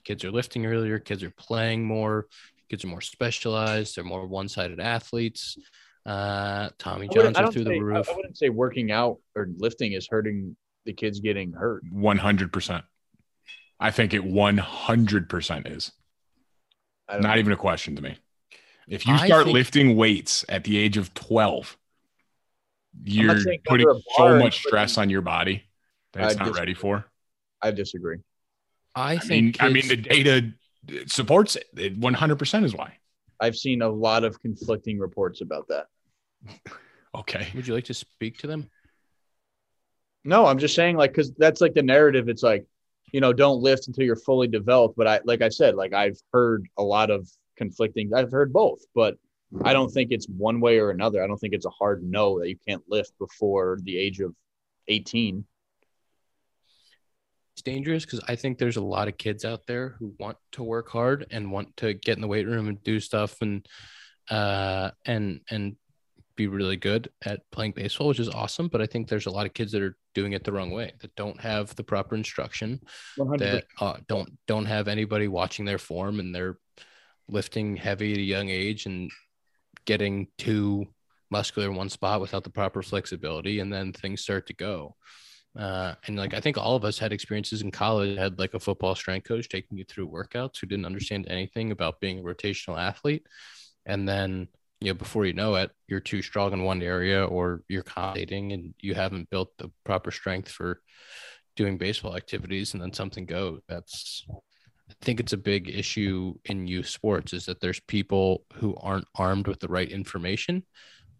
kids 0.04 0.26
are 0.26 0.32
lifting 0.32 0.66
earlier, 0.66 1.00
kids 1.00 1.24
are 1.24 1.34
playing 1.38 1.86
more, 1.86 2.26
kids 2.70 2.84
are 2.84 2.90
more 2.90 3.02
specialized, 3.02 3.96
they're 3.96 4.04
more 4.04 4.28
one-sided 4.28 4.80
athletes. 4.80 5.58
Uh, 6.06 6.70
Tommy 6.78 7.08
John's 7.08 7.38
are 7.38 7.52
through 7.52 7.64
say- 7.64 7.80
the 7.80 7.80
roof. 7.80 8.10
I 8.10 8.16
wouldn't 8.16 8.38
say 8.38 8.50
working 8.50 8.92
out 8.92 9.20
or 9.36 9.48
lifting 9.58 9.94
is 9.94 10.08
hurting 10.10 10.58
the 10.86 10.94
kids 10.94 11.22
getting 11.22 11.54
hurt. 11.54 11.84
One 11.92 12.18
hundred 12.18 12.52
percent. 12.52 12.84
I 13.80 13.92
think 13.92 14.14
it 14.14 14.24
one 14.24 14.58
hundred 14.58 15.30
percent 15.30 15.68
is 15.68 15.94
don't 17.10 17.22
not 17.22 17.38
even 17.38 17.54
a 17.54 17.58
question 17.58 17.96
to 17.96 18.02
me. 18.02 18.18
If 18.90 19.08
you 19.08 19.18
start 19.18 19.46
think- 19.46 19.54
lifting 19.54 19.96
weights 19.96 20.44
at 20.50 20.66
the 20.66 20.78
age 20.78 20.98
of 20.98 21.14
twelve, 21.14 21.78
you're 23.04 23.36
putting 23.66 23.88
to 23.88 23.92
a 23.92 23.94
bar 23.96 24.02
so 24.16 24.40
much 24.40 24.60
stress 24.60 24.98
on 24.98 25.10
your 25.10 25.22
body 25.22 25.64
that 26.14 26.24
it's 26.24 26.36
I 26.36 26.40
not 26.40 26.46
disagree. 26.46 26.60
ready 26.60 26.74
for. 26.74 27.06
I 27.62 27.72
disagree. 27.72 28.18
I 28.96 29.14
I 29.14 29.18
think 29.20 29.30
mean, 29.30 29.56
I 29.60 29.70
mean, 29.70 29.88
the 29.88 29.98
data 29.98 30.54
supports 31.08 31.56
it. 31.56 31.68
It 31.76 31.98
one 31.98 32.14
hundred 32.14 32.40
percent 32.40 32.66
is 32.66 32.74
why. 32.74 32.98
I've 33.40 33.56
seen 33.56 33.82
a 33.82 33.90
lot 33.90 34.24
of 34.24 34.40
conflicting 34.42 35.00
reports 35.00 35.42
about 35.42 35.68
that. 35.70 35.88
Okay. 37.16 37.48
would 37.56 37.68
you 37.68 37.74
like 37.74 37.86
to 37.86 37.94
speak 37.96 38.38
to 38.40 38.48
them? 38.48 38.70
No, 40.24 40.46
I'm 40.46 40.58
just 40.60 40.76
saying, 40.76 40.98
like, 40.98 41.12
because 41.12 41.32
that's 41.34 41.62
like 41.62 41.74
the 41.74 41.82
narrative. 41.82 42.30
It's 42.30 42.44
like, 42.44 42.66
you 43.12 43.22
know, 43.22 43.34
don't 43.34 43.62
lift 43.62 43.88
until 43.88 44.04
you're 44.04 44.16
fully 44.16 44.48
developed. 44.48 44.98
But 44.98 45.08
I, 45.08 45.20
like 45.24 45.42
I 45.42 45.50
said, 45.50 45.76
like 45.76 45.94
I've 45.94 46.20
heard 46.34 46.68
a 46.78 46.84
lot 46.84 47.10
of 47.10 47.28
conflicting. 47.56 48.14
I've 48.14 48.32
heard 48.32 48.52
both, 48.54 48.82
but 48.94 49.18
I 49.64 49.74
don't 49.74 49.90
think 49.90 50.12
it's 50.12 50.28
one 50.28 50.60
way 50.60 50.80
or 50.80 50.90
another. 50.90 51.24
I 51.24 51.28
don't 51.28 51.38
think 51.38 51.54
it's 51.54 51.66
a 51.66 51.72
hard 51.72 52.04
no 52.04 52.40
that 52.40 52.50
you 52.50 52.58
can't 52.68 52.84
lift 52.88 53.14
before 53.18 53.80
the 53.84 53.98
age 53.98 54.20
of 54.20 54.36
18. 54.88 55.46
it's 57.54 57.62
dangerous 57.62 58.06
because 58.06 58.22
I 58.28 58.36
think 58.36 58.58
there's 58.58 58.78
a 58.78 58.82
lot 58.82 59.08
of 59.08 59.18
kids 59.18 59.46
out 59.46 59.66
there 59.68 59.96
who 60.00 60.14
want 60.20 60.38
to 60.54 60.64
work 60.64 60.90
hard 60.90 61.28
and 61.32 61.52
want 61.52 61.76
to 61.78 61.94
get 61.94 62.18
in 62.18 62.22
the 62.22 62.28
weight 62.28 62.48
room 62.48 62.68
and 62.68 62.82
do 62.84 63.00
stuff 63.00 63.42
and 63.42 63.66
uh 64.30 64.92
and 65.06 65.42
and 65.50 65.78
be 66.36 66.48
really 66.48 66.78
good 66.78 67.10
at 67.26 67.42
playing 67.52 67.72
baseball, 67.72 68.08
which 68.08 68.20
is 68.20 68.30
awesome. 68.30 68.68
But 68.68 68.82
I 68.82 68.86
think 68.86 69.08
there's 69.08 69.26
a 69.26 69.32
lot 69.32 69.46
of 69.46 69.54
kids 69.54 69.72
that 69.72 69.82
are 69.82 69.98
doing 70.14 70.34
it 70.34 70.44
the 70.44 70.52
wrong 70.52 70.72
way 70.72 70.94
that 71.02 71.16
don't 71.16 71.40
have 71.42 71.76
the 71.76 71.84
proper 71.84 72.16
instruction, 72.16 72.80
100. 73.16 73.40
that 73.40 73.66
uh, 73.82 73.98
don't 74.08 74.38
don't 74.46 74.66
have 74.66 74.88
anybody 74.88 75.28
watching 75.28 75.66
their 75.66 75.80
form, 75.80 76.20
and 76.20 76.34
they're 76.34 76.58
lifting 77.28 77.76
heavy 77.76 78.14
at 78.14 78.20
a 78.20 78.22
young 78.22 78.50
age 78.50 78.86
and 78.86 79.12
getting 79.88 80.28
too 80.38 80.86
muscular 81.32 81.68
in 81.68 81.76
one 81.76 81.90
spot 81.90 82.22
without 82.22 82.44
the 82.44 82.50
proper 82.52 82.84
flexibility, 82.84 83.60
and 83.60 83.74
then 83.74 83.92
things 83.92 84.22
start 84.22 84.46
to 84.48 84.54
go. 84.54 84.96
Uh, 85.58 85.96
and 86.06 86.18
like 86.18 86.36
I 86.36 86.40
think 86.40 86.58
all 86.58 86.76
of 86.76 86.86
us 86.86 87.00
had 87.00 87.12
experiences 87.12 87.64
in 87.64 87.72
college, 87.72 88.16
had 88.16 88.38
like 88.38 88.54
a 88.54 88.60
football 88.60 88.94
strength 88.94 89.28
coach 89.28 89.50
taking 89.50 89.78
you 89.78 89.86
through 89.86 90.10
workouts 90.10 90.60
who 90.60 90.68
didn't 90.68 90.86
understand 90.86 91.26
anything 91.30 91.72
about 91.72 92.00
being 92.00 92.20
a 92.20 92.24
rotational 92.24 92.78
athlete. 92.78 93.26
And 93.88 94.08
then, 94.08 94.50
you 94.82 94.90
know, 94.90 94.94
before 94.94 95.26
you 95.26 95.34
know 95.34 95.56
it, 95.56 95.72
you're 95.88 96.00
too 96.00 96.22
strong 96.22 96.54
in 96.54 96.64
one 96.64 96.84
area 96.84 97.26
or 97.26 97.64
you're 97.68 97.82
compensating 97.82 98.52
and 98.52 98.76
you 98.82 98.94
haven't 98.94 99.32
built 99.32 99.52
the 99.58 99.72
proper 99.84 100.12
strength 100.12 100.50
for 100.52 100.82
doing 101.56 101.80
baseball 101.80 102.16
activities 102.16 102.74
and 102.74 102.84
then 102.84 102.94
something 102.94 103.26
goes. 103.26 103.62
That's 103.68 104.28
I 104.90 104.94
think 105.02 105.20
it's 105.20 105.34
a 105.34 105.38
big 105.38 105.70
issue 105.70 106.36
in 106.46 106.68
youth 106.68 106.88
sports 106.88 107.34
is 107.34 107.46
that 107.46 107.60
there's 107.60 107.80
people 107.82 108.46
who 108.54 108.76
aren't 108.78 109.08
armed 109.16 109.48
with 109.48 109.60
the 109.60 109.68
right 109.68 109.90
information 109.90 110.64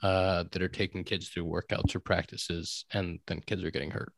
uh, 0.02 0.46
that 0.52 0.62
are 0.62 0.70
taking 0.70 1.04
kids 1.04 1.30
through 1.30 1.46
workouts 1.46 1.96
or 1.96 2.00
practices, 2.00 2.86
and 2.92 3.20
then 3.28 3.42
kids 3.42 3.64
are 3.64 3.72
getting 3.72 3.92
hurt. 3.92 4.14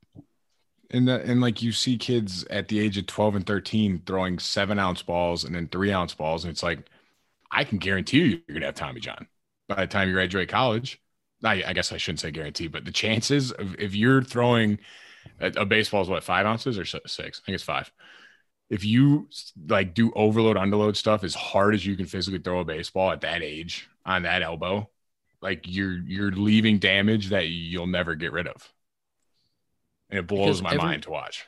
And 0.92 1.08
and 1.08 1.40
like 1.40 1.62
you 1.62 1.72
see 1.72 1.98
kids 1.98 2.44
at 2.46 2.68
the 2.68 2.80
age 2.80 2.98
of 2.98 3.06
12 3.06 3.36
and 3.36 3.46
13 3.46 4.02
throwing 4.06 4.40
seven 4.40 4.80
ounce 4.80 5.04
balls 5.04 5.44
and 5.44 5.54
then 5.54 5.68
three 5.68 5.92
ounce 5.92 6.16
balls. 6.16 6.44
And 6.44 6.52
it's 6.52 6.64
like, 6.64 6.80
I 7.52 7.64
can 7.64 7.78
guarantee 7.78 8.18
you 8.18 8.26
you're 8.26 8.40
going 8.48 8.62
to 8.62 8.68
have 8.68 8.76
Tommy 8.76 9.00
John 9.00 9.28
by 9.68 9.82
the 9.82 9.88
time 9.88 10.08
you 10.08 10.16
graduate 10.16 10.50
college. 10.50 11.00
I, 11.44 11.64
I 11.66 11.74
guess 11.74 11.92
I 11.92 11.98
shouldn't 11.98 12.20
say 12.20 12.32
guarantee, 12.32 12.68
but 12.68 12.86
the 12.86 12.92
chances 12.92 13.52
of 13.52 13.76
if 13.76 13.96
you're 13.96 14.24
throwing 14.24 14.80
a, 15.40 15.48
a 15.58 15.66
baseball 15.66 16.02
is 16.02 16.10
what, 16.10 16.24
five 16.24 16.46
ounces 16.46 16.78
or 16.78 16.86
six? 16.86 17.10
I 17.18 17.46
think 17.46 17.56
it's 17.56 17.64
five. 17.64 17.92
If 18.70 18.86
you 18.86 19.30
like 19.68 19.94
do 19.96 20.12
overload, 20.16 20.58
underload 20.58 20.96
stuff 20.96 21.24
as 21.24 21.34
hard 21.34 21.74
as 21.74 21.86
you 21.86 21.96
can 21.96 22.06
physically 22.06 22.40
throw 22.40 22.60
a 22.60 22.66
baseball 22.66 23.12
at 23.12 23.22
that 23.22 23.42
age 23.42 23.90
on 24.06 24.24
that 24.24 24.42
elbow, 24.44 24.90
like 25.42 25.64
you're 25.66 25.98
you're 25.98 26.32
leaving 26.32 26.78
damage 26.80 27.30
that 27.30 27.48
you'll 27.48 27.88
never 27.88 28.16
get 28.16 28.32
rid 28.32 28.48
of 28.48 28.72
and 30.10 30.20
it 30.20 30.28
blows 30.28 30.60
Because 30.60 30.62
my 30.62 30.70
every- 30.74 30.84
mind 30.84 31.04
to 31.04 31.12
watch. 31.12 31.46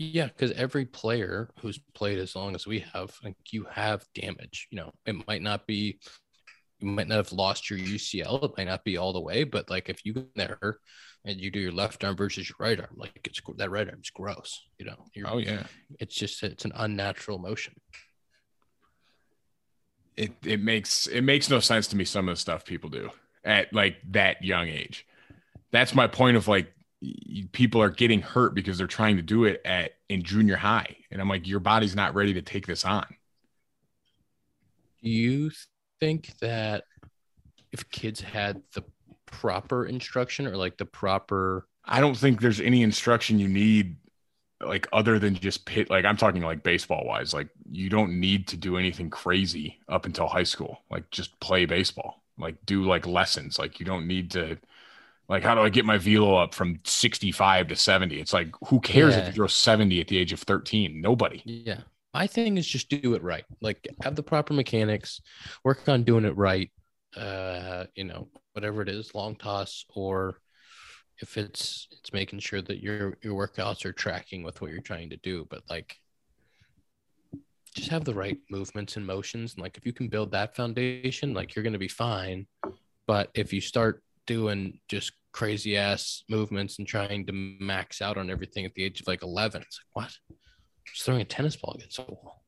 Yeah, 0.00 0.26
because 0.26 0.52
every 0.52 0.84
player 0.84 1.50
who's 1.60 1.80
played 1.92 2.18
as 2.20 2.36
long 2.36 2.54
as 2.54 2.68
we 2.68 2.84
have, 2.94 3.16
like 3.24 3.34
you 3.50 3.64
have 3.68 4.06
damage. 4.14 4.68
You 4.70 4.76
know, 4.76 4.92
it 5.06 5.26
might 5.26 5.42
not 5.42 5.66
be, 5.66 5.98
you 6.80 6.88
might 6.88 7.08
not 7.08 7.16
have 7.16 7.32
lost 7.32 7.70
your 7.70 7.78
UCL. 7.78 8.44
It 8.44 8.52
might 8.56 8.66
not 8.68 8.84
be 8.84 8.96
all 8.96 9.12
the 9.12 9.20
way, 9.20 9.44
but 9.44 9.68
like 9.70 9.88
if 9.88 10.04
you 10.04 10.12
get 10.12 10.34
there 10.34 10.78
and 11.24 11.40
you 11.40 11.50
do 11.50 11.58
your 11.58 11.72
left 11.72 12.04
arm 12.04 12.16
versus 12.16 12.48
your 12.48 12.56
right 12.60 12.78
arm, 12.78 12.94
like 12.96 13.20
it's 13.24 13.40
that 13.56 13.70
right 13.70 13.88
arm's 13.88 14.10
gross. 14.10 14.64
You 14.78 14.86
know, 14.86 15.06
you're, 15.14 15.28
Oh 15.28 15.38
yeah, 15.38 15.64
it's 15.98 16.14
just 16.14 16.42
it's 16.42 16.64
an 16.64 16.72
unnatural 16.74 17.38
motion. 17.38 17.74
it 20.16 20.32
it 20.44 20.60
makes 20.60 21.06
it 21.06 21.22
makes 21.22 21.48
no 21.48 21.60
sense 21.60 21.86
to 21.88 21.96
me. 21.96 22.04
Some 22.04 22.28
of 22.28 22.36
the 22.36 22.40
stuff 22.40 22.64
people 22.64 22.90
do 22.90 23.10
at 23.44 23.72
like 23.72 23.96
that 24.10 24.44
young 24.44 24.68
age. 24.68 25.06
That's 25.70 25.94
my 25.94 26.06
point 26.06 26.36
of 26.36 26.48
like 26.48 26.72
people 27.52 27.80
are 27.80 27.90
getting 27.90 28.20
hurt 28.20 28.54
because 28.54 28.78
they're 28.78 28.88
trying 28.88 29.16
to 29.16 29.22
do 29.22 29.44
it 29.44 29.62
at 29.64 29.92
in 30.08 30.22
junior 30.24 30.56
high, 30.56 30.96
and 31.10 31.20
I'm 31.20 31.28
like, 31.28 31.46
your 31.46 31.60
body's 31.60 31.94
not 31.94 32.14
ready 32.14 32.34
to 32.34 32.42
take 32.42 32.66
this 32.66 32.84
on. 32.84 33.06
Do 35.02 35.10
you 35.10 35.50
think 36.00 36.32
that 36.40 36.84
if 37.72 37.88
kids 37.90 38.20
had 38.20 38.62
the 38.74 38.82
proper 39.26 39.86
instruction 39.86 40.46
or 40.46 40.56
like 40.56 40.78
the 40.78 40.86
proper 40.86 41.66
I 41.84 42.00
don't 42.00 42.16
think 42.16 42.40
there's 42.40 42.60
any 42.60 42.82
instruction 42.82 43.38
you 43.38 43.48
need 43.48 43.96
like 44.60 44.88
other 44.92 45.18
than 45.18 45.34
just 45.34 45.64
pit 45.64 45.90
like 45.90 46.04
I'm 46.04 46.16
talking 46.16 46.42
like 46.42 46.62
baseball 46.62 47.04
wise 47.06 47.32
like 47.32 47.48
you 47.70 47.88
don't 47.88 48.18
need 48.18 48.48
to 48.48 48.56
do 48.56 48.76
anything 48.76 49.10
crazy 49.10 49.78
up 49.88 50.06
until 50.06 50.26
high 50.26 50.44
school. 50.44 50.82
Like 50.90 51.10
just 51.10 51.38
play 51.40 51.64
baseball. 51.64 52.22
Like 52.38 52.56
do 52.66 52.84
like 52.84 53.06
lessons. 53.06 53.58
Like 53.58 53.80
you 53.80 53.86
don't 53.86 54.06
need 54.06 54.30
to 54.32 54.58
like 55.28 55.42
how 55.42 55.54
do 55.54 55.60
I 55.60 55.68
get 55.68 55.84
my 55.84 55.98
velo 55.98 56.36
up 56.36 56.54
from 56.54 56.78
65 56.84 57.68
to 57.68 57.76
70 57.76 58.18
it's 58.18 58.32
like 58.32 58.48
who 58.66 58.80
cares 58.80 59.14
if 59.14 59.26
you 59.26 59.32
throw 59.32 59.46
70 59.46 60.00
at 60.00 60.08
the 60.08 60.18
age 60.18 60.32
of 60.32 60.40
13 60.40 61.00
nobody. 61.00 61.42
Yeah. 61.44 61.80
My 62.18 62.26
thing 62.26 62.56
is 62.56 62.66
just 62.66 62.88
do 62.88 63.14
it 63.14 63.22
right. 63.22 63.44
Like 63.60 63.86
have 64.02 64.16
the 64.16 64.24
proper 64.24 64.52
mechanics, 64.52 65.20
work 65.62 65.88
on 65.88 66.02
doing 66.02 66.24
it 66.24 66.36
right. 66.36 66.68
Uh, 67.16 67.84
you 67.94 68.02
know, 68.02 68.26
whatever 68.54 68.82
it 68.82 68.88
is, 68.88 69.14
long 69.14 69.36
toss 69.36 69.84
or 69.94 70.40
if 71.22 71.36
it's 71.36 71.86
it's 71.92 72.12
making 72.12 72.40
sure 72.40 72.60
that 72.60 72.82
your 72.82 73.16
your 73.22 73.34
workouts 73.34 73.84
are 73.84 73.92
tracking 73.92 74.42
with 74.42 74.60
what 74.60 74.72
you're 74.72 74.80
trying 74.80 75.10
to 75.10 75.16
do, 75.18 75.46
but 75.48 75.62
like 75.70 75.94
just 77.76 77.90
have 77.90 78.04
the 78.04 78.14
right 78.14 78.38
movements 78.50 78.96
and 78.96 79.06
motions 79.06 79.54
and 79.54 79.62
like 79.62 79.76
if 79.76 79.86
you 79.86 79.92
can 79.92 80.08
build 80.08 80.32
that 80.32 80.56
foundation, 80.56 81.34
like 81.34 81.54
you're 81.54 81.62
going 81.62 81.72
to 81.72 81.78
be 81.78 81.86
fine. 81.86 82.48
But 83.06 83.30
if 83.34 83.52
you 83.52 83.60
start 83.60 84.02
doing 84.26 84.80
just 84.88 85.12
crazy 85.30 85.76
ass 85.76 86.24
movements 86.28 86.80
and 86.80 86.88
trying 86.88 87.26
to 87.26 87.32
max 87.32 88.02
out 88.02 88.18
on 88.18 88.28
everything 88.28 88.64
at 88.64 88.74
the 88.74 88.82
age 88.82 89.00
of 89.00 89.06
like 89.06 89.22
11, 89.22 89.62
it's 89.62 89.80
like 89.94 90.04
what? 90.04 90.37
Just 90.92 91.04
throwing 91.06 91.20
a 91.20 91.24
tennis 91.24 91.56
ball 91.56 91.74
against 91.74 91.98
a 91.98 92.02
wall. 92.02 92.42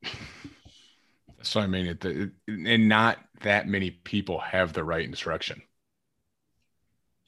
so 1.42 1.60
I 1.60 1.66
mean 1.66 1.86
it, 1.86 2.04
it 2.04 2.30
and 2.48 2.88
not 2.88 3.18
that 3.42 3.66
many 3.68 3.90
people 3.90 4.38
have 4.38 4.72
the 4.72 4.84
right 4.84 5.04
instruction 5.04 5.62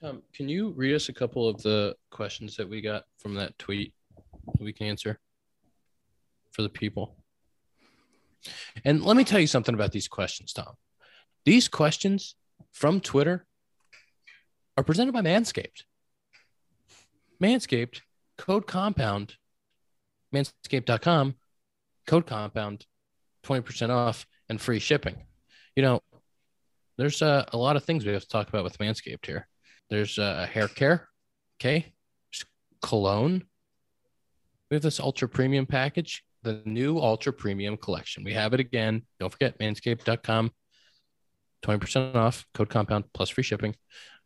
Um, 0.03 0.23
can 0.35 0.49
you 0.49 0.71
read 0.71 0.95
us 0.95 1.09
a 1.09 1.13
couple 1.13 1.49
of 1.49 1.63
the 1.63 1.95
questions 2.11 2.57
that 2.57 2.69
we 2.69 2.81
got 2.81 3.05
from 3.19 3.35
that 3.35 3.57
tweet 3.59 3.95
we 4.59 4.73
can 4.73 4.87
answer 4.89 5.19
for 6.51 6.63
the 6.63 6.69
people? 6.69 7.17
And 8.85 9.05
let 9.05 9.17
me 9.17 9.25
tell 9.25 9.39
you 9.39 9.47
something 9.47 9.75
about 9.75 9.93
these 9.93 10.09
questions, 10.09 10.53
Tom. 10.53 10.75
These 11.45 11.69
questions 11.69 12.35
from 12.73 13.01
Twitter 13.01 13.47
are 14.77 14.85
presented 14.85 15.13
by 15.13 15.23
Manscaped. 15.23 15.85
Manscaped, 17.41 18.01
code 18.37 18.67
compound, 18.67 19.37
manscaped.com, 20.33 21.35
code 22.07 22.27
compound, 22.27 22.87
20% 23.45 23.91
off 23.91 24.27
and 24.49 24.61
free 24.61 24.79
shipping. 24.79 25.17
You 25.77 25.83
know, 25.83 26.01
there's 26.99 27.23
uh, 27.23 27.45
a 27.53 27.57
lot 27.57 27.77
of 27.77 27.85
things 27.85 28.05
we 28.05 28.13
have 28.13 28.23
to 28.23 28.29
talk 28.29 28.49
about 28.49 28.65
with 28.65 28.79
Manscaped 28.79 29.27
here. 29.27 29.49
There's 29.91 30.19
uh, 30.19 30.47
hair 30.51 30.69
care, 30.69 31.09
okay? 31.61 31.93
There's 32.31 32.45
cologne. 32.83 33.45
We 34.71 34.77
have 34.77 34.83
this 34.83 35.01
ultra 35.01 35.29
premium 35.29 35.67
package, 35.67 36.25
the 36.43 36.63
new 36.65 36.99
ultra 36.99 37.33
premium 37.33 37.77
collection. 37.77 38.25
We 38.25 38.35
have 38.35 38.55
it 38.55 38.61
again. 38.61 39.03
Don't 39.21 39.31
forget 39.31 39.59
manscaped.com, 39.59 40.51
20% 41.65 42.15
off, 42.15 42.47
code 42.55 42.71
compound 42.71 43.05
plus 43.13 43.31
free 43.31 43.45
shipping. 43.45 43.75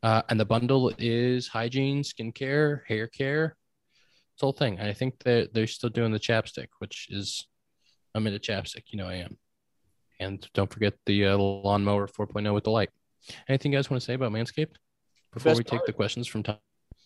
Uh, 0.03 0.23
and 0.29 0.39
the 0.39 0.45
bundle 0.45 0.93
is 0.99 1.49
hygiene, 1.49 2.03
skincare, 2.03 2.81
hair 2.87 3.07
care, 3.07 3.57
whole 4.41 4.53
thing. 4.53 4.81
I 4.81 4.93
think 4.93 5.19
that 5.25 5.55
they're 5.55 5.67
still 5.67 5.91
doing 5.91 6.13
the 6.13 6.21
chapstick, 6.21 6.69
which 6.79 7.09
is, 7.11 7.47
I'm 8.15 8.27
into 8.27 8.39
chapstick. 8.39 8.85
You 8.89 8.99
know, 8.99 9.09
I 9.09 9.15
am. 9.15 9.37
And 10.19 10.47
don't 10.55 10.73
forget 10.73 10.95
the 11.07 11.27
uh, 11.27 11.37
lawnmower 11.37 12.07
4.0 12.07 12.55
with 12.55 12.65
the 12.65 12.71
light. 12.71 12.91
Anything 13.49 13.73
you 13.73 13.79
guys 13.79 13.91
want 13.91 14.01
to 14.01 14.05
say 14.05 14.15
about 14.15 14.33
Manscaped 14.33 14.77
before 15.33 15.51
Best 15.51 15.59
we 15.59 15.65
take 15.65 15.85
the 15.85 15.93
questions 15.93 16.27
from 16.27 16.43
Tom? 16.43 16.57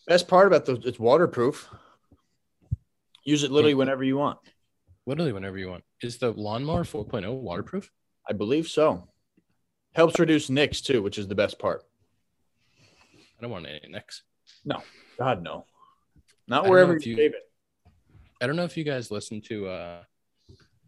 Best 0.06 0.28
part 0.28 0.46
about 0.46 0.64
the 0.64 0.74
it's 0.84 0.98
waterproof. 0.98 1.68
Use 3.24 3.42
it 3.42 3.50
literally 3.50 3.74
whenever 3.74 4.04
you 4.04 4.16
want. 4.16 4.38
Literally, 5.06 5.32
whenever 5.32 5.58
you 5.58 5.68
want. 5.68 5.84
Is 6.02 6.18
the 6.18 6.30
lawnmower 6.30 6.84
4.0 6.84 7.34
waterproof? 7.40 7.90
I 8.28 8.32
believe 8.32 8.68
so. 8.68 9.08
Helps 9.94 10.18
reduce 10.18 10.50
nicks 10.50 10.80
too, 10.80 11.02
which 11.02 11.18
is 11.18 11.26
the 11.26 11.34
best 11.34 11.58
part. 11.58 11.82
I 13.38 13.42
don't 13.42 13.50
want 13.50 13.66
any 13.66 13.80
nicks. 13.88 14.22
No, 14.64 14.82
God 15.18 15.42
no, 15.42 15.64
not 16.50 16.60
I 16.60 16.62
don't 16.64 16.70
wherever 16.70 16.92
know 16.92 16.98
you 17.02 17.12
if 17.12 17.18
you- 17.18 17.24
it. 17.26 17.34
I 18.42 18.46
don't 18.46 18.56
know 18.56 18.64
if 18.64 18.76
you 18.76 18.84
guys 18.84 19.10
listen 19.10 19.40
to 19.42 19.68
uh 19.68 20.02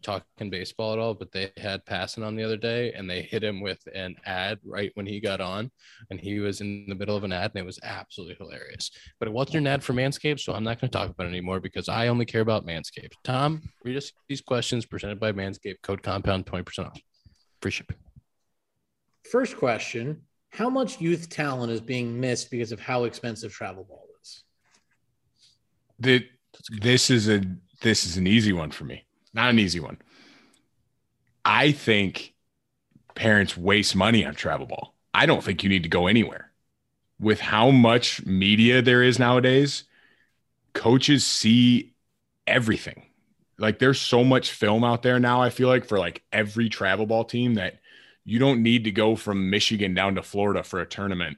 talking 0.01 0.49
baseball 0.49 0.91
at 0.91 0.99
all, 0.99 1.13
but 1.13 1.31
they 1.31 1.49
had 1.55 1.85
passing 1.85 2.23
on 2.25 2.35
the 2.35 2.43
other 2.43 2.57
day 2.57 2.91
and 2.91 3.09
they 3.09 3.21
hit 3.21 3.41
him 3.41 3.61
with 3.61 3.79
an 3.95 4.17
ad 4.25 4.59
right 4.65 4.91
when 4.95 5.05
he 5.05 5.21
got 5.21 5.39
on 5.39 5.71
and 6.09 6.19
he 6.19 6.39
was 6.41 6.59
in 6.59 6.85
the 6.89 6.95
middle 6.95 7.15
of 7.15 7.23
an 7.23 7.31
ad 7.31 7.51
and 7.55 7.61
it 7.61 7.65
was 7.65 7.79
absolutely 7.83 8.35
hilarious. 8.37 8.91
But 9.17 9.29
it 9.29 9.31
wasn't 9.33 9.55
an 9.59 9.67
ad 9.67 9.81
for 9.81 9.93
Manscaped, 9.93 10.41
so 10.41 10.51
I'm 10.53 10.65
not 10.65 10.81
going 10.81 10.91
to 10.91 10.97
talk 10.97 11.09
about 11.09 11.27
it 11.27 11.29
anymore 11.29 11.61
because 11.61 11.87
I 11.87 12.09
only 12.09 12.25
care 12.25 12.41
about 12.41 12.65
Manscaped. 12.65 13.13
Tom, 13.23 13.61
read 13.85 13.95
us 13.95 14.11
these 14.27 14.41
questions 14.41 14.85
presented 14.85 15.21
by 15.21 15.31
Manscaped, 15.31 15.81
code 15.83 16.03
compound 16.03 16.45
20% 16.47 16.85
off. 16.87 16.99
Free 17.61 17.71
shipping. 17.71 17.95
First 19.31 19.55
question 19.55 20.23
How 20.49 20.69
much 20.69 20.99
youth 20.99 21.29
talent 21.29 21.71
is 21.71 21.79
being 21.79 22.19
missed 22.19 22.51
because 22.51 22.73
of 22.73 22.79
how 22.81 23.05
expensive 23.05 23.53
travel 23.53 23.85
ball 23.85 24.05
that 26.03 26.25
this 26.81 27.09
is 27.09 27.27
a 27.29 27.41
this 27.81 28.05
is 28.05 28.17
an 28.17 28.27
easy 28.27 28.53
one 28.53 28.71
for 28.71 28.85
me. 28.85 29.05
Not 29.33 29.49
an 29.49 29.59
easy 29.59 29.79
one. 29.79 29.97
I 31.43 31.71
think 31.71 32.33
parents 33.15 33.57
waste 33.57 33.95
money 33.95 34.25
on 34.25 34.35
travel 34.35 34.65
ball. 34.65 34.95
I 35.13 35.25
don't 35.25 35.43
think 35.43 35.63
you 35.63 35.69
need 35.69 35.83
to 35.83 35.89
go 35.89 36.07
anywhere. 36.07 36.51
With 37.19 37.39
how 37.39 37.71
much 37.71 38.25
media 38.25 38.81
there 38.81 39.03
is 39.03 39.19
nowadays 39.19 39.83
coaches 40.73 41.25
see 41.25 41.93
everything. 42.47 43.03
Like 43.57 43.79
there's 43.79 43.99
so 44.01 44.23
much 44.23 44.51
film 44.51 44.83
out 44.83 45.03
there 45.03 45.19
now 45.19 45.41
i 45.41 45.49
feel 45.49 45.67
like 45.67 45.85
for 45.85 45.99
like 45.99 46.23
every 46.33 46.69
travel 46.69 47.05
ball 47.05 47.23
team 47.23 47.53
that 47.53 47.79
you 48.25 48.39
don't 48.39 48.63
need 48.63 48.85
to 48.85 48.91
go 48.91 49.15
from 49.15 49.49
michigan 49.49 49.93
down 49.93 50.15
to 50.15 50.23
florida 50.23 50.63
for 50.63 50.81
a 50.81 50.85
tournament 50.87 51.37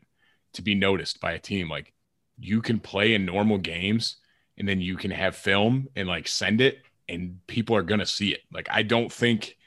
to 0.55 0.61
be 0.61 0.75
noticed 0.75 1.21
by 1.21 1.33
a 1.33 1.39
team. 1.39 1.69
Like 1.69 1.93
you 2.37 2.61
can 2.61 2.79
play 2.79 3.13
in 3.13 3.25
normal 3.25 3.57
games 3.57 4.17
and 4.57 4.67
then 4.67 4.81
you 4.81 4.95
can 4.95 5.11
have 5.11 5.35
film 5.35 5.87
and 5.95 6.07
like 6.07 6.27
send 6.27 6.61
it 6.61 6.81
and 7.07 7.39
people 7.47 7.75
are 7.75 7.83
going 7.83 7.99
to 7.99 8.05
see 8.05 8.29
it. 8.29 8.41
Like 8.51 8.67
I 8.69 8.83
don't 8.83 9.11
think 9.11 9.57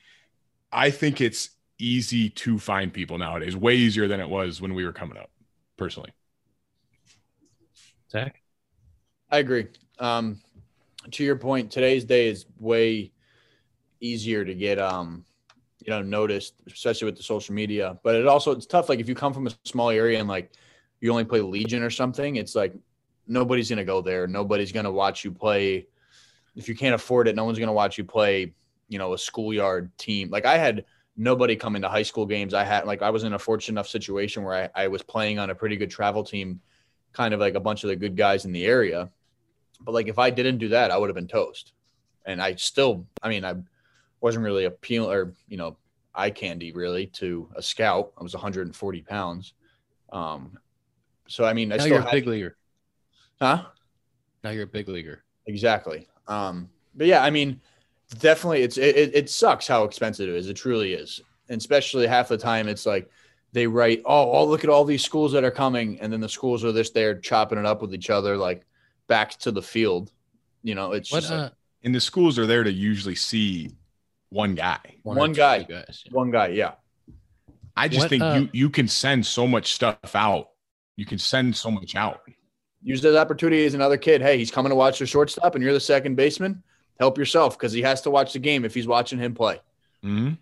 I 0.72 0.90
think 0.90 1.20
it's 1.20 1.50
easy 1.78 2.28
to 2.30 2.58
find 2.58 2.92
people 2.92 3.18
nowadays, 3.18 3.56
way 3.56 3.74
easier 3.76 4.08
than 4.08 4.20
it 4.20 4.28
was 4.28 4.60
when 4.60 4.74
we 4.74 4.84
were 4.84 4.92
coming 4.92 5.16
up, 5.16 5.30
personally. 5.76 6.12
Zach? 8.10 8.42
I 9.30 9.38
agree. 9.38 9.68
Um, 9.98 10.40
to 11.10 11.24
your 11.24 11.36
point, 11.36 11.70
today's 11.70 12.04
day 12.04 12.28
is 12.28 12.46
way 12.58 13.12
easier 14.00 14.44
to 14.44 14.54
get 14.54 14.78
um 14.78 15.24
you 15.84 15.90
know 15.90 16.02
noticed, 16.02 16.54
especially 16.66 17.06
with 17.06 17.16
the 17.16 17.22
social 17.22 17.54
media. 17.54 17.98
But 18.02 18.14
it 18.16 18.26
also 18.26 18.52
it's 18.52 18.66
tough. 18.66 18.88
Like 18.88 19.00
if 19.00 19.08
you 19.08 19.14
come 19.14 19.32
from 19.32 19.46
a 19.46 19.50
small 19.64 19.90
area 19.90 20.18
and 20.18 20.28
like 20.28 20.52
you 21.00 21.10
only 21.10 21.24
play 21.24 21.40
Legion 21.40 21.82
or 21.82 21.90
something, 21.90 22.36
it's 22.36 22.54
like 22.54 22.74
nobody's 23.28 23.68
gonna 23.68 23.84
go 23.84 24.00
there. 24.00 24.26
Nobody's 24.26 24.72
gonna 24.72 24.90
watch 24.90 25.24
you 25.24 25.30
play. 25.32 25.86
If 26.56 26.68
you 26.68 26.74
can't 26.74 26.94
afford 26.94 27.28
it, 27.28 27.36
no 27.36 27.44
one's 27.44 27.58
gonna 27.58 27.72
watch 27.72 27.98
you 27.98 28.04
play. 28.04 28.54
You 28.88 28.98
know, 28.98 29.12
a 29.12 29.18
schoolyard 29.18 29.96
team. 29.98 30.30
Like 30.30 30.46
I 30.46 30.56
had 30.56 30.84
nobody 31.16 31.56
come 31.56 31.76
into 31.76 31.88
high 31.88 32.02
school 32.02 32.26
games. 32.26 32.54
I 32.54 32.64
had 32.64 32.86
like 32.86 33.02
I 33.02 33.10
was 33.10 33.24
in 33.24 33.34
a 33.34 33.38
fortunate 33.38 33.74
enough 33.74 33.88
situation 33.88 34.42
where 34.42 34.70
I, 34.74 34.84
I 34.84 34.88
was 34.88 35.02
playing 35.02 35.38
on 35.38 35.50
a 35.50 35.54
pretty 35.54 35.76
good 35.76 35.90
travel 35.90 36.24
team, 36.24 36.60
kind 37.12 37.34
of 37.34 37.40
like 37.40 37.54
a 37.54 37.60
bunch 37.60 37.84
of 37.84 37.88
the 37.88 37.96
good 37.96 38.16
guys 38.16 38.44
in 38.44 38.52
the 38.52 38.64
area. 38.64 39.10
But 39.80 39.92
like 39.92 40.08
if 40.08 40.18
I 40.18 40.30
didn't 40.30 40.58
do 40.58 40.68
that, 40.70 40.90
I 40.90 40.96
would 40.96 41.08
have 41.08 41.14
been 41.14 41.28
toast. 41.28 41.72
And 42.24 42.42
I 42.42 42.54
still, 42.56 43.06
I 43.22 43.28
mean, 43.28 43.44
I 43.44 43.54
wasn't 44.20 44.44
really 44.44 44.64
appealing 44.64 45.10
or 45.10 45.34
you 45.48 45.56
know 45.56 45.76
eye 46.14 46.30
candy 46.30 46.72
really 46.72 47.06
to 47.06 47.48
a 47.54 47.62
scout. 47.62 48.12
I 48.18 48.22
was 48.22 48.34
140 48.34 49.02
pounds. 49.02 49.52
Um, 50.12 50.58
so 51.28 51.44
I 51.44 51.52
mean, 51.52 51.70
I 51.72 51.76
now 51.76 51.82
still 51.82 51.92
you're 51.94 52.00
a 52.00 52.04
had- 52.04 52.12
big 52.12 52.26
leaguer. 52.26 52.56
Huh? 53.40 53.64
Now 54.44 54.50
you're 54.50 54.64
a 54.64 54.66
big 54.66 54.88
leaguer. 54.88 55.24
Exactly. 55.46 56.06
Um, 56.26 56.68
but 56.94 57.06
yeah, 57.06 57.22
I 57.22 57.30
mean, 57.30 57.60
definitely, 58.18 58.62
it's 58.62 58.76
it, 58.76 58.96
it, 58.96 59.10
it 59.14 59.30
sucks 59.30 59.66
how 59.66 59.84
expensive 59.84 60.28
it 60.28 60.34
is. 60.34 60.48
It 60.48 60.54
truly 60.54 60.92
is, 60.92 61.20
and 61.48 61.58
especially 61.58 62.06
half 62.06 62.28
the 62.28 62.38
time, 62.38 62.68
it's 62.68 62.86
like 62.86 63.10
they 63.52 63.66
write, 63.66 64.02
"Oh, 64.04 64.32
oh, 64.32 64.44
look 64.46 64.64
at 64.64 64.70
all 64.70 64.84
these 64.84 65.04
schools 65.04 65.32
that 65.32 65.44
are 65.44 65.50
coming," 65.50 66.00
and 66.00 66.12
then 66.12 66.20
the 66.20 66.28
schools 66.28 66.64
are 66.64 66.72
just 66.72 66.94
there 66.94 67.18
chopping 67.18 67.58
it 67.58 67.66
up 67.66 67.80
with 67.82 67.94
each 67.94 68.10
other, 68.10 68.36
like 68.36 68.66
back 69.06 69.30
to 69.38 69.50
the 69.50 69.62
field. 69.62 70.12
You 70.62 70.74
know, 70.74 70.92
it's 70.92 71.10
What 71.10 71.20
just 71.20 71.32
like 71.32 71.40
uh, 71.40 71.50
And 71.84 71.94
the 71.94 72.00
schools 72.00 72.38
are 72.38 72.46
there 72.46 72.64
to 72.64 72.72
usually 72.72 73.14
see 73.14 73.70
one 74.30 74.54
guy. 74.54 74.96
or 75.04 75.14
one 75.14 75.32
guy. 75.32 75.62
guys. 75.62 76.02
yeah. 76.04 76.12
one 76.12 76.30
guy. 76.30 76.48
Yeah, 76.48 76.72
I 77.76 77.88
just 77.88 78.02
What, 78.02 78.10
think 78.10 78.22
uh, 78.22 78.40
you 78.40 78.48
you 78.52 78.70
can 78.70 78.88
send 78.88 79.24
so 79.24 79.46
much 79.46 79.72
stuff 79.72 80.14
out. 80.14 80.50
You 80.96 81.06
can 81.06 81.18
send 81.18 81.56
so 81.56 81.70
much 81.70 81.94
out. 81.94 82.20
Use 82.88 83.02
that 83.02 83.16
opportunity 83.16 83.66
as 83.66 83.74
another 83.74 83.98
kid. 83.98 84.22
Hey, 84.22 84.38
he's 84.38 84.50
coming 84.50 84.70
to 84.70 84.76
watch 84.76 84.98
the 84.98 85.06
shortstop, 85.06 85.54
and 85.54 85.62
you're 85.62 85.74
the 85.74 85.80
second 85.80 86.14
baseman. 86.16 86.62
Help 86.98 87.18
yourself 87.18 87.58
because 87.58 87.72
he 87.72 87.82
has 87.82 88.00
to 88.02 88.10
watch 88.10 88.32
the 88.32 88.38
game 88.38 88.64
if 88.64 88.74
he's 88.74 88.88
watching 88.88 89.18
him 89.18 89.34
play. 89.34 89.60
Mhm. 90.02 90.38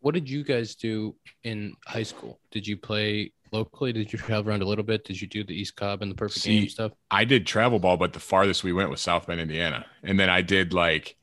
What 0.00 0.14
did 0.14 0.28
you 0.28 0.44
guys 0.44 0.74
do 0.74 1.16
in 1.42 1.74
high 1.86 2.02
school? 2.02 2.38
Did 2.50 2.66
you 2.66 2.76
play 2.76 3.32
locally? 3.50 3.92
Did 3.92 4.12
you 4.12 4.18
travel 4.18 4.50
around 4.50 4.62
a 4.62 4.66
little 4.66 4.84
bit? 4.84 5.04
Did 5.04 5.20
you 5.20 5.26
do 5.26 5.42
the 5.42 5.54
East 5.54 5.74
Cobb 5.74 6.02
and 6.02 6.10
the 6.10 6.14
Perfect 6.14 6.42
See, 6.42 6.60
Game 6.60 6.68
stuff? 6.68 6.92
I 7.10 7.24
did 7.24 7.46
travel 7.46 7.78
ball, 7.78 7.96
but 7.96 8.12
the 8.12 8.20
farthest 8.20 8.62
we 8.62 8.72
went 8.72 8.90
was 8.90 9.00
South 9.00 9.26
Bend, 9.26 9.40
Indiana. 9.40 9.86
And 10.02 10.20
then 10.20 10.28
I 10.28 10.42
did 10.42 10.72
like 10.72 11.16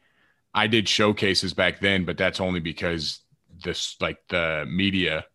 I 0.55 0.67
did 0.67 0.89
showcases 0.89 1.53
back 1.53 1.79
then, 1.79 2.03
but 2.03 2.17
that's 2.17 2.39
only 2.39 2.59
because 2.59 3.19
this 3.63 3.95
like 4.01 4.17
the 4.29 4.65
media 4.67 5.25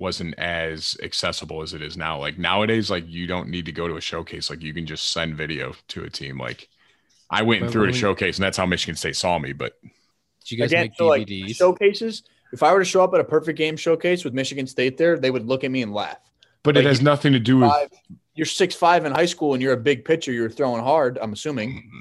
wasn't 0.00 0.34
as 0.38 0.96
accessible 1.02 1.60
as 1.62 1.74
it 1.74 1.82
is 1.82 1.96
now. 1.96 2.18
Like 2.18 2.38
nowadays, 2.38 2.90
like 2.90 3.04
you 3.06 3.26
don't 3.26 3.48
need 3.50 3.66
to 3.66 3.72
go 3.72 3.86
to 3.86 3.96
a 3.96 4.00
showcase. 4.00 4.48
Like 4.48 4.62
you 4.62 4.72
can 4.72 4.86
just 4.86 5.12
send 5.12 5.36
video 5.36 5.74
to 5.88 6.04
a 6.04 6.10
team. 6.10 6.38
Like 6.38 6.68
I 7.30 7.42
went 7.42 7.60
and 7.62 7.68
But 7.68 7.72
threw 7.72 7.88
a 7.88 7.92
showcase, 7.92 8.38
and 8.38 8.44
that's 8.44 8.56
how 8.56 8.66
Michigan 8.66 8.96
State 8.96 9.14
saw 9.16 9.38
me. 9.38 9.52
But 9.52 9.78
Did 9.82 10.50
you 10.52 10.58
guys 10.58 10.70
Again, 10.72 10.84
make 10.84 10.96
so 10.96 11.06
like 11.06 11.26
DVDs? 11.26 11.56
showcases. 11.56 12.22
If 12.52 12.62
I 12.62 12.72
were 12.72 12.80
to 12.80 12.84
show 12.84 13.04
up 13.04 13.14
at 13.14 13.20
a 13.20 13.24
perfect 13.24 13.58
game 13.58 13.76
showcase 13.76 14.24
with 14.24 14.34
Michigan 14.34 14.66
State 14.66 14.96
there, 14.96 15.18
they 15.18 15.30
would 15.30 15.46
look 15.46 15.62
at 15.62 15.70
me 15.70 15.82
and 15.82 15.92
laugh. 15.92 16.18
but 16.64 16.74
Like, 16.74 16.84
it 16.84 16.88
has 16.88 17.00
nothing 17.02 17.32
to 17.34 17.38
do 17.38 17.58
with 17.58 17.70
Five, 17.70 17.90
you're 18.34 18.46
six 18.46 18.74
five 18.74 19.04
in 19.04 19.12
high 19.12 19.26
school 19.26 19.52
and 19.52 19.62
you're 19.62 19.74
a 19.74 19.76
big 19.76 20.04
pitcher. 20.04 20.32
You're 20.32 20.50
throwing 20.50 20.82
hard. 20.82 21.18
I'm 21.20 21.32
assuming. 21.34 21.70
Mm-hmm. 21.74 22.00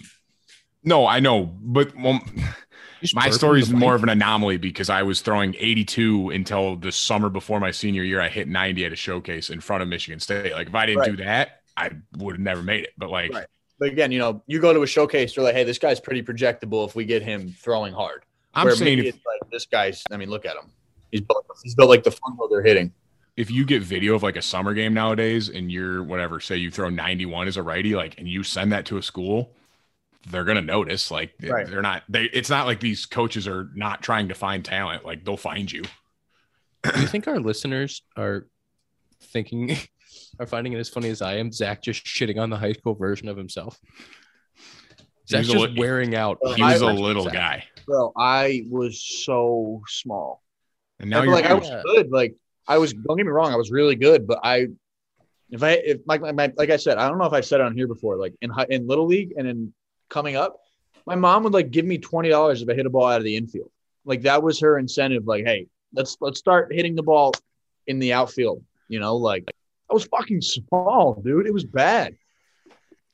no, 0.85 1.05
I 1.05 1.19
know, 1.19 1.53
but 1.61 1.93
well, 1.97 2.21
Just 2.23 2.45
my 3.13 3.29
story 3.29 3.59
is 3.61 3.71
more 3.71 3.95
of 3.95 4.03
an 4.03 4.09
anomaly 4.09 4.57
because 4.57 4.89
I 4.89 5.03
was 5.03 5.21
throwing 5.21 5.55
82 5.57 6.29
until 6.31 6.75
the 6.75 6.91
summer 6.91 7.29
before 7.29 7.59
my 7.59 7.71
senior 7.71 8.03
year. 8.03 8.21
I 8.21 8.29
hit 8.29 8.47
90 8.47 8.85
at 8.85 8.91
a 8.93 8.95
showcase 8.95 9.49
in 9.49 9.59
front 9.61 9.81
of 9.83 9.89
Michigan 9.89 10.19
State. 10.19 10.53
Like 10.53 10.67
if 10.67 10.75
I 10.75 10.85
didn't 10.85 10.99
Right. 10.99 11.11
do 11.11 11.17
that, 11.23 11.61
I 11.77 11.91
would 12.17 12.35
have 12.35 12.41
never 12.41 12.61
made 12.61 12.83
it. 12.83 12.93
But 12.97 13.09
like, 13.09 13.31
Right. 13.33 13.45
But 13.79 13.89
again, 13.89 14.11
you 14.11 14.19
know, 14.19 14.43
you 14.45 14.59
go 14.59 14.73
to 14.73 14.81
a 14.81 14.87
showcase, 14.87 15.35
you're 15.35 15.45
like, 15.45 15.55
hey, 15.55 15.63
this 15.63 15.77
guy's 15.79 16.01
pretty 16.01 16.21
projectable 16.21 16.85
if 16.85 16.95
we 16.95 17.05
get 17.05 17.21
him 17.21 17.55
throwing 17.57 17.93
hard. 17.93 18.25
I'm 18.53 18.65
Where 18.65 18.75
saying 18.75 18.99
if, 18.99 19.13
like 19.15 19.49
this 19.51 19.65
guy's. 19.65 20.03
I 20.11 20.17
mean, 20.17 20.29
look 20.29 20.45
at 20.45 20.55
him. 20.57 20.71
He's 21.11 21.21
built. 21.21 21.45
He's 21.63 21.75
built 21.75 21.89
like 21.89 22.03
the 22.03 22.11
funnel 22.11 22.47
they're 22.49 22.61
hitting. 22.63 22.91
if 23.37 23.49
you 23.49 23.63
get 23.63 23.81
video 23.81 24.15
of 24.15 24.23
like 24.23 24.35
a 24.35 24.41
summer 24.41 24.73
game 24.73 24.93
nowadays 24.93 25.47
and 25.47 25.71
you're 25.71 26.03
whatever, 26.03 26.41
say 26.41 26.57
you 26.57 26.69
throw 26.69 26.89
91 26.89 27.47
as 27.47 27.55
a 27.55 27.63
righty, 27.63 27.95
like, 27.95 28.17
and 28.19 28.27
you 28.27 28.43
send 28.43 28.73
that 28.73 28.85
to 28.87 28.97
a 28.97 29.01
school, 29.01 29.53
they're 30.30 30.43
gonna 30.43 30.61
notice. 30.61 31.11
Like, 31.11 31.34
Right. 31.41 31.67
they're 31.67 31.82
not. 31.82 32.03
They. 32.09 32.24
It's 32.26 32.49
not 32.49 32.65
like 32.67 32.80
these 32.80 33.05
coaches 33.05 33.47
are 33.47 33.70
not 33.76 34.01
trying 34.01 34.28
to 34.30 34.36
find 34.36 34.63
talent. 34.65 35.05
Like 35.05 35.24
they'll 35.26 35.38
find 35.38 35.72
you. 35.72 35.84
Do 36.84 36.99
you 37.01 37.07
think 37.07 37.28
our 37.28 37.39
listeners 37.39 38.01
are 38.17 38.47
thinking, 39.22 39.78
are 40.39 40.45
finding 40.45 40.74
it 40.74 40.80
as 40.80 40.89
funny 40.89 41.09
as 41.09 41.22
I 41.22 41.36
am? 41.38 41.51
Zach 41.51 41.82
just 41.82 42.05
shitting 42.05 42.39
on 42.39 42.49
the 42.49 42.57
high 42.57 42.74
school 42.74 42.95
version 42.95 43.28
of 43.28 43.38
himself. 43.38 43.80
He 44.57 45.03
Zach's 45.28 45.47
was 45.49 45.53
just 45.61 45.74
li- 45.74 45.80
wearing 45.80 46.15
out. 46.15 46.39
Well, 46.41 46.53
He 46.53 46.63
was 46.63 46.82
a 46.82 46.86
I- 46.88 46.93
little 46.93 47.24
Zach. 47.26 47.34
guy, 47.34 47.63
Bro, 47.86 48.13
I 48.17 48.63
was 48.70 49.01
so 49.26 49.82
small. 49.88 50.41
and 50.99 51.09
Now 51.09 51.20
now 51.20 51.24
you're 51.26 51.34
like 51.34 51.45
I 51.45 51.53
was 51.53 51.67
Yeah. 51.70 51.82
good. 51.86 52.11
Like 52.11 52.36
I 52.67 52.78
was. 52.78 52.93
Don't 52.93 53.17
get 53.17 53.26
me 53.26 53.32
wrong. 53.32 53.51
I 53.51 53.55
was 53.55 53.72
really 53.72 53.95
good. 53.95 54.26
But 54.28 54.39
I, 54.43 54.67
if 55.51 55.63
I, 55.63 55.72
if 55.72 55.99
like 56.05 56.22
my, 56.22 56.32
my 56.32 56.51
like 56.57 56.70
I 56.70 56.78
said, 56.78 56.97
I 56.97 57.07
don't 57.09 57.17
know 57.17 57.26
if 57.26 57.34
I've 57.34 57.45
said 57.45 57.59
it 57.61 57.65
on 57.65 57.76
here 57.76 57.88
before. 57.88 58.17
Like 58.17 58.34
in 58.41 58.51
in 58.70 58.88
little 58.88 59.05
league 59.05 59.34
and 59.38 59.47
in 59.47 59.74
coming 60.10 60.36
up, 60.36 60.60
my 61.05 61.16
mom 61.16 61.43
would 61.43 61.53
like 61.53 61.72
give 61.72 61.86
me 61.86 61.97
twenty 61.97 62.30
dollars 62.30 62.62
if 62.62 62.70
I 62.70 62.74
hit 62.74 62.86
a 62.86 62.89
ball 62.89 63.07
out 63.07 63.18
of 63.18 63.24
the 63.24 63.36
infield. 63.36 63.72
Like 64.05 64.22
that 64.24 64.41
was 64.43 64.60
her 64.62 64.78
incentive. 64.80 65.26
Like, 65.28 65.45
hey, 65.45 65.68
let's 65.93 66.18
let's 66.22 66.39
start 66.39 66.74
hitting 66.74 66.95
the 66.95 67.03
ball 67.03 67.34
in 67.88 67.99
the 67.99 68.14
outfield. 68.14 68.64
You 68.88 68.99
know, 68.99 69.16
like 69.16 69.45
I 69.89 69.93
was 69.93 70.05
fucking 70.05 70.41
small, 70.41 71.22
dude. 71.24 71.47
It 71.47 71.53
was 71.53 71.64
bad, 71.66 72.16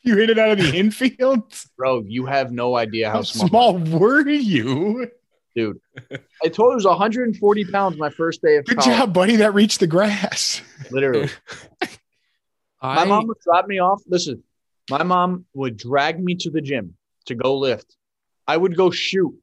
you 0.04 0.16
hit 0.18 0.30
it 0.30 0.38
out 0.40 0.52
of 0.52 0.58
the 0.60 0.74
infield. 0.78 1.54
bro. 1.78 2.04
You 2.06 2.26
have 2.26 2.52
no 2.52 2.76
idea 2.76 3.08
how 3.10 3.16
How 3.18 3.22
small. 3.24 3.48
small 3.80 4.00
were 4.00 4.28
you? 4.30 5.10
dude. 5.56 5.80
I 6.44 6.50
told 6.50 6.68
you 6.68 6.72
it 6.74 6.76
was 6.76 6.86
140 6.86 7.66
pounds 7.72 7.98
my 7.98 8.10
first 8.10 8.42
day 8.42 8.58
of 8.58 8.66
Good 8.66 8.78
college. 8.78 8.98
job, 9.00 9.14
buddy. 9.14 9.38
That 9.38 9.54
reached 9.54 9.80
the 9.80 9.88
grass. 9.88 10.62
Literally. 10.92 11.30
My 12.82 13.06
mom 13.06 13.26
would 13.28 13.38
drop 13.44 13.66
me 13.68 13.80
off. 13.80 14.02
Listen, 14.06 14.44
my 14.90 15.04
mom 15.04 15.46
would 15.54 15.78
drag 15.78 16.24
me 16.24 16.36
to 16.36 16.50
the 16.50 16.62
gym 16.62 16.96
to 17.26 17.36
go 17.36 17.58
lift. 17.58 17.96
I 18.48 18.58
would 18.58 18.76
go 18.76 18.92
shoot 18.92 19.34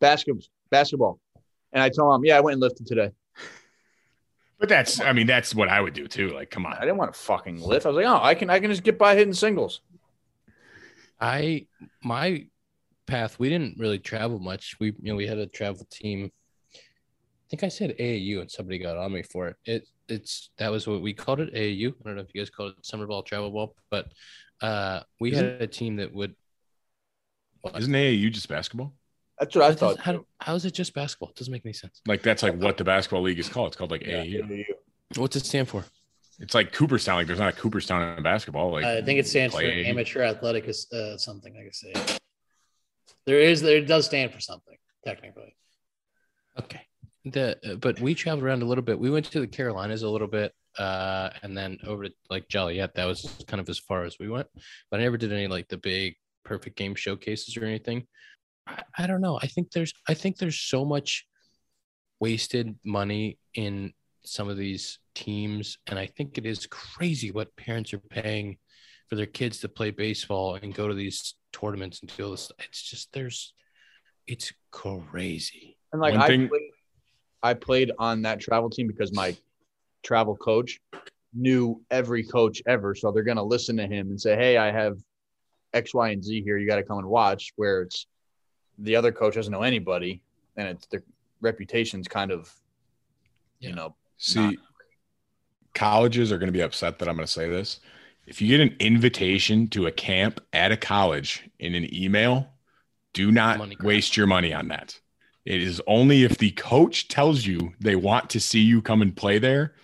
basketball, 0.00 0.44
basketball, 0.70 1.20
and 1.72 1.82
I 1.82 1.88
tell 1.88 2.06
mom, 2.06 2.24
"Yeah, 2.24 2.36
I 2.36 2.40
went 2.40 2.54
and 2.54 2.60
lifted 2.60 2.86
today." 2.86 3.12
But 4.58 4.68
that's. 4.68 5.00
I 5.00 5.12
mean, 5.12 5.26
that's 5.26 5.54
what 5.54 5.68
I 5.68 5.80
would 5.80 5.94
do 5.94 6.06
too. 6.06 6.30
Like, 6.30 6.50
come 6.50 6.66
on. 6.66 6.74
I 6.74 6.80
didn't 6.80 6.98
want 6.98 7.14
to 7.14 7.18
fucking 7.18 7.60
lift. 7.62 7.86
I 7.86 7.90
was 7.90 7.96
like, 7.96 8.06
"Oh, 8.06 8.20
I 8.22 8.34
can, 8.34 8.50
I 8.50 8.58
can 8.58 8.70
just 8.70 8.82
get 8.82 8.98
by 8.98 9.14
hitting 9.14 9.34
singles." 9.34 9.80
I, 11.20 11.66
my 12.02 12.46
path, 13.06 13.38
we 13.38 13.50
didn't 13.50 13.78
really 13.78 13.98
travel 13.98 14.38
much. 14.38 14.76
We, 14.80 14.88
you 15.00 15.12
know, 15.12 15.16
we 15.16 15.26
had 15.26 15.38
a 15.38 15.46
travel 15.46 15.86
team. 15.90 16.30
I 16.74 17.46
think 17.50 17.64
I 17.64 17.68
said 17.68 17.96
AAU 17.98 18.40
and 18.40 18.50
somebody 18.50 18.78
got 18.78 18.96
on 18.96 19.12
me 19.12 19.22
for 19.22 19.48
it. 19.48 19.56
It, 19.66 19.88
it's, 20.08 20.50
that 20.58 20.70
was 20.70 20.86
what 20.86 21.02
we 21.02 21.12
called 21.12 21.40
it 21.40 21.52
AAU. 21.52 21.88
I 21.88 22.04
don't 22.04 22.16
know 22.16 22.22
if 22.22 22.34
you 22.34 22.40
guys 22.40 22.48
called 22.48 22.74
it 22.78 22.86
summer 22.86 23.06
ball, 23.06 23.22
travel 23.22 23.50
ball, 23.50 23.74
but 23.90 24.06
uh, 24.60 25.00
we 25.18 25.32
had 25.32 25.44
a 25.44 25.66
team 25.66 25.96
that 25.96 26.12
would. 26.12 26.34
What? 27.62 27.78
Isn't 27.78 27.92
AAU 27.92 28.32
just 28.32 28.48
basketball? 28.48 28.94
That's 29.38 29.54
what 29.54 29.64
I 29.64 29.68
How 29.68 29.74
thought. 29.74 29.98
how, 30.00 30.24
how 30.38 30.54
is 30.54 30.64
it 30.64 30.74
just 30.74 30.94
basketball? 30.94 31.30
It 31.30 31.36
doesn't 31.36 31.52
make 31.52 31.64
any 31.64 31.72
sense. 31.72 32.00
Like 32.06 32.22
that's 32.22 32.42
like 32.42 32.56
what 32.56 32.76
the 32.76 32.84
basketball 32.84 33.22
league 33.22 33.38
is 33.38 33.48
called. 33.48 33.68
It's 33.68 33.76
called 33.76 33.90
like 33.90 34.02
Yeah, 34.06 34.22
AAU. 34.22 34.64
What's 35.16 35.36
it 35.36 35.46
stand 35.46 35.68
for? 35.68 35.84
It's 36.38 36.54
like 36.54 36.72
Cooperstown. 36.72 37.16
Like 37.16 37.26
there's 37.26 37.38
not 37.38 37.52
a 37.54 37.56
Cooperstown 37.56 38.16
in 38.16 38.22
basketball. 38.22 38.72
Like 38.72 38.84
I 38.84 39.02
think 39.02 39.18
it 39.18 39.26
stands 39.26 39.54
for 39.54 39.62
AAU. 39.62 39.86
amateur 39.86 40.22
athletic 40.22 40.68
uh, 40.68 41.16
something. 41.16 41.54
Like 41.54 41.66
I 41.66 41.70
say, 41.72 42.18
there 43.26 43.40
is 43.40 43.60
there 43.62 43.80
does 43.84 44.06
stand 44.06 44.32
for 44.32 44.40
something 44.40 44.76
technically. 45.04 45.54
Okay. 46.58 46.80
The 47.24 47.58
uh, 47.64 47.74
but 47.76 48.00
we 48.00 48.14
traveled 48.14 48.44
around 48.44 48.62
a 48.62 48.66
little 48.66 48.84
bit. 48.84 48.98
We 48.98 49.10
went 49.10 49.26
to 49.26 49.40
the 49.40 49.46
Carolinas 49.46 50.02
a 50.02 50.08
little 50.08 50.28
bit, 50.28 50.54
uh, 50.78 51.30
and 51.42 51.56
then 51.56 51.78
over 51.86 52.04
to 52.04 52.12
like 52.28 52.48
Joliet. 52.48 52.94
That 52.94 53.06
was 53.06 53.44
kind 53.46 53.60
of 53.60 53.68
as 53.68 53.78
far 53.78 54.04
as 54.04 54.18
we 54.18 54.28
went. 54.28 54.46
But 54.90 55.00
I 55.00 55.02
never 55.02 55.16
did 55.16 55.32
any 55.32 55.48
like 55.48 55.68
the 55.68 55.78
big 55.78 56.14
perfect 56.44 56.76
game 56.76 56.94
showcases 56.94 57.56
or 57.56 57.64
anything. 57.64 58.06
I, 58.66 58.82
I 58.98 59.06
don't 59.06 59.20
know. 59.20 59.38
I 59.42 59.46
think 59.46 59.72
there's 59.72 59.92
I 60.08 60.14
think 60.14 60.38
there's 60.38 60.60
so 60.60 60.84
much 60.84 61.26
wasted 62.20 62.76
money 62.84 63.38
in 63.54 63.92
some 64.24 64.48
of 64.48 64.56
these 64.56 64.98
teams, 65.14 65.78
and 65.86 65.98
I 65.98 66.06
think 66.06 66.36
it 66.38 66.46
is 66.46 66.66
crazy 66.66 67.30
what 67.30 67.56
parents 67.56 67.92
are 67.94 67.98
paying 67.98 68.58
for 69.08 69.16
their 69.16 69.26
kids 69.26 69.58
to 69.60 69.68
play 69.68 69.90
baseball 69.90 70.54
and 70.62 70.74
go 70.74 70.86
to 70.86 70.94
these 70.94 71.34
tournaments 71.52 72.00
and 72.00 72.14
do 72.16 72.24
all 72.24 72.30
this. 72.32 72.52
It's 72.60 72.82
just 72.82 73.12
there's, 73.12 73.54
it's 74.26 74.52
crazy. 74.70 75.76
And 75.92 76.00
like 76.00 76.12
One 76.14 76.22
I 76.22 76.26
thing- 76.28 76.48
played, 76.48 76.70
I 77.42 77.54
played 77.54 77.90
on 77.98 78.22
that 78.22 78.38
travel 78.38 78.70
team 78.70 78.86
because 78.86 79.12
my 79.12 79.34
travel 80.02 80.36
coach 80.36 80.80
knew 81.34 81.80
every 81.90 82.24
coach 82.24 82.62
ever, 82.66 82.94
so 82.94 83.12
they're 83.12 83.22
gonna 83.22 83.42
listen 83.42 83.76
to 83.76 83.86
him 83.86 84.10
and 84.10 84.20
say, 84.20 84.36
"Hey, 84.36 84.56
I 84.56 84.70
have 84.72 84.98
X, 85.72 85.94
Y, 85.94 86.10
and 86.10 86.24
Z 86.24 86.42
here. 86.42 86.58
You 86.58 86.66
got 86.66 86.76
to 86.76 86.82
come 86.82 86.98
and 86.98 87.06
watch." 87.08 87.52
Where 87.56 87.82
it's 87.82 88.06
the 88.78 88.96
other 88.96 89.12
coach 89.12 89.34
doesn't 89.34 89.52
know 89.52 89.62
anybody, 89.62 90.22
and 90.56 90.68
it's 90.68 90.86
their 90.86 91.02
reputation's 91.40 92.08
kind 92.08 92.30
of, 92.30 92.52
Yeah. 93.60 93.70
you 93.70 93.74
know, 93.76 93.96
See, 94.16 94.40
Not- 94.40 94.54
colleges 95.74 96.30
are 96.32 96.38
going 96.38 96.48
to 96.48 96.52
be 96.52 96.60
upset 96.62 96.98
that 96.98 97.08
I'm 97.08 97.14
going 97.16 97.26
to 97.26 97.32
say 97.32 97.48
this. 97.48 97.80
If 98.26 98.40
you 98.42 98.48
get 98.48 98.60
an 98.60 98.76
invitation 98.80 99.68
to 99.68 99.86
a 99.86 99.92
camp 99.92 100.40
at 100.52 100.72
a 100.72 100.76
college 100.76 101.48
in 101.58 101.74
an 101.74 101.92
email, 101.94 102.52
do 103.12 103.32
not 103.32 103.82
waste 103.82 104.16
your 104.16 104.26
money 104.26 104.52
on 104.52 104.68
that. 104.68 105.00
It 105.46 105.62
is 105.62 105.80
only 105.86 106.22
if 106.22 106.36
the 106.38 106.50
coach 106.52 107.08
tells 107.08 107.46
you 107.46 107.72
they 107.80 107.96
want 107.96 108.28
to 108.30 108.40
see 108.40 108.60
you 108.60 108.82
come 108.82 109.00
and 109.02 109.16
play 109.16 109.38
there, 109.38 109.74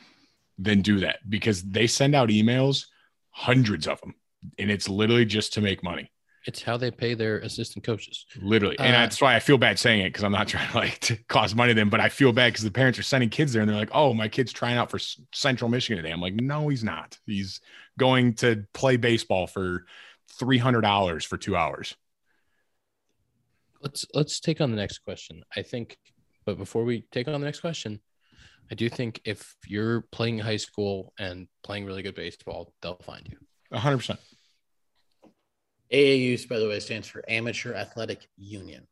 then 0.58 0.82
do 0.82 1.00
that 1.00 1.18
because 1.28 1.62
they 1.62 1.86
send 1.86 2.14
out 2.14 2.28
emails, 2.28 2.86
hundreds 3.30 3.86
of 3.86 4.00
them, 4.00 4.14
and 4.58 4.70
it's 4.70 4.88
literally 4.88 5.24
just 5.24 5.52
to 5.54 5.60
make 5.60 5.82
money. 5.82 6.10
It's 6.46 6.62
how 6.62 6.76
they 6.76 6.92
pay 6.92 7.14
their 7.14 7.38
assistant 7.38 7.84
coaches. 7.84 8.24
Literally. 8.40 8.78
And 8.78 8.94
Uh, 8.94 9.00
that's 9.00 9.20
why 9.20 9.34
I 9.34 9.40
feel 9.40 9.58
bad 9.58 9.80
saying 9.80 10.02
it 10.02 10.10
because 10.10 10.22
I'm 10.22 10.30
not 10.30 10.46
trying 10.54 10.70
to 10.70 10.76
like 10.76 10.98
to 11.00 11.16
cost 11.28 11.56
money 11.56 11.72
to 11.72 11.74
them, 11.74 11.90
but 11.90 11.98
I 11.98 12.08
feel 12.08 12.32
bad 12.32 12.52
because 12.52 12.62
the 12.64 12.70
parents 12.70 12.98
are 13.00 13.02
sending 13.02 13.30
kids 13.30 13.52
there 13.52 13.62
and 13.62 13.68
they're 13.68 13.76
like, 13.76 13.90
oh, 13.92 14.14
my 14.14 14.28
kid's 14.28 14.52
trying 14.52 14.76
out 14.76 14.88
for 14.90 14.98
S- 14.98 15.20
Central 15.32 15.68
Michigan 15.68 15.96
today. 16.02 16.12
I'm 16.12 16.20
like, 16.20 16.34
no, 16.34 16.68
he's 16.68 16.84
not. 16.84 17.18
He's 17.26 17.60
going 17.98 18.34
to 18.34 18.64
play 18.74 18.96
baseball 18.96 19.48
for 19.48 19.86
$300 20.40 21.26
for 21.26 21.36
two 21.36 21.56
hours. 21.56 21.96
Let's 23.82 24.06
let's 24.14 24.40
take 24.40 24.60
on 24.60 24.70
the 24.70 24.76
next 24.76 24.98
question. 24.98 25.42
I 25.54 25.62
think, 25.62 25.98
but 26.44 26.58
before 26.58 26.84
we 26.84 27.04
take 27.12 27.28
on 27.28 27.40
the 27.40 27.44
next 27.44 27.60
question, 27.60 28.00
I 28.70 28.74
do 28.74 28.88
think 28.88 29.20
if 29.24 29.54
you're 29.66 30.02
playing 30.12 30.38
high 30.38 30.56
school 30.56 31.12
and 31.18 31.46
playing 31.62 31.84
really 31.86 32.02
good 32.02 32.14
baseball, 32.14 32.72
they'll 32.82 32.96
find 32.96 33.26
you. 33.28 33.38
100%. 33.72 34.16
AAU, 35.92 36.48
by 36.48 36.58
the 36.58 36.68
way, 36.68 36.80
stands 36.80 37.06
for 37.06 37.24
Amateur 37.28 37.74
Athletic 37.74 38.26
Union. 38.36 38.86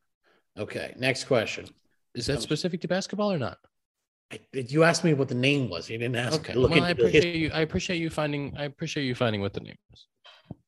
Okay, 0.56 0.94
next 0.96 1.24
question. 1.24 1.66
Is 2.14 2.26
that 2.26 2.36
Um, 2.36 2.40
specific 2.40 2.80
to 2.82 2.88
basketball 2.88 3.32
or 3.32 3.38
not? 3.38 3.58
I, 4.32 4.40
you 4.52 4.84
asked 4.84 5.02
me 5.04 5.12
what 5.14 5.28
the 5.28 5.34
name 5.34 5.68
was. 5.68 5.90
You 5.90 5.98
didn't 5.98 6.16
ask. 6.16 6.40
Okay. 6.40 6.54
Look 6.54 6.70
Well, 6.70 6.82
I 6.84 6.90
appreciate 6.90 7.34
you. 7.36 7.50
I 7.52 7.60
appreciate 7.60 7.98
you 7.98 8.10
finding. 8.10 8.54
I 8.56 8.64
appreciate 8.64 9.04
you 9.04 9.14
finding 9.14 9.40
what 9.40 9.52
the 9.52 9.60
name 9.60 9.76
is. 9.92 10.06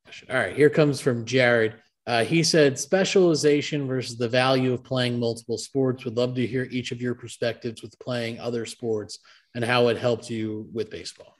history. 0.06 0.28
All 0.30 0.36
right, 0.36 0.54
here 0.54 0.68
comes 0.70 1.00
from 1.00 1.24
Jared. 1.24 1.74
Uh, 2.06 2.24
he 2.24 2.42
said 2.42 2.78
specialization 2.78 3.86
versus 3.86 4.16
the 4.16 4.28
value 4.28 4.72
of 4.72 4.84
playing 4.84 5.18
multiple 5.18 5.58
sports. 5.58 6.04
Would 6.04 6.16
love 6.16 6.34
to 6.36 6.46
hear 6.46 6.68
each 6.70 6.92
of 6.92 7.00
your 7.00 7.14
perspectives 7.14 7.82
with 7.82 7.98
playing 7.98 8.38
other 8.38 8.64
sports 8.64 9.18
and 9.54 9.64
how 9.64 9.88
it 9.88 9.98
helped 9.98 10.30
you 10.30 10.68
with 10.72 10.88
baseball. 10.88 11.36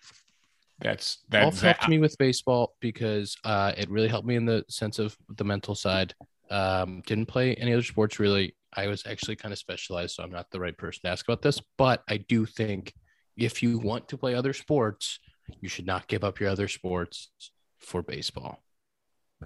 That's 0.81 1.19
Golf 1.31 1.55
that's 1.55 1.61
helped 1.61 1.89
me 1.89 1.99
with 1.99 2.19
baseball 2.19 2.75
because 2.81 3.37
uh, 3.45 3.73
it 3.79 3.89
really 3.89 4.09
helped 4.09 4.27
me 4.27 4.35
in 4.35 4.45
the 4.45 4.64
sense 4.69 4.99
of 4.99 5.17
the 5.37 5.45
mental 5.45 5.75
side. 5.75 6.14
Um, 6.51 7.03
didn't 7.07 7.27
play 7.27 7.55
any 7.55 7.73
other 7.73 7.83
sports 7.83 8.19
really. 8.19 8.55
I 8.75 8.89
was 8.89 9.07
actually 9.07 9.37
kind 9.37 9.53
of 9.53 9.59
specialized, 9.59 10.17
so 10.17 10.23
I'm 10.23 10.31
not 10.31 10.51
the 10.51 10.61
right 10.61 10.77
person 10.77 11.01
to 11.05 11.09
ask 11.09 11.27
about 11.27 11.43
this. 11.43 11.61
But 11.79 12.03
I 12.09 12.19
do 12.19 12.45
think 12.45 12.93
if 13.37 13.62
you 13.62 13.79
want 13.79 14.09
to 14.09 14.19
play 14.19 14.35
other 14.35 14.53
sports, 14.53 15.19
you 15.61 15.69
should 15.69 15.87
not 15.87 16.09
give 16.09 16.25
up 16.25 16.41
your 16.41 16.51
other 16.51 16.69
sports 16.69 17.31
for 17.79 18.03
baseball, 18.03 18.62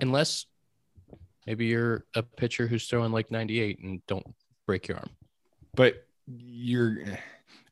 unless 0.00 0.46
maybe 1.46 1.66
you're 1.66 2.04
a 2.14 2.22
pitcher 2.22 2.66
who's 2.66 2.86
throwing 2.86 3.12
like 3.12 3.30
98 3.30 3.78
and 3.80 4.06
don't 4.06 4.26
break 4.66 4.88
your 4.88 4.98
arm. 4.98 5.10
but 5.74 6.06
you're 6.26 6.98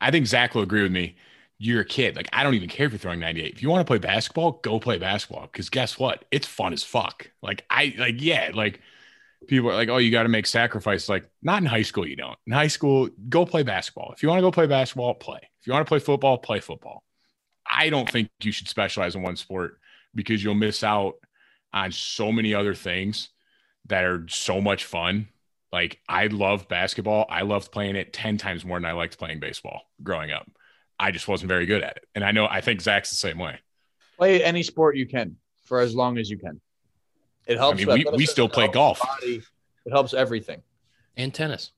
I 0.00 0.10
think 0.10 0.26
Zach 0.26 0.54
will 0.54 0.62
agree 0.62 0.82
with 0.82 0.92
me. 0.92 1.16
You're 1.58 1.80
a 1.80 1.84
kid. 1.84 2.16
Like 2.16 2.28
I 2.32 2.42
don't 2.42 2.54
even 2.54 2.68
care 2.68 2.86
if 2.86 2.92
you're 2.92 2.98
throwing 2.98 3.20
98. 3.20 3.54
If 3.54 3.62
you 3.62 3.70
want 3.70 3.80
to 3.86 3.90
play 3.90 3.98
basketball, 3.98 4.52
go 4.62 4.78
play 4.78 4.98
basketball. 4.98 5.48
Because 5.50 5.70
guess 5.70 5.98
what? 5.98 6.24
It's 6.30 6.46
fun 6.46 6.72
as 6.72 6.82
fuck. 6.82 7.30
Like 7.42 7.64
I 7.70 7.94
like, 7.98 8.16
yeah, 8.18 8.50
like 8.54 8.80
people 9.46 9.70
are 9.70 9.74
like, 9.74 9.88
oh, 9.88 9.98
you 9.98 10.10
got 10.10 10.24
to 10.24 10.28
make 10.28 10.46
sacrifices. 10.46 11.08
Like, 11.08 11.28
not 11.42 11.62
in 11.62 11.66
high 11.66 11.82
school, 11.82 12.06
you 12.06 12.16
don't. 12.16 12.38
In 12.46 12.52
high 12.52 12.66
school, 12.68 13.08
go 13.28 13.44
play 13.46 13.62
basketball. 13.62 14.12
If 14.12 14.22
you 14.22 14.28
want 14.28 14.38
to 14.38 14.42
go 14.42 14.50
play 14.50 14.66
basketball, 14.66 15.14
play. 15.14 15.40
If 15.60 15.66
you 15.66 15.72
want 15.72 15.86
to 15.86 15.88
play 15.88 16.00
football, 16.00 16.38
play 16.38 16.60
football. 16.60 17.04
I 17.70 17.90
don't 17.90 18.10
think 18.10 18.30
you 18.42 18.52
should 18.52 18.68
specialize 18.68 19.14
in 19.14 19.22
one 19.22 19.36
sport 19.36 19.78
because 20.14 20.42
you'll 20.42 20.54
miss 20.54 20.82
out 20.82 21.14
on 21.72 21.92
so 21.92 22.32
many 22.32 22.54
other 22.54 22.74
things 22.74 23.28
that 23.88 24.04
are 24.04 24.26
so 24.28 24.60
much 24.60 24.84
fun 24.84 25.28
like 25.72 26.00
I 26.08 26.26
love 26.28 26.68
basketball. 26.68 27.26
I 27.28 27.42
loved 27.42 27.70
playing 27.72 27.96
it 27.96 28.12
10 28.12 28.38
times 28.38 28.64
more 28.64 28.78
than 28.78 28.86
I 28.86 28.92
liked 28.92 29.18
playing 29.18 29.40
baseball 29.40 29.82
growing 30.02 30.30
up. 30.30 30.50
I 30.98 31.10
just 31.10 31.28
wasn't 31.28 31.48
very 31.48 31.66
good 31.66 31.82
at 31.82 31.96
it. 31.96 32.06
And 32.14 32.24
I 32.24 32.32
know 32.32 32.46
I 32.46 32.60
think 32.60 32.80
Zach's 32.80 33.10
the 33.10 33.16
same 33.16 33.38
way. 33.38 33.58
play 34.16 34.42
any 34.42 34.62
sport 34.62 34.96
you 34.96 35.06
can 35.06 35.36
for 35.64 35.80
as 35.80 35.94
long 35.94 36.18
as 36.18 36.30
you 36.30 36.38
can. 36.38 36.60
It 37.46 37.56
helps. 37.56 37.82
I 37.82 37.84
mean, 37.84 38.04
we- 38.10 38.16
we 38.16 38.26
still 38.26 38.48
play 38.48 38.64
helps 38.64 38.74
golf. 38.74 38.98
body, 39.00 39.42
It 39.86 39.90
helps 39.90 40.12
everything. 40.14 40.62
And 41.16 41.32
tennis. 41.34 41.72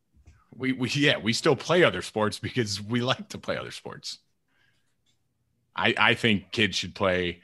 We 0.56 0.72
we 0.72 0.88
yeah, 0.90 1.18
we 1.18 1.32
still 1.32 1.54
play 1.56 1.84
other 1.84 2.02
sports 2.02 2.38
because 2.38 2.80
we 2.82 3.00
like 3.02 3.28
to 3.30 3.38
play 3.38 3.56
other 3.56 3.70
sports. 3.70 4.18
I 5.76 5.94
I 5.96 6.14
think 6.14 6.50
kids 6.52 6.76
should 6.76 6.94
play 6.94 7.40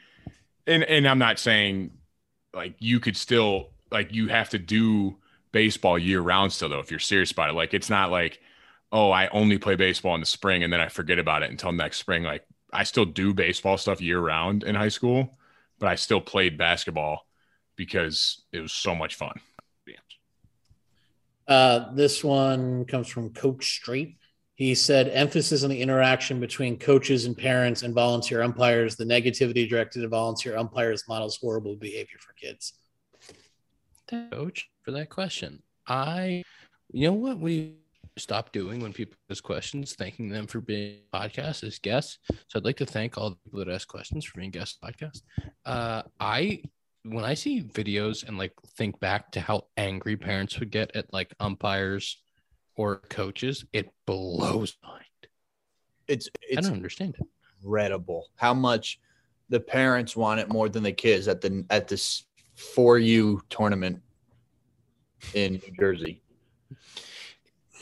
and 0.66 0.82
and 0.84 1.06
I'm 1.06 1.18
not 1.18 1.38
saying 1.38 1.92
like 2.52 2.74
you 2.80 2.98
could 3.00 3.16
still 3.16 3.70
like 3.91 4.12
you 4.12 4.28
have 4.28 4.51
to 4.51 4.59
do 4.59 5.16
baseball 5.53 5.99
year 5.99 6.20
round 6.20 6.53
still 6.53 6.68
though 6.68 6.80
if 6.80 6.91
you're 6.91 7.01
serious 7.01 7.32
about 7.32 7.51
it. 7.51 7.55
Like 7.55 7.74
it's 7.74 7.91
not 7.91 8.11
like 8.11 8.41
oh, 8.93 9.11
I 9.11 9.26
only 9.28 9.59
play 9.59 9.74
baseball 9.74 10.14
in 10.14 10.20
the 10.20 10.26
spring 10.26 10.62
and 10.62 10.72
then 10.72 10.80
I 10.80 10.89
forget 10.89 11.18
about 11.18 11.43
it 11.43 11.51
until 11.51 11.72
next 11.72 11.99
spring. 11.99 12.22
Like 12.22 12.47
I 12.72 12.84
still 12.84 13.05
do 13.05 13.34
baseball 13.34 13.76
stuff 13.78 14.01
year 14.01 14.20
round 14.20 14.62
in 14.62 14.74
high 14.74 14.89
school, 14.89 15.37
but 15.78 15.89
I 15.89 15.97
still 15.97 16.20
played 16.20 16.57
basketball 16.57 17.26
because 17.74 18.43
it 18.53 18.61
was 18.61 18.72
so 18.72 18.95
much 18.95 19.16
fun. 19.16 19.41
Uh, 21.49 21.93
this 21.95 22.24
one 22.24 22.84
comes 22.84 23.09
from 23.09 23.30
Coach 23.30 23.64
Straight. 23.76 24.16
He 24.55 24.74
said 24.74 25.09
emphasis 25.09 25.62
on 25.62 25.70
the 25.70 25.80
interaction 25.80 26.41
between 26.41 26.78
coaches 26.78 27.26
and 27.26 27.37
parents 27.37 27.82
and 27.82 27.95
volunteer 27.95 28.43
umpires. 28.43 28.97
The 28.97 29.05
negativity 29.05 29.68
directed 29.68 30.03
at 30.03 30.09
volunteer 30.11 30.57
umpires 30.57 31.05
models 31.09 31.37
horrible 31.37 31.76
behavior 31.76 32.18
for 32.18 32.32
kids. 32.32 32.72
Coach 34.07 34.70
for 34.82 34.90
that 34.92 35.11
question. 35.11 35.62
I, 35.86 36.42
you 36.92 37.09
know 37.09 37.14
what 37.14 37.38
we 37.38 37.76
stop 38.18 38.52
doing 38.52 38.80
when 38.80 38.92
people 38.92 39.16
ask 39.30 39.42
questions, 39.42 39.94
thanking 39.94 40.28
them 40.28 40.46
for 40.46 40.61
being 40.61 40.98
podcast 41.12 41.64
as 41.64 41.78
guests. 41.78 42.18
So 42.48 42.59
I'd 42.59 42.64
like 42.64 42.76
to 42.78 42.86
thank 42.86 43.18
all 43.18 43.30
the 43.30 43.36
people 43.36 43.59
that 43.61 43.68
ask 43.68 43.86
questions 43.86 44.24
for 44.24 44.38
being 44.38 44.50
guest 44.50 44.78
podcast. 44.82 45.22
Uh, 45.64 46.02
I 46.18 46.62
when 47.04 47.24
I 47.24 47.34
see 47.34 47.62
videos 47.62 48.26
and 48.26 48.36
like 48.36 48.52
think 48.76 48.98
back 48.98 49.30
to 49.32 49.40
how 49.40 49.66
angry 49.76 50.16
parents 50.16 50.59
would 50.59 50.70
get 50.70 50.94
at 50.96 51.12
like 51.12 51.34
umpires 51.38 52.16
or 52.74 52.96
coaches, 53.09 53.64
it 53.72 53.90
blows 54.07 54.76
my 54.82 54.90
mind. 54.90 55.04
It's 56.09 56.28
I 56.28 56.46
it's 56.50 56.66
don't 56.66 56.76
understand 56.76 57.16
it. 57.18 57.26
incredible 57.62 58.28
how 58.36 58.54
much 58.54 58.98
the 59.48 59.61
parents 59.61 60.16
want 60.16 60.40
it 60.40 60.48
more 60.48 60.68
than 60.68 60.82
the 60.82 60.92
kids 60.92 61.28
at 61.28 61.40
the 61.40 61.64
at 61.70 61.88
this 61.88 62.24
for 62.57 62.98
you 62.98 63.40
tournament 63.50 64.02
in 65.34 65.54
New 65.54 65.72
Jersey. 65.78 66.22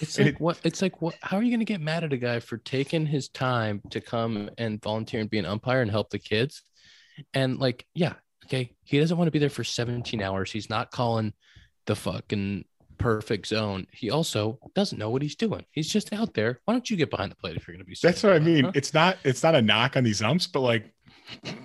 It's 0.01 0.19
like 0.19 0.41
what 0.41 0.61
it's 0.65 0.83
like 0.83 1.01
what 1.01 1.15
how 1.23 1.37
are 1.37 1.43
you 1.43 1.53
gonna 1.53 1.65
get 1.65 1.81
mad 1.81 2.05
at 2.05 2.13
a 2.13 2.17
guy 2.17 2.41
for 2.41 2.59
taking 2.59 3.07
his 3.07 3.29
time 3.29 3.81
to 3.91 4.01
come 4.01 4.51
and 4.59 4.83
volunteer 4.83 5.21
and 5.21 5.31
be 5.31 5.39
an 5.39 5.47
umpire 5.47 5.83
and 5.83 5.91
help 5.91 6.11
the 6.11 6.19
kids? 6.19 6.63
And 7.33 7.59
like, 7.59 7.87
yeah, 7.95 8.15
okay, 8.47 8.73
he 8.83 8.99
doesn't 8.99 9.17
want 9.17 9.29
to 9.29 9.33
be 9.33 9.39
there 9.39 9.49
for 9.49 9.63
17 9.63 10.21
hours. 10.21 10.51
He's 10.51 10.69
not 10.69 10.91
calling 10.91 11.33
the 11.87 11.95
fucking 11.95 12.65
perfect 12.99 13.47
zone. 13.47 13.87
He 13.93 14.11
also 14.11 14.59
doesn't 14.75 14.99
know 14.99 15.11
what 15.11 15.23
he's 15.23 15.35
doing. 15.37 15.65
He's 15.71 15.89
just 15.89 16.13
out 16.13 16.35
there. 16.35 16.61
Why 16.65 16.75
don't 16.75 16.89
you 16.91 16.97
get 16.97 17.11
behind 17.11 17.31
the 17.33 17.37
plate 17.37 17.57
if 17.57 17.67
you're 17.67 17.75
gonna 17.77 17.85
be 17.85 17.97
That's 18.01 18.23
what 18.23 18.33
I 18.33 18.39
mean. 18.39 18.65
huh? 18.65 18.73
It's 18.75 18.95
not 18.95 19.19
it's 19.25 19.43
not 19.43 19.55
a 19.55 19.63
knock 19.63 19.97
on 19.97 20.05
these 20.05 20.23
umps, 20.23 20.47
but 20.47 20.61
like 20.61 20.93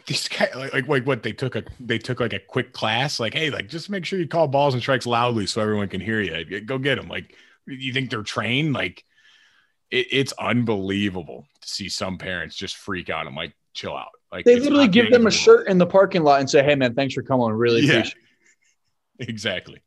these 0.06 0.28
guys 0.28 0.50
like, 0.56 0.74
like 0.74 0.88
like 0.88 1.06
what 1.08 1.24
they 1.24 1.34
took 1.34 1.56
a 1.56 1.64
they 1.80 1.98
took 1.98 2.20
like 2.20 2.34
a 2.34 2.40
quick 2.40 2.74
class, 2.74 3.20
like, 3.20 3.34
hey, 3.34 3.50
like 3.50 3.68
just 3.70 3.90
make 3.90 4.06
sure 4.06 4.20
you 4.20 4.28
call 4.28 4.48
balls 4.48 4.74
and 4.74 4.82
strikes 4.82 5.06
loudly 5.06 5.46
so 5.46 5.62
everyone 5.62 5.88
can 5.88 6.02
hear 6.02 6.22
you. 6.22 6.62
Go 6.62 6.78
get 6.78 6.96
them. 6.96 7.08
Like 7.10 7.36
you 7.68 7.94
think 7.94 8.10
they're 8.10 8.24
trained? 8.24 8.74
Like 8.74 9.04
it, 9.92 10.08
it's 10.12 10.34
unbelievable 10.40 11.46
to 11.62 11.68
see 11.68 11.90
some 11.90 12.18
parents 12.18 12.56
just 12.56 12.78
freak 12.78 13.10
out. 13.10 13.28
I'm 13.28 13.36
like, 13.36 13.54
chill 13.74 13.96
out. 13.96 14.10
Like 14.32 14.46
They 14.46 14.60
literally 14.60 14.88
give 14.88 15.12
them 15.12 15.28
a 15.28 15.32
shirt 15.32 15.68
in 15.68 15.78
the 15.78 15.86
parking 15.88 16.24
lot 16.24 16.40
and 16.40 16.50
say, 16.50 16.64
"Hey, 16.64 16.76
man, 16.76 16.94
thanks 16.94 17.14
for 17.16 17.24
coming. 17.24 17.48
Really 17.50 17.82
Yeah. 17.82 17.94
appreciate." 18.00 18.16
world. 18.16 18.26
Exactly. 19.30 19.82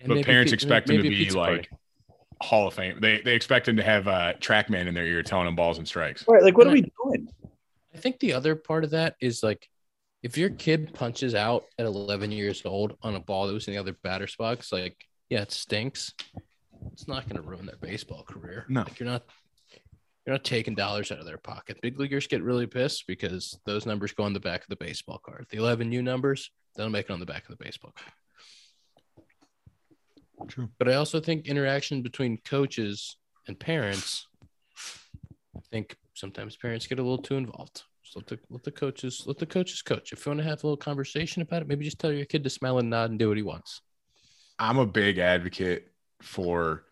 And 0.00 0.08
But 0.08 0.24
parents 0.24 0.52
pi- 0.52 0.54
expect 0.54 0.86
them 0.86 0.96
to 0.98 1.02
maybe 1.02 1.14
a 1.14 1.18
be 1.18 1.24
pizza 1.24 1.36
party. 1.38 1.56
like 1.56 1.70
Hall 2.42 2.66
of 2.68 2.74
Fame. 2.74 2.98
They 3.00 3.20
they 3.20 3.34
expect 3.34 3.68
him 3.68 3.76
to 3.76 3.82
have 3.82 4.06
a 4.06 4.10
uh 4.10 4.32
trackman 4.34 4.86
in 4.86 4.94
their 4.94 5.06
ear 5.06 5.22
telling 5.22 5.46
him 5.48 5.54
balls 5.56 5.78
and 5.78 5.86
strikes. 5.86 6.24
Right? 6.28 6.42
Like, 6.42 6.56
what 6.56 6.66
are 6.66 6.70
And 6.70 6.86
we 6.86 6.92
doing? 7.04 7.28
I 7.94 7.98
think 7.98 8.18
the 8.20 8.32
other 8.34 8.54
part 8.56 8.84
of 8.84 8.90
that 8.90 9.16
is 9.20 9.42
like 9.42 9.68
if 10.22 10.36
your 10.38 10.50
kid 10.50 10.92
punches 10.94 11.34
out 11.34 11.64
at 11.78 11.86
11 11.86 12.30
years 12.30 12.62
old 12.64 12.96
on 13.02 13.14
a 13.14 13.20
ball 13.20 13.46
that 13.46 13.54
was 13.54 13.66
in 13.68 13.74
the 13.74 13.80
other 13.80 13.96
batter's 14.02 14.36
box, 14.36 14.70
like 14.72 14.96
yeah, 15.28 15.40
it 15.42 15.52
stinks. 15.52 16.14
It's 16.92 17.06
not 17.08 17.24
going 17.28 17.36
to 17.36 17.42
ruin 17.48 17.66
their 17.66 17.76
baseball 17.76 18.22
career. 18.24 18.64
No. 18.68 18.82
like 18.82 18.98
you're 18.98 19.08
not 19.08 19.22
you're 20.26 20.34
not 20.34 20.44
taking 20.44 20.74
dollars 20.74 21.10
out 21.12 21.18
of 21.18 21.26
their 21.26 21.38
pocket. 21.38 21.78
Big 21.82 21.98
leaguers 21.98 22.26
get 22.26 22.42
really 22.42 22.66
pissed 22.66 23.06
because 23.06 23.58
those 23.64 23.86
numbers 23.86 24.12
go 24.12 24.22
on 24.24 24.32
the 24.34 24.40
back 24.40 24.62
of 24.62 24.68
the 24.68 24.76
baseball 24.76 25.18
card. 25.18 25.46
The 25.50 25.56
11 25.58 25.90
U 25.92 26.02
numbers, 26.02 26.50
they'll 26.76 26.88
make 26.90 27.06
it 27.06 27.12
on 27.12 27.20
the 27.20 27.26
back 27.26 27.48
of 27.48 27.56
the 27.56 27.62
baseball 27.64 27.92
card. 27.96 28.12
True. 30.48 30.68
But 30.78 30.88
I 30.88 30.94
also 30.94 31.20
think 31.20 31.46
interaction 31.46 32.02
between 32.02 32.38
coaches 32.44 33.16
and 33.46 33.58
parents. 33.58 34.26
I 35.56 35.60
think 35.70 35.96
sometimes 36.14 36.56
parents 36.56 36.86
get 36.86 36.98
a 36.98 37.02
little 37.02 37.18
too 37.18 37.36
involved. 37.36 37.82
So 38.02 38.20
let 38.20 38.26
the, 38.26 38.38
let 38.50 38.64
the 38.64 38.72
coaches 38.72 39.22
let 39.26 39.38
the 39.38 39.46
coaches 39.46 39.82
coach. 39.82 40.12
If 40.12 40.26
you 40.26 40.30
want 40.30 40.40
to 40.40 40.44
have 40.44 40.64
a 40.64 40.66
little 40.66 40.76
conversation 40.76 41.42
about 41.42 41.62
it, 41.62 41.68
maybe 41.68 41.84
just 41.84 41.98
tell 41.98 42.12
your 42.12 42.24
kid 42.24 42.42
to 42.44 42.50
smile 42.50 42.78
and 42.78 42.90
nod 42.90 43.10
and 43.10 43.18
do 43.18 43.28
what 43.28 43.36
he 43.36 43.42
wants. 43.42 43.82
I'm 44.58 44.78
a 44.78 44.86
big 44.86 45.18
advocate 45.18 45.92
for 46.20 46.84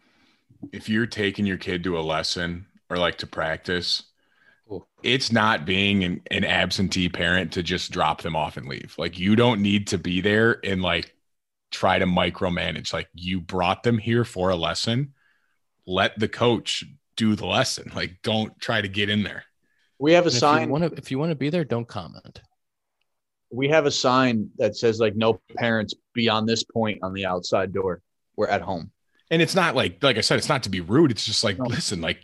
if 0.72 0.88
you're 0.88 1.06
taking 1.06 1.44
your 1.44 1.56
kid 1.56 1.84
to 1.84 1.98
a 1.98 2.00
lesson 2.00 2.66
or 2.88 2.98
like 2.98 3.18
to 3.18 3.26
practice, 3.26 4.04
it's 5.02 5.32
not 5.32 5.64
being 5.64 6.04
an, 6.04 6.20
an 6.30 6.44
absentee 6.44 7.08
parent 7.08 7.52
to 7.52 7.62
just 7.62 7.90
drop 7.90 8.22
them 8.22 8.36
off 8.36 8.56
and 8.56 8.68
leave. 8.68 8.94
Like 8.98 9.18
you 9.18 9.36
don't 9.36 9.60
need 9.60 9.88
to 9.88 9.98
be 9.98 10.20
there 10.20 10.60
and 10.64 10.82
like 10.82 11.14
try 11.70 11.98
to 11.98 12.06
micromanage. 12.06 12.92
Like 12.92 13.08
you 13.14 13.40
brought 13.40 13.82
them 13.82 13.98
here 13.98 14.24
for 14.24 14.50
a 14.50 14.56
lesson. 14.56 15.14
Let 15.86 16.18
the 16.18 16.28
coach 16.28 16.84
do 17.16 17.34
the 17.34 17.46
lesson. 17.46 17.90
Like 17.94 18.18
don't 18.22 18.58
try 18.60 18.80
to 18.80 18.88
get 18.88 19.08
in 19.10 19.22
there. 19.22 19.44
We 19.98 20.12
have 20.12 20.24
a 20.24 20.28
And 20.28 20.34
if 20.34 20.40
sign. 20.40 20.66
you 20.66 20.72
want 20.72 20.84
to 20.84 20.92
if 20.98 21.10
you 21.10 21.18
want 21.18 21.30
to 21.30 21.34
be 21.36 21.50
there, 21.50 21.64
don't 21.64 21.88
comment. 21.88 22.40
we 23.50 23.68
have 23.68 23.86
a 23.86 23.90
sign 23.90 24.50
that 24.58 24.76
says 24.76 25.00
like 25.00 25.16
no 25.16 25.40
parents 25.56 25.94
beyond 26.14 26.48
this 26.48 26.62
point 26.64 26.98
on 27.02 27.12
the 27.14 27.24
outside 27.26 27.72
door. 27.72 28.02
We're 28.36 28.48
at 28.48 28.60
home. 28.62 28.90
And 29.30 29.42
it's 29.42 29.54
not 29.54 29.74
like, 29.74 30.02
like 30.02 30.16
I 30.16 30.22
said, 30.22 30.38
it's 30.38 30.48
not 30.48 30.62
to 30.62 30.70
be 30.70 30.80
rude. 30.80 31.10
It's 31.10 31.24
just 31.26 31.44
like, 31.44 31.58
No. 31.58 31.64
listen, 31.66 32.00
like 32.00 32.22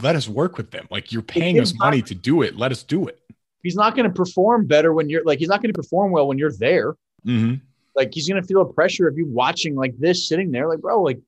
let 0.00 0.14
us 0.16 0.28
work 0.28 0.56
with 0.56 0.70
them. 0.70 0.86
Like 0.90 1.10
you're 1.12 1.22
paying 1.22 1.56
kid's 1.56 1.72
us 1.72 1.78
money 1.78 2.02
to 2.02 2.14
do 2.14 2.42
it. 2.42 2.56
Let 2.56 2.70
us 2.72 2.82
do 2.82 3.06
it. 3.08 3.18
He's 3.62 3.76
not 3.76 3.96
going 3.96 4.08
to 4.08 4.14
perform 4.14 4.66
better 4.66 4.92
when 4.92 5.08
you're 5.08 5.24
like 5.24 5.38
he's 5.38 5.48
not 5.48 5.62
going 5.62 5.72
to 5.72 5.76
perform 5.80 6.12
well 6.12 6.26
when 6.28 6.36
you're 6.38 6.52
there. 6.52 6.94
Mm-hmm. 7.26 7.54
Like 7.96 8.10
he's 8.12 8.28
going 8.28 8.40
to 8.40 8.46
feel 8.46 8.60
a 8.60 8.72
pressure 8.72 9.06
of 9.08 9.16
you 9.16 9.26
watching 9.26 9.74
like 9.76 9.96
this, 9.98 10.28
sitting 10.28 10.50
there, 10.50 10.68
like 10.68 10.80
bro, 10.80 11.02
like 11.02 11.20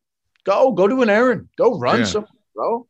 go 0.44 0.72
go 0.72 0.88
do 0.88 1.02
an 1.02 1.08
errand, 1.10 1.48
go 1.56 1.78
run 1.78 2.00
Yeah. 2.00 2.04
some, 2.06 2.26
bro. 2.54 2.86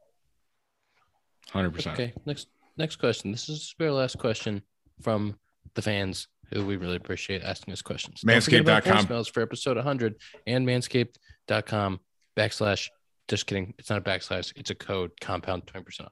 Hundred 1.51 1.71
percent. 1.75 1.95
Okay, 1.99 2.13
next 2.25 2.49
next 2.77 2.97
question. 2.97 3.31
This 3.33 3.49
is 3.49 3.75
our 3.81 3.91
last 3.91 4.19
question 4.19 4.63
from 5.01 5.37
the 5.75 5.83
fans 5.83 6.29
who 6.53 6.65
we 6.65 6.77
really 6.77 6.97
appreciate 6.97 7.43
asking 7.43 7.73
us 7.73 7.83
questions. 7.83 8.21
Don't 8.23 8.43
forget 8.43 8.61
about 8.61 8.85
Manscaped.com. 8.85 9.07
voicemails 9.07 9.31
for 9.33 9.43
episode 9.43 9.77
100 9.77 10.15
and 10.47 10.67
manscaped.com 10.67 12.01
backslash. 12.37 12.89
Just 13.29 13.47
kidding. 13.47 13.75
It's 13.79 13.91
not 13.91 13.99
a 13.99 14.03
backslash. 14.03 14.53
It's 14.57 14.71
a 14.71 14.75
code 14.75 15.11
compound 15.21 15.67
20% 15.67 16.03
off. 16.03 16.11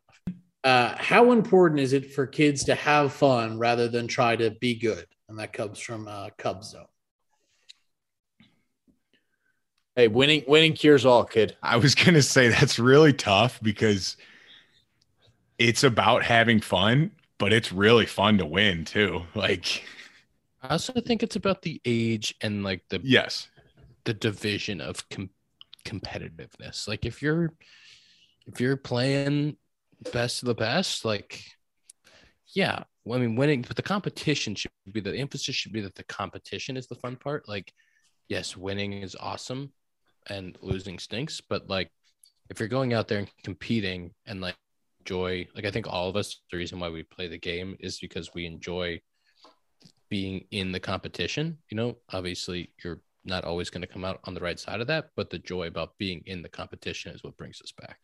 Uh, 0.64 0.94
how 0.98 1.30
important 1.30 1.78
is 1.80 1.92
it 1.92 2.12
for 2.12 2.26
kids 2.26 2.64
to 2.64 2.74
have 2.74 3.12
fun 3.12 3.58
rather 3.58 3.86
than 3.86 4.08
try 4.08 4.34
to 4.34 4.50
be 4.60 4.74
good? 4.74 5.06
And 5.28 5.38
that 5.38 5.52
comes 5.52 5.78
from 5.78 6.08
uh, 6.08 6.30
Cubs 6.38 6.70
Zone. 6.70 6.86
Hey, 9.96 10.08
winning 10.08 10.42
winning 10.48 10.72
cures 10.72 11.06
all, 11.06 11.24
kid. 11.24 11.56
I 11.62 11.76
was 11.76 11.94
gonna 11.94 12.22
say 12.22 12.48
that's 12.48 12.78
really 12.78 13.12
tough 13.12 13.60
because 13.62 14.16
it's 15.56 15.84
about 15.84 16.24
having 16.24 16.60
fun, 16.60 17.12
but 17.38 17.52
it's 17.52 17.70
really 17.70 18.06
fun 18.06 18.38
to 18.38 18.46
win 18.46 18.84
too. 18.84 19.22
Like, 19.36 19.84
I 20.62 20.68
also 20.70 20.94
think 20.94 21.22
it's 21.22 21.36
about 21.36 21.62
the 21.62 21.80
age 21.84 22.34
and 22.40 22.64
like 22.64 22.82
the 22.88 23.00
yes, 23.04 23.48
the 24.02 24.14
division 24.14 24.80
of 24.80 25.08
com- 25.10 25.30
competitiveness. 25.84 26.88
Like 26.88 27.06
if 27.06 27.22
you're 27.22 27.52
if 28.46 28.60
you're 28.60 28.76
playing 28.76 29.56
best 30.12 30.42
of 30.42 30.48
the 30.48 30.56
best, 30.56 31.04
like 31.04 31.44
yeah, 32.52 32.82
well, 33.04 33.16
I 33.16 33.22
mean 33.22 33.36
winning, 33.36 33.62
but 33.62 33.76
the 33.76 33.82
competition 33.82 34.56
should 34.56 34.72
be 34.90 35.00
the 35.00 35.16
emphasis 35.16 35.54
should 35.54 35.72
be 35.72 35.82
that 35.82 35.94
the 35.94 36.04
competition 36.04 36.76
is 36.76 36.88
the 36.88 36.96
fun 36.96 37.14
part. 37.14 37.48
Like 37.48 37.72
yes, 38.28 38.56
winning 38.56 38.94
is 38.94 39.14
awesome 39.20 39.70
and 40.28 40.56
losing 40.60 40.98
stinks, 40.98 41.40
but 41.40 41.68
like 41.68 41.90
if 42.50 42.60
you're 42.60 42.68
going 42.68 42.92
out 42.92 43.08
there 43.08 43.18
and 43.18 43.30
competing 43.42 44.12
and 44.26 44.40
like 44.40 44.56
enjoy, 45.00 45.46
like 45.54 45.64
I 45.64 45.70
think 45.70 45.86
all 45.88 46.08
of 46.08 46.16
us, 46.16 46.40
the 46.50 46.56
reason 46.56 46.78
why 46.78 46.88
we 46.88 47.02
play 47.02 47.28
the 47.28 47.38
game 47.38 47.76
is 47.80 47.98
because 47.98 48.32
we 48.34 48.46
enjoy 48.46 49.00
being 50.08 50.44
in 50.50 50.72
the 50.72 50.80
competition. 50.80 51.58
You 51.70 51.76
know, 51.76 51.96
obviously 52.12 52.70
you're 52.82 53.00
not 53.24 53.44
always 53.44 53.70
going 53.70 53.80
to 53.82 53.86
come 53.86 54.04
out 54.04 54.20
on 54.24 54.34
the 54.34 54.40
right 54.40 54.58
side 54.58 54.80
of 54.80 54.86
that, 54.88 55.10
but 55.16 55.30
the 55.30 55.38
joy 55.38 55.66
about 55.66 55.96
being 55.98 56.22
in 56.26 56.42
the 56.42 56.48
competition 56.48 57.14
is 57.14 57.24
what 57.24 57.36
brings 57.36 57.60
us 57.62 57.72
back. 57.72 57.98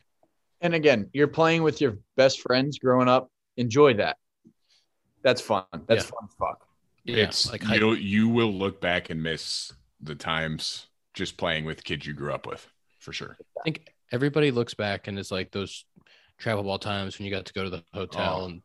And 0.61 0.73
again, 0.75 1.09
you're 1.13 1.27
playing 1.27 1.63
with 1.63 1.81
your 1.81 1.97
best 2.17 2.41
friends 2.41 2.79
growing 2.79 3.07
up. 3.07 3.29
Enjoy 3.57 3.93
that. 3.95 4.17
That's 5.23 5.41
fun. 5.41 5.65
That's 5.87 6.05
Yeah. 6.05 6.09
fun. 6.09 6.27
as 6.27 6.33
Fuck. 6.37 6.67
Yeah, 7.03 7.15
it's 7.23 7.51
like 7.51 7.63
you. 7.63 7.93
You 7.93 8.29
will 8.29 8.53
look 8.53 8.79
back 8.79 9.09
and 9.09 9.21
miss 9.23 9.71
the 10.01 10.13
times 10.15 10.87
just 11.13 11.37
playing 11.37 11.65
with 11.65 11.83
kids 11.83 12.05
you 12.05 12.13
grew 12.13 12.33
up 12.33 12.47
with 12.47 12.65
for 12.99 13.13
sure. 13.13 13.37
I 13.59 13.63
think 13.63 13.93
everybody 14.11 14.51
looks 14.51 14.73
back 14.73 15.07
and 15.07 15.17
it's 15.19 15.31
like 15.31 15.51
those 15.51 15.85
travel 16.37 16.63
ball 16.63 16.79
times 16.79 17.17
when 17.17 17.25
you 17.25 17.31
got 17.31 17.45
to 17.45 17.53
go 17.53 17.63
to 17.63 17.69
the 17.69 17.83
hotel 17.93 18.41
Oh. 18.41 18.45
and 18.45 18.61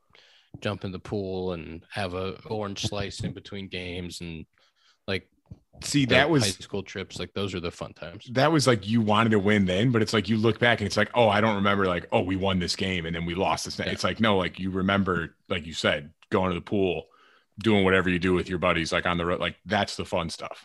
jump 0.61 0.85
in 0.85 0.93
the 0.93 0.99
pool 0.99 1.53
and 1.53 1.85
have 1.91 2.15
a 2.15 2.33
orange 2.47 2.83
slice 2.87 3.21
in 3.21 3.33
between 3.33 3.69
games 3.69 4.21
and 4.21 4.47
like 5.07 5.29
See, 5.83 6.07
that 6.07 6.21
high 6.21 6.27
was 6.27 6.55
school 6.57 6.83
trips. 6.83 7.19
Like 7.19 7.35
those 7.35 7.55
are 7.55 7.61
the 7.61 7.71
fun 7.71 7.93
times. 7.93 8.27
that 8.33 8.51
was 8.51 8.67
like 8.67 8.89
you 8.89 9.03
wanted 9.03 9.31
to 9.31 9.39
win 9.39 9.67
then, 9.67 9.91
but 9.93 10.01
it's 10.01 10.15
like 10.15 10.27
you 10.29 10.39
look 10.39 10.59
back 10.59 10.81
and 10.81 10.87
it's 10.87 10.97
like, 10.97 11.11
oh, 11.15 11.29
I 11.29 11.43
don't 11.43 11.57
remember 11.57 11.87
like, 11.87 12.07
oh, 12.13 12.23
we 12.23 12.35
won 12.37 12.59
this 12.59 12.75
game 12.75 13.05
and 13.05 13.15
then 13.15 13.27
we 13.27 13.35
lost 13.35 13.67
this. 13.67 13.79
Yeah. 13.79 13.85
It's 13.87 14.03
like 14.03 14.19
no, 14.19 14.39
like 14.39 14.59
you 14.59 14.71
remember, 14.71 15.37
like 15.51 15.67
you 15.67 15.75
said, 15.75 16.13
going 16.31 16.49
to 16.51 16.55
the 16.55 16.63
pool, 16.65 17.05
doing 17.59 17.85
whatever 17.85 18.09
you 18.09 18.19
do 18.19 18.33
with 18.33 18.49
your 18.49 18.59
buddies, 18.59 18.91
like 18.91 19.05
on 19.05 19.19
the 19.19 19.27
road, 19.27 19.39
like 19.41 19.57
that's 19.67 19.97
the 19.97 20.05
fun 20.07 20.31
stuff. 20.31 20.65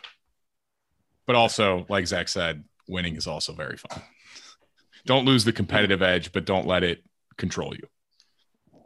But 1.26 1.36
also, 1.36 1.86
like 1.88 2.06
Zach 2.06 2.28
said, 2.28 2.64
winning 2.88 3.16
is 3.16 3.26
also 3.26 3.52
very 3.52 3.76
fun. 3.76 4.02
Don't 5.06 5.24
lose 5.24 5.44
the 5.44 5.52
competitive 5.52 6.02
edge, 6.02 6.32
but 6.32 6.44
don't 6.44 6.66
let 6.66 6.82
it 6.82 7.04
control 7.36 7.74
you. 7.74 7.86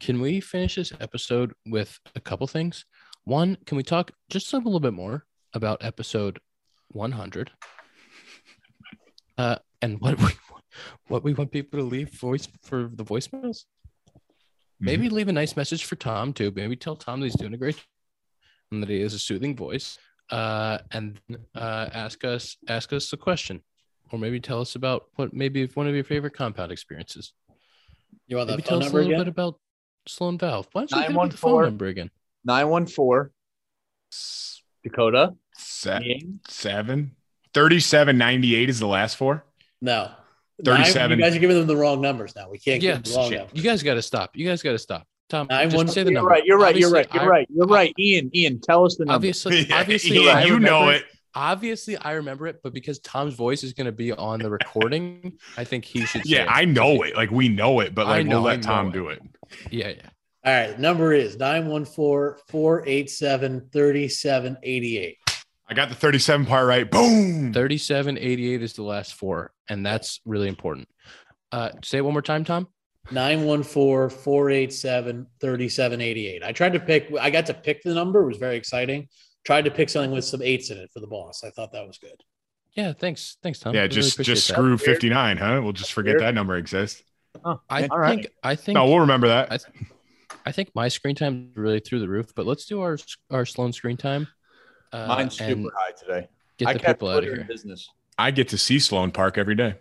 Can 0.01 0.20
we 0.20 0.41
finish 0.41 0.74
this 0.76 0.93
episode 1.01 1.53
with 1.66 1.99
a 2.14 2.20
couple 2.20 2.47
things? 2.47 2.84
One, 3.24 3.57
can 3.66 3.76
we 3.76 3.82
talk 3.82 4.12
just 4.30 4.53
a 4.53 4.59
little 4.59 4.80
bit 4.80 4.93
more 4.93 5.26
about 5.55 5.84
episode 5.84 6.39
100? 6.89 7.51
Uh, 9.39 9.57
and 9.82 10.01
what 10.01 10.18
we 10.18 10.30
what 11.09 11.22
we 11.22 11.34
want 11.34 11.53
people 11.53 11.78
to 11.78 11.84
leave 11.84 12.11
voice 12.11 12.49
for 12.62 12.91
the 12.93 13.05
voicemails. 13.05 13.64
Maybe 14.78 15.09
leave 15.09 15.28
a 15.28 15.32
nice 15.32 15.57
message 15.57 15.84
for 15.84 15.97
Tom 15.97 16.32
too. 16.32 16.53
Maybe 16.55 16.76
tell 16.76 16.97
Tom 16.97 17.20
that 17.20 17.26
he's 17.26 17.37
doing 17.37 17.55
a 17.55 17.59
great 17.59 17.76
job 17.76 17.84
and 18.70 18.82
that 18.82 18.91
he 18.91 19.01
has 19.01 19.14
a 19.14 19.18
soothing 19.18 19.57
voice. 19.57 19.99
Uh, 20.30 20.78
and 20.90 21.20
uh, 21.54 21.88
ask 21.92 22.24
us 22.24 22.56
ask 22.68 22.92
us 22.92 23.12
a 23.12 23.16
question, 23.16 23.62
or 24.10 24.18
maybe 24.18 24.40
tell 24.40 24.60
us 24.60 24.74
about 24.74 25.04
what 25.14 25.32
maybe 25.32 25.66
one 25.74 25.86
of 25.86 25.94
your 25.94 26.04
favorite 26.04 26.34
compound 26.34 26.72
experiences. 26.72 27.32
You 28.26 28.36
want 28.38 28.48
Maybe 28.50 28.62
that 28.62 28.68
tell 28.68 28.78
phone 28.80 28.86
us 28.86 28.92
a 28.92 28.94
little 28.96 29.10
again? 29.12 29.20
bit 29.20 29.28
about 29.28 29.60
Sloan 30.08 30.36
Valve. 30.38 30.66
Why 30.72 30.80
don't 30.82 30.90
you 30.90 31.06
give 31.08 31.16
me 31.16 31.28
the 31.28 31.36
phone 31.36 31.52
914. 31.52 31.64
number 31.70 31.86
again? 31.86 32.10
914 32.44 33.30
Dakota. 34.84 35.34
Se- 35.56 36.00
Ian. 36.04 36.40
seven. 36.48 37.12
3798 37.54 38.68
is 38.68 38.78
the 38.80 38.86
last 38.86 39.16
four. 39.16 39.44
No. 39.80 40.10
37. 40.64 41.10
Nine, 41.10 41.18
you 41.18 41.24
guys 41.24 41.36
are 41.36 41.38
giving 41.38 41.56
them 41.56 41.66
the 41.66 41.76
wrong 41.76 42.00
numbers 42.00 42.34
now. 42.34 42.50
We 42.50 42.58
can't 42.58 42.82
Yeah, 42.82 42.94
give 42.96 43.04
them 43.04 43.12
the 43.12 43.18
wrong 43.18 43.28
shit. 43.30 43.38
numbers. 43.38 43.56
You 43.56 43.62
guys 43.62 43.82
got 43.82 43.94
to 43.94 44.02
stop. 44.02 44.36
You 44.36 44.46
guys 44.48 44.62
got 44.62 44.72
to 44.72 44.78
stop. 44.78 45.06
Tom, 45.28 45.46
I 45.50 45.64
just 45.64 45.76
one- 45.76 45.88
say 45.88 46.02
the 46.04 46.10
You're 46.10 46.20
number. 46.20 46.30
right. 46.30 46.44
You're 46.44 46.58
right. 46.58 46.76
You're 46.76 46.90
right. 46.90 47.08
You're 47.12 47.22
I- 47.24 47.26
right. 47.26 47.46
You're 47.50 47.66
right. 47.66 47.92
Ian. 47.98 48.30
Ian, 48.34 48.60
tell 48.60 48.84
us 48.84 48.96
the 48.96 49.04
number. 49.04 49.16
Obviously, 49.16 49.60
Yeah, 49.68 49.80
obviously, 49.80 50.24
yeah, 50.24 50.38
I 50.38 50.44
you 50.44 50.58
know 50.60 50.88
it. 50.90 51.04
Obviously, 51.34 51.96
I 51.98 52.12
remember 52.12 52.46
it, 52.46 52.60
but 52.62 52.72
because 52.72 52.98
Tom's 53.00 53.34
voice 53.34 53.62
is 53.62 53.74
going 53.74 53.84
to 53.84 53.92
be 53.92 54.10
on 54.12 54.38
the 54.38 54.48
recording, 54.48 55.34
I 55.58 55.64
think 55.64 55.84
he 55.84 56.06
should. 56.06 56.24
Say 56.24 56.30
Yeah, 56.36 56.44
it. 56.44 56.48
I 56.50 56.64
know 56.64 57.02
it. 57.02 57.14
Like 57.14 57.30
we 57.30 57.48
know 57.48 57.80
it, 57.80 57.94
but 57.94 58.06
like 58.06 58.24
know, 58.26 58.36
we'll 58.36 58.46
let 58.46 58.62
Tom 58.62 58.88
it. 58.88 58.92
do 58.92 59.08
it. 59.08 59.20
Yeah, 59.70 59.88
yeah. 59.88 60.08
All 60.44 60.52
right. 60.54 60.78
Number 60.80 61.12
is 61.12 61.36
914 61.36 62.40
487 62.48 63.68
3788. 63.72 65.18
I 65.68 65.74
got 65.74 65.88
the 65.88 65.94
37 65.96 66.46
part 66.46 66.66
right. 66.68 66.88
Boom. 66.88 67.52
Thirty-seven 67.52 68.16
eighty-eight 68.18 68.62
is 68.62 68.74
the 68.74 68.84
last 68.84 69.14
four, 69.14 69.50
and 69.68 69.84
that's 69.84 70.20
really 70.24 70.46
important. 70.48 70.88
Uh, 71.50 71.70
say 71.82 71.98
it 71.98 72.02
one 72.02 72.12
more 72.14 72.22
time, 72.22 72.44
Tom. 72.44 72.68
914 73.11 74.09
487 74.18 75.26
3788. 75.40 76.42
I 76.42 76.52
tried 76.52 76.72
to 76.72 76.80
pick, 76.80 77.12
I 77.20 77.30
got 77.30 77.46
to 77.46 77.54
pick 77.54 77.82
the 77.82 77.94
number. 77.94 78.22
It 78.22 78.26
was 78.28 78.38
very 78.38 78.57
exciting. 78.57 79.09
Tried 79.44 79.64
to 79.66 79.70
pick 79.70 79.88
something 79.88 80.11
with 80.11 80.24
some 80.24 80.42
eights 80.42 80.70
in 80.70 80.78
it 80.78 80.90
for 80.92 81.00
the 81.00 81.07
boss. 81.07 81.42
I 81.44 81.50
thought 81.50 81.72
that 81.72 81.86
was 81.86 81.98
good. 81.98 82.20
Yeah, 82.72 82.92
thanks, 82.92 83.36
thanks, 83.42 83.59
Tom. 83.61 83.72
I 83.72 83.76
Yeah, 83.76 83.80
really 83.82 83.94
just 83.94 84.12
appreciate 84.14 84.34
just 84.34 84.48
that. 84.48 84.54
screw 84.54 84.76
59, 84.76 85.36
huh? 85.38 85.61
We'll 85.62 85.72
just 85.72 85.92
forget 85.92 86.18
that 86.18 86.34
number 86.34 86.57
exists. 86.57 87.02
Oh, 87.44 87.61
I 87.70 87.74
man, 87.74 87.80
think 87.82 87.92
all 87.92 87.98
right. 87.98 88.26
I 88.42 88.54
think 88.57 88.74
No, 88.76 88.86
we'll 88.86 89.00
remember 89.00 89.28
that. 89.28 89.52
I, 89.52 89.59
I 90.46 90.52
think 90.52 90.70
my 90.74 90.88
screen 90.88 91.14
time 91.14 91.50
is 91.52 91.57
really 91.57 91.80
through 91.80 92.00
the 92.00 92.09
roof, 92.09 92.34
but 92.34 92.44
let's 92.46 92.66
do 92.66 92.80
our 92.80 92.98
our 93.30 93.44
Sloan 93.46 93.72
screen 93.72 93.96
time. 93.96 94.26
Uh, 94.92 95.07
Mine's 95.07 95.36
super 95.38 95.70
high 95.76 95.92
today. 95.92 96.28
Get 96.59 96.68
I 96.68 96.72
the 96.74 96.78
kept 96.78 97.00
people 97.00 97.09
out 97.11 97.18
of 97.18 97.24
here. 97.24 97.44
business. 97.44 97.88
I 98.18 98.30
get 98.30 98.48
to 98.48 98.59
see 98.59 98.78
Sloan 98.78 99.11
Park 99.11 99.36
every 99.38 99.54
day. 99.54 99.74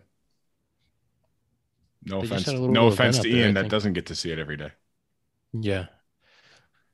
No 2.05 2.19
They 2.21 2.27
offense. 2.27 2.45
had 2.45 2.55
a 2.55 2.59
little 2.59 2.73
No 2.73 2.87
offense 2.87 3.17
up 3.17 3.23
to 3.23 3.29
there, 3.31 3.39
Ian 3.45 3.53
that 3.55 3.69
doesn't 3.69 3.93
get 3.93 4.05
to 4.07 4.15
see 4.15 4.31
it 4.31 4.39
every 4.39 4.57
day. 4.57 4.71
Yeah. 5.53 5.87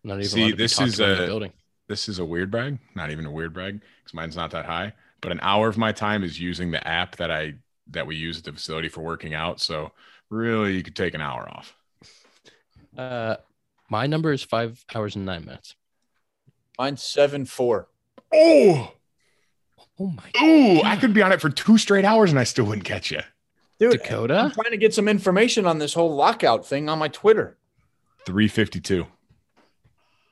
Not 0.03 0.15
even 0.15 0.25
See, 0.25 0.39
allowed 0.41 0.49
to 0.51 0.55
be 0.55 0.63
this 0.63 0.79
is 0.81 0.99
about 0.99 1.09
in 1.11 1.17
the 1.17 1.23
a- 1.23 1.27
building. 1.27 1.53
This 1.87 2.07
is 2.09 2.19
a 2.19 2.25
weird 2.25 2.49
brag. 2.51 2.79
Not 2.95 3.11
even 3.11 3.25
a 3.25 3.31
weird 3.31 3.53
brag 3.53 3.81
because 3.99 4.13
mine's 4.13 4.35
not 4.35 4.51
that 4.51 4.65
high. 4.65 4.93
but 5.19 5.31
an 5.31 5.39
hour 5.43 5.67
of 5.67 5.77
my 5.77 5.91
time 5.91 6.23
is 6.23 6.39
using 6.39 6.71
the 6.71 6.85
app 6.87 7.17
that 7.17 7.29
I 7.29 7.55
that 7.87 8.07
we 8.07 8.15
use 8.15 8.37
at 8.39 8.43
the 8.45 8.53
facility 8.53 8.87
for 8.87 9.01
working 9.01 9.33
out. 9.33 9.59
So 9.59 9.91
really, 10.29 10.75
you 10.75 10.83
could 10.83 10.95
take 10.95 11.13
an 11.13 11.21
hour 11.21 11.47
off. 11.49 11.75
Uh, 12.97 13.35
my 13.89 14.07
number 14.07 14.31
is 14.31 14.41
five 14.41 14.83
hours 14.95 15.15
and 15.15 15.25
nine 15.25 15.43
minutes. 15.45 15.75
Mine's 16.79 17.03
seven 17.03 17.45
four. 17.45 17.89
Oh, 18.33 18.93
Oh 19.99 20.07
my 20.07 20.41
ooh! 20.41 20.81
I 20.81 20.95
could 20.95 21.13
be 21.13 21.21
on 21.21 21.31
it 21.33 21.41
for 21.41 21.49
two 21.49 21.77
straight 21.77 22.05
hours 22.05 22.31
and 22.31 22.39
I 22.39 22.43
still 22.45 22.65
wouldn't 22.65 22.85
catch 22.85 23.11
you. 23.11 23.19
Dude, 23.81 23.93
Dakota? 23.93 24.37
I'm 24.37 24.51
trying 24.51 24.69
to 24.69 24.77
get 24.77 24.93
some 24.93 25.07
information 25.07 25.65
on 25.65 25.79
this 25.79 25.95
whole 25.95 26.13
lockout 26.13 26.67
thing 26.67 26.87
on 26.87 26.99
my 26.99 27.07
Twitter. 27.07 27.57
Three 28.27 28.47
fifty 28.47 28.79
two. 28.79 29.07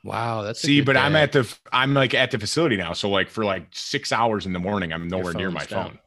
Wow, 0.04 0.42
that's 0.42 0.62
a 0.62 0.66
See, 0.68 0.76
good 0.78 0.86
but 0.86 0.96
I'm 0.96 1.16
at 1.16 1.32
the 1.32 1.52
I'm 1.72 1.92
like 1.92 2.14
at 2.14 2.30
the 2.30 2.38
facility 2.38 2.76
now. 2.76 2.92
So 2.92 3.10
like 3.10 3.28
for 3.28 3.44
like 3.44 3.66
six 3.72 4.12
hours 4.12 4.46
in 4.46 4.52
the 4.52 4.60
morning, 4.60 4.92
I'm 4.92 5.08
nowhere 5.08 5.34
near 5.34 5.50
my 5.50 5.60
phone's 5.60 5.70
down. 5.70 5.88
phone. 5.88 5.98